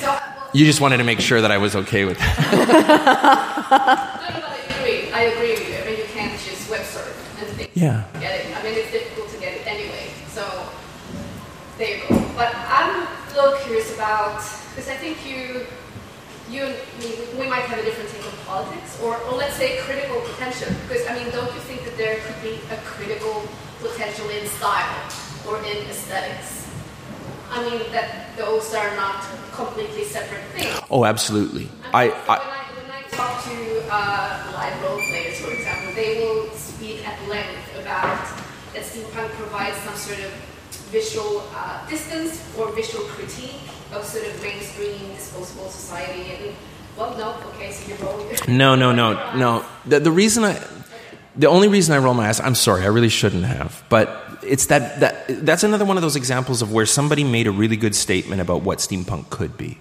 So, 0.00 0.06
well, 0.06 0.50
you 0.54 0.64
just 0.64 0.80
wanted 0.80 0.96
to 0.98 1.04
make 1.04 1.20
sure 1.20 1.40
that 1.42 1.50
I 1.50 1.58
was 1.58 1.76
okay 1.76 2.04
with 2.06 2.18
that. 2.18 2.38
no, 4.32 4.40
no, 4.40 4.40
no, 4.40 4.46
I 4.46 4.58
agree. 4.80 5.12
I 5.12 5.20
agree 5.34 5.50
with 5.52 5.68
you. 5.68 5.76
I 5.76 5.84
mean, 5.84 5.98
you 5.98 6.04
can't 6.04 6.32
just 6.40 6.70
web 6.70 6.84
surf 6.86 7.36
and 7.40 7.48
think. 7.50 7.70
Yeah. 7.74 8.04
Get 8.20 8.46
it. 8.46 8.56
I 8.56 8.62
mean, 8.62 8.74
it's 8.74 8.92
difficult 8.92 9.28
to 9.30 9.40
get 9.40 9.54
it 9.60 9.66
anyway. 9.66 10.08
So 10.28 10.68
there 11.76 11.98
you 11.98 12.08
go. 12.08 12.16
But 12.34 12.54
I'm 12.54 13.06
a 13.06 13.34
little 13.34 13.58
curious 13.60 13.92
about 13.94 14.40
because 14.78 14.94
I 14.94 14.96
think 15.02 15.18
you 15.26 15.66
you 16.48 16.62
and 16.62 16.74
me, 17.02 17.10
we 17.36 17.50
might 17.50 17.66
have 17.66 17.80
a 17.80 17.82
different 17.82 18.08
take 18.10 18.24
on 18.24 18.38
politics, 18.46 18.96
or, 19.02 19.18
or 19.26 19.34
let's 19.36 19.56
say 19.56 19.76
critical 19.82 20.20
potential. 20.22 20.72
Because, 20.86 21.04
I 21.06 21.18
mean, 21.18 21.28
don't 21.30 21.52
you 21.52 21.60
think 21.68 21.84
that 21.84 21.98
there 21.98 22.20
could 22.24 22.40
be 22.40 22.56
a 22.72 22.78
critical 22.86 23.42
potential 23.82 24.30
in 24.30 24.46
style 24.46 24.96
or 25.46 25.58
in 25.58 25.76
aesthetics? 25.90 26.70
I 27.50 27.68
mean, 27.68 27.90
that 27.92 28.34
those 28.38 28.72
are 28.72 28.94
not 28.96 29.26
completely 29.52 30.04
separate 30.04 30.46
things. 30.54 30.80
Oh, 30.88 31.04
absolutely. 31.04 31.68
I, 31.92 32.08
I, 32.08 32.08
I 32.08 32.38
when, 32.38 32.54
I, 32.54 32.64
when 32.80 32.90
I 32.96 33.02
talk 33.10 33.44
to 33.44 33.84
uh, 33.90 34.52
live 34.54 34.82
role 34.84 35.02
players, 35.10 35.40
for 35.40 35.52
example, 35.52 35.92
they 35.92 36.22
will 36.22 36.48
speak 36.52 37.06
at 37.06 37.18
length 37.28 37.66
about 37.76 38.24
that 38.72 38.84
steampunk 38.86 39.28
provides 39.42 39.76
some 39.78 39.96
sort 39.96 40.20
of 40.20 40.32
visual 40.94 41.44
uh, 41.52 41.86
distance 41.90 42.40
or 42.56 42.72
visual 42.72 43.04
critique 43.08 43.68
of 43.92 44.04
sort 44.04 44.26
of 44.26 44.42
mainstream 44.42 45.14
disposable 45.14 45.68
society. 45.68 46.32
And 46.32 46.54
well, 46.96 47.16
no, 47.16 47.34
okay, 47.54 47.72
so 47.72 47.88
you're 47.88 47.98
wrong. 47.98 48.26
No, 48.48 48.74
no, 48.74 48.92
no, 48.92 49.36
no. 49.36 49.64
The, 49.86 50.00
the 50.00 50.10
reason 50.10 50.44
I, 50.44 50.60
the 51.36 51.46
only 51.46 51.68
reason 51.68 51.94
I 51.94 51.98
roll 51.98 52.14
my 52.14 52.28
eyes, 52.28 52.40
I'm 52.40 52.54
sorry, 52.54 52.82
I 52.82 52.86
really 52.86 53.08
shouldn't 53.08 53.44
have, 53.44 53.84
but 53.88 54.24
it's 54.42 54.66
that, 54.66 55.00
that 55.00 55.44
that's 55.44 55.62
another 55.62 55.84
one 55.84 55.96
of 55.96 56.02
those 56.02 56.16
examples 56.16 56.62
of 56.62 56.72
where 56.72 56.86
somebody 56.86 57.24
made 57.24 57.46
a 57.46 57.52
really 57.52 57.76
good 57.76 57.94
statement 57.94 58.40
about 58.40 58.62
what 58.62 58.78
steampunk 58.78 59.30
could 59.30 59.56
be, 59.56 59.78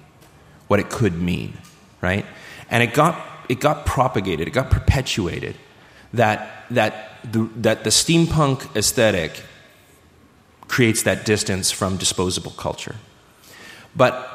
what 0.68 0.80
it 0.80 0.90
could 0.90 1.20
mean, 1.20 1.58
right? 2.02 2.26
And 2.70 2.84
it 2.84 2.94
got 2.94 3.20
it 3.50 3.60
got 3.60 3.86
propagated, 3.86 4.48
it 4.48 4.52
got 4.52 4.70
perpetuated 4.70 5.56
that 6.14 6.66
that 6.70 7.12
the, 7.32 7.50
that 7.58 7.84
the 7.84 7.90
steampunk 7.90 8.76
aesthetic 8.76 9.44
creates 10.68 11.04
that 11.04 11.26
distance 11.26 11.72
from 11.72 11.98
disposable 11.98 12.52
culture. 12.52 12.96
But 13.98 14.30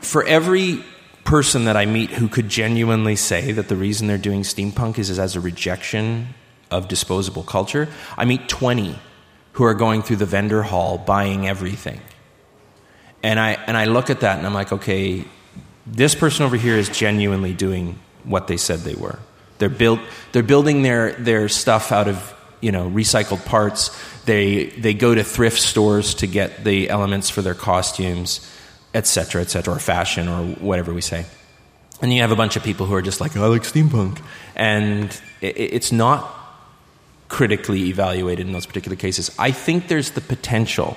for 0.00 0.24
every 0.24 0.84
person 1.24 1.64
that 1.64 1.76
I 1.76 1.86
meet 1.86 2.10
who 2.10 2.28
could 2.28 2.48
genuinely 2.48 3.16
say 3.16 3.52
that 3.52 3.68
the 3.68 3.76
reason 3.76 4.06
they're 4.06 4.18
doing 4.18 4.42
steampunk 4.42 4.98
is, 4.98 5.10
is 5.10 5.18
as 5.18 5.36
a 5.36 5.40
rejection 5.40 6.34
of 6.70 6.88
disposable 6.88 7.42
culture, 7.42 7.88
I 8.16 8.24
meet 8.24 8.48
20 8.48 8.98
who 9.52 9.64
are 9.64 9.74
going 9.74 10.02
through 10.02 10.16
the 10.16 10.26
vendor 10.26 10.62
hall 10.62 10.98
buying 10.98 11.48
everything. 11.48 12.00
And 13.22 13.40
I, 13.40 13.52
and 13.52 13.76
I 13.76 13.86
look 13.86 14.10
at 14.10 14.20
that 14.20 14.38
and 14.38 14.46
I'm 14.46 14.54
like, 14.54 14.72
okay, 14.72 15.24
this 15.86 16.14
person 16.14 16.44
over 16.44 16.56
here 16.56 16.76
is 16.76 16.88
genuinely 16.88 17.54
doing 17.54 17.98
what 18.24 18.48
they 18.48 18.56
said 18.56 18.80
they 18.80 18.94
were. 18.94 19.18
They're, 19.58 19.68
built, 19.68 20.00
they're 20.32 20.42
building 20.42 20.82
their, 20.82 21.12
their 21.12 21.48
stuff 21.48 21.90
out 21.90 22.08
of 22.08 22.34
you 22.60 22.72
know, 22.72 22.90
recycled 22.90 23.44
parts. 23.44 23.96
They, 24.24 24.66
they 24.66 24.94
go 24.94 25.14
to 25.14 25.24
thrift 25.24 25.60
stores 25.60 26.14
to 26.16 26.26
get 26.26 26.64
the 26.64 26.90
elements 26.90 27.30
for 27.30 27.42
their 27.42 27.54
costumes, 27.54 28.46
et 28.96 29.06
cetera, 29.06 29.42
et 29.42 29.50
cetera, 29.50 29.74
or 29.74 29.78
fashion, 29.78 30.28
or 30.28 30.42
whatever 30.60 30.92
we 30.92 31.00
say. 31.00 31.24
And 32.00 32.12
you 32.12 32.20
have 32.22 32.32
a 32.32 32.36
bunch 32.36 32.56
of 32.56 32.62
people 32.62 32.86
who 32.86 32.94
are 32.94 33.02
just 33.02 33.20
like, 33.20 33.36
I 33.36 33.46
like 33.46 33.62
steampunk. 33.62 34.20
And 34.54 35.08
it's 35.40 35.92
not 35.92 36.20
critically 37.28 37.88
evaluated 37.88 38.46
in 38.46 38.52
those 38.52 38.66
particular 38.66 38.96
cases. 38.96 39.30
I 39.38 39.50
think 39.50 39.88
there's 39.88 40.10
the 40.10 40.20
potential 40.20 40.96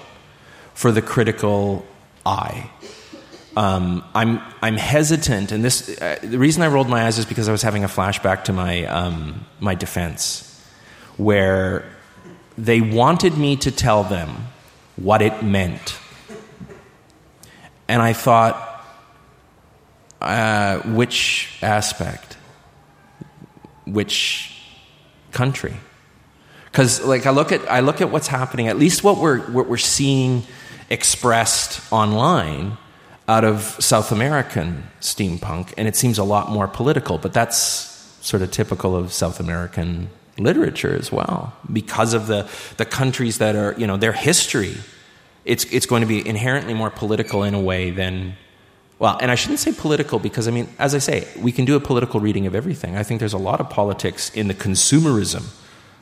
for 0.74 0.92
the 0.92 1.02
critical 1.02 1.86
eye. 2.26 2.70
Um, 3.58 4.04
I'm, 4.14 4.40
I'm 4.62 4.78
hesitant, 4.78 5.52
and 5.52 5.64
this, 5.64 5.90
uh, 6.02 6.20
the 6.22 6.38
reason 6.38 6.64
I 6.64 6.68
rolled 6.68 6.88
my 6.88 7.06
eyes 7.06 7.18
is 7.18 7.26
because 7.26 7.50
I 7.50 7.52
was 7.52 7.64
having 7.64 7.84
a 7.84 7.88
flashback 7.88 8.44
to 8.46 8.54
my, 8.54 8.86
um, 8.86 9.46
my 9.60 9.76
defense, 9.76 10.46
where 11.18 11.84
they 12.58 12.80
wanted 12.80 13.38
me 13.38 13.56
to 13.58 13.72
tell 13.72 14.04
them 14.04 14.30
what 14.96 15.22
it 15.22 15.44
meant. 15.44 15.98
And 17.90 18.02
I 18.02 18.14
thought, 18.14 18.56
uh, 20.22 20.80
which 20.80 21.58
aspect? 21.62 22.38
Which 23.86 24.56
country? 25.32 25.76
Because 26.66 27.04
like 27.04 27.26
I 27.26 27.32
look 27.32 27.52
at 27.52 27.62
I 27.70 27.80
look 27.80 28.00
at 28.00 28.12
what's 28.12 28.28
happening, 28.28 28.68
at 28.68 28.78
least 28.78 29.04
what 29.04 29.18
we're 29.18 29.40
what 29.52 29.68
we're 29.68 29.78
seeing 29.78 30.44
expressed 30.90 31.82
online 31.92 32.78
out 33.28 33.44
of 33.44 33.62
South 33.80 34.12
American 34.12 34.84
steampunk, 35.02 35.74
and 35.78 35.88
it 35.88 35.96
seems 35.96 36.18
a 36.18 36.24
lot 36.24 36.50
more 36.50 36.68
political, 36.68 37.18
but 37.18 37.34
that's 37.34 37.58
sort 38.22 38.42
of 38.42 38.52
typical 38.52 38.96
of 38.96 39.12
South 39.12 39.40
American 39.40 40.10
literature 40.38 40.96
as 40.96 41.12
well, 41.12 41.54
because 41.72 42.14
of 42.14 42.28
the, 42.28 42.48
the 42.78 42.86
countries 42.86 43.38
that 43.38 43.56
are, 43.56 43.76
you 43.78 43.88
know, 43.88 43.98
their 43.98 44.14
history. 44.14 44.76
It's, 45.46 45.66
it's 45.66 45.86
going 45.86 46.02
to 46.02 46.08
be 46.08 46.28
inherently 46.28 46.74
more 46.74 46.90
political 46.90 47.44
in 47.44 47.54
a 47.54 47.60
way 47.60 47.92
than, 47.92 48.36
well, 49.00 49.18
and 49.22 49.32
I 49.32 49.36
shouldn't 49.36 49.60
say 49.60 49.72
political 49.72 50.20
because, 50.20 50.48
I 50.48 50.52
mean, 50.52 50.68
as 50.78 50.94
I 50.94 51.00
say, 51.00 51.28
we 51.38 51.52
can 51.52 51.66
do 51.66 51.76
a 51.76 51.80
political 51.80 52.20
reading 52.20 52.46
of 52.46 52.56
everything. 52.56 52.98
I 52.98 53.04
think 53.04 53.20
there's 53.20 53.34
a 53.34 53.38
lot 53.38 53.60
of 53.60 53.70
politics 53.70 54.30
in 54.36 54.48
the 54.48 54.54
consumerism 54.54 55.46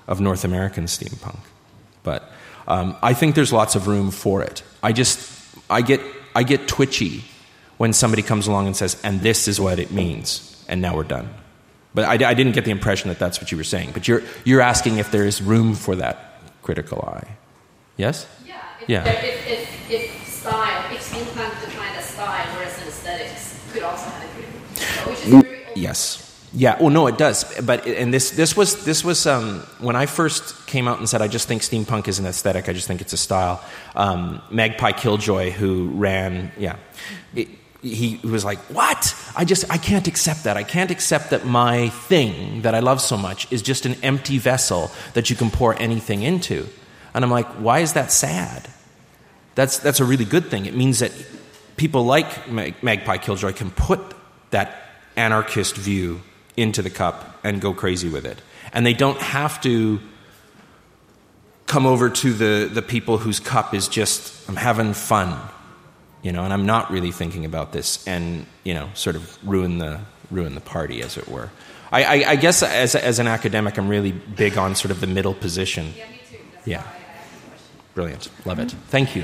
of 0.08 0.20
North 0.20 0.44
American 0.44 0.86
steampunk. 0.86 1.40
But 2.04 2.32
um, 2.68 2.96
I 3.02 3.14
think 3.14 3.36
there's 3.36 3.54
lots 3.54 3.76
of 3.76 3.88
room 3.88 4.12
for 4.12 4.42
it. 4.42 4.64
I 4.82 4.92
just, 4.92 5.30
I 5.70 5.82
get, 5.82 6.02
I 6.36 6.44
get 6.44 6.68
twitchy 6.68 7.24
when 7.78 7.94
somebody 7.94 8.24
comes 8.24 8.48
along 8.48 8.68
and 8.68 8.76
says, 8.76 9.00
and 9.04 9.22
this 9.22 9.48
is 9.48 9.60
what 9.60 9.80
it 9.80 9.92
means, 9.92 10.66
and 10.68 10.82
now 10.82 10.96
we're 10.96 11.04
done. 11.04 11.30
But 11.94 12.06
I, 12.06 12.30
I 12.30 12.34
didn't 12.34 12.54
get 12.54 12.66
the 12.66 12.72
impression 12.72 13.10
that 13.10 13.20
that's 13.20 13.40
what 13.40 13.52
you 13.52 13.58
were 13.58 13.64
saying. 13.64 13.92
But 13.94 14.08
you're, 14.08 14.24
you're 14.46 14.62
asking 14.62 14.98
if 14.98 15.12
there 15.12 15.26
is 15.26 15.42
room 15.42 15.76
for 15.76 15.96
that 15.96 16.42
critical 16.64 17.02
eye. 17.02 17.28
Yes? 17.98 18.28
Yeah. 18.88 19.04
If, 19.06 19.24
If, 19.24 19.48
if, 19.48 19.92
if 19.92 20.28
style, 20.28 20.94
if 20.94 21.02
steampunk 21.02 21.62
defined 21.62 21.98
as 21.98 22.06
style, 22.06 22.46
whereas 22.56 22.82
an 22.82 22.88
aesthetics 22.88 23.60
could 23.74 23.84
also 23.84 24.10
have 24.10 24.24
a 24.24 24.28
critical 24.34 24.60
potential, 24.74 25.12
which 25.12 25.20
is 25.20 25.28
very 25.28 25.66
open. 25.66 25.82
Yes. 25.82 26.24
Yeah. 26.54 26.78
Oh 26.80 26.88
no, 26.90 27.08
it 27.08 27.18
does. 27.18 27.44
But 27.60 27.86
and 27.86 28.14
this 28.14 28.32
this 28.32 28.56
was 28.56 28.86
this 28.86 29.04
was 29.04 29.28
um, 29.28 29.60
when 29.80 29.98
I 29.98 30.06
first 30.06 30.66
came 30.66 30.88
out 30.88 31.00
and 31.00 31.08
said 31.10 31.22
I 31.22 31.28
just 31.28 31.48
think 31.48 31.62
steampunk 31.62 32.08
is 32.08 32.20
an 32.20 32.26
aesthetic. 32.26 32.70
I 32.70 32.74
just 32.74 32.88
think 32.88 33.02
it's 33.02 33.14
a 33.14 33.18
style. 33.18 33.62
Um, 33.96 34.42
Magpie 34.50 34.94
Killjoy, 34.94 35.52
who 35.52 35.90
ran, 35.90 36.52
yeah, 36.58 36.78
it, 37.36 37.50
he 37.82 38.22
was 38.24 38.46
like, 38.46 38.60
"What? 38.74 39.14
I 39.36 39.44
just 39.44 39.70
I 39.70 39.78
can't 39.78 40.08
accept 40.08 40.46
that. 40.46 40.56
I 40.56 40.64
can't 40.64 40.90
accept 40.90 41.32
that 41.32 41.46
my 41.46 41.90
thing 41.90 42.62
that 42.62 42.74
I 42.74 42.80
love 42.80 43.02
so 43.02 43.18
much 43.18 43.52
is 43.52 43.62
just 43.62 43.86
an 43.86 43.96
empty 44.02 44.38
vessel 44.40 44.90
that 45.14 45.30
you 45.30 45.36
can 45.36 45.52
pour 45.52 45.76
anything 45.80 46.24
into." 46.24 46.66
And 47.14 47.26
I'm 47.26 47.32
like, 47.32 47.48
"Why 47.60 47.80
is 47.80 47.94
that 47.94 48.12
sad?" 48.12 48.70
That's 49.58 49.80
that's 49.80 50.00
a 50.00 50.06
really 50.06 50.26
good 50.26 50.46
thing. 50.52 50.68
It 50.68 50.76
means 50.76 51.00
that 51.00 51.12
people 51.78 52.06
like 52.06 52.48
Mag- 52.48 52.82
Magpie 52.84 53.18
Killjoy 53.18 53.54
can 53.54 53.72
put 53.72 54.00
that 54.52 54.70
anarchist 55.16 55.76
view 55.76 56.22
into 56.56 56.82
the 56.84 56.90
cup 56.92 57.40
and 57.44 57.60
go 57.60 57.74
crazy 57.74 58.08
with 58.08 58.26
it. 58.26 58.38
And 58.72 58.86
they 58.86 58.94
don't 58.94 59.20
have 59.20 59.60
to 59.62 60.00
come 61.66 61.86
over 61.86 62.10
to 62.10 62.34
the, 62.34 62.70
the 62.72 62.82
people 62.82 63.18
whose 63.18 63.40
cup 63.40 63.74
is 63.74 63.88
just, 63.88 64.48
I'm 64.48 64.56
having 64.56 64.94
fun, 64.94 65.38
you 66.22 66.32
know, 66.32 66.44
and 66.44 66.54
I'm 66.54 66.66
not 66.66 66.92
really 66.92 67.12
thinking 67.12 67.44
about 67.46 67.74
this 67.74 68.06
and, 68.08 68.46
you 68.64 68.74
know, 68.74 68.90
sort 68.94 69.16
of 69.16 69.38
ruin 69.48 69.78
the, 69.80 70.00
ruin 70.32 70.56
the 70.56 70.62
party, 70.62 71.02
as 71.02 71.18
it 71.18 71.28
were. 71.28 71.50
I, 71.92 72.04
I, 72.04 72.30
I 72.32 72.36
guess 72.38 72.64
as, 72.64 72.96
as 72.96 73.20
an 73.20 73.28
academic, 73.28 73.78
I'm 73.78 73.88
really 73.90 74.12
big 74.12 74.58
on 74.58 74.76
sort 74.76 74.92
of 74.92 75.02
the 75.02 75.08
middle 75.08 75.34
position. 75.34 75.94
Yeah, 75.98 76.10
me 76.10 76.20
too. 76.30 76.38
That's 76.54 76.68
Yeah. 76.68 76.82
why 76.84 76.88
I 76.88 77.18
asked 77.18 77.32
the 77.42 77.50
question. 77.50 77.68
Brilliant. 77.96 78.30
Love 78.46 78.60
it. 78.60 78.72
Thank 78.90 79.16
you. 79.16 79.24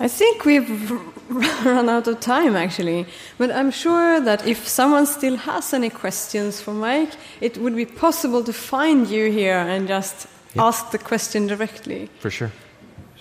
I 0.00 0.08
think 0.08 0.44
we've 0.44 0.90
run 1.64 1.88
out 1.88 2.06
of 2.08 2.20
time 2.20 2.56
actually, 2.56 3.06
but 3.38 3.50
I'm 3.50 3.70
sure 3.70 4.20
that 4.20 4.46
if 4.46 4.66
someone 4.68 5.06
still 5.06 5.36
has 5.36 5.72
any 5.74 5.90
questions 5.90 6.60
for 6.60 6.72
Mike, 6.74 7.12
it 7.40 7.58
would 7.58 7.74
be 7.76 7.86
possible 7.86 8.42
to 8.44 8.52
find 8.52 9.06
you 9.08 9.30
here 9.30 9.58
and 9.58 9.88
just 9.88 10.26
Yeah. 10.54 10.66
ask 10.68 10.90
the 10.90 10.98
question 10.98 11.46
directly. 11.48 12.08
For 12.20 12.30
sure. 12.30 12.50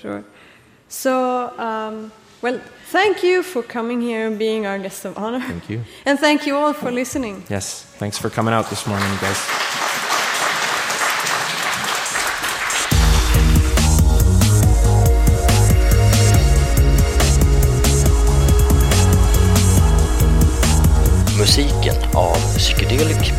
Sure. 0.01 0.23
So, 0.89 1.11
um, 1.59 2.11
well, 2.41 2.59
thank 2.91 3.23
you 3.23 3.43
for 3.43 3.63
coming 3.63 4.01
here 4.01 4.27
and 4.27 4.37
being 4.37 4.65
our 4.65 4.79
guest 4.79 5.05
of 5.05 5.17
honor. 5.17 5.41
Thank 5.47 5.69
you. 5.69 5.81
And 6.05 6.19
thank 6.19 6.45
you 6.47 6.55
all 6.57 6.73
for 6.73 6.91
listening. 6.91 7.43
Yes. 7.49 7.83
Thanks 7.99 8.17
for 8.17 8.29
coming 8.29 8.53
out 8.53 8.69
this 8.69 8.85
morning, 8.85 9.09
guys. 9.21 9.76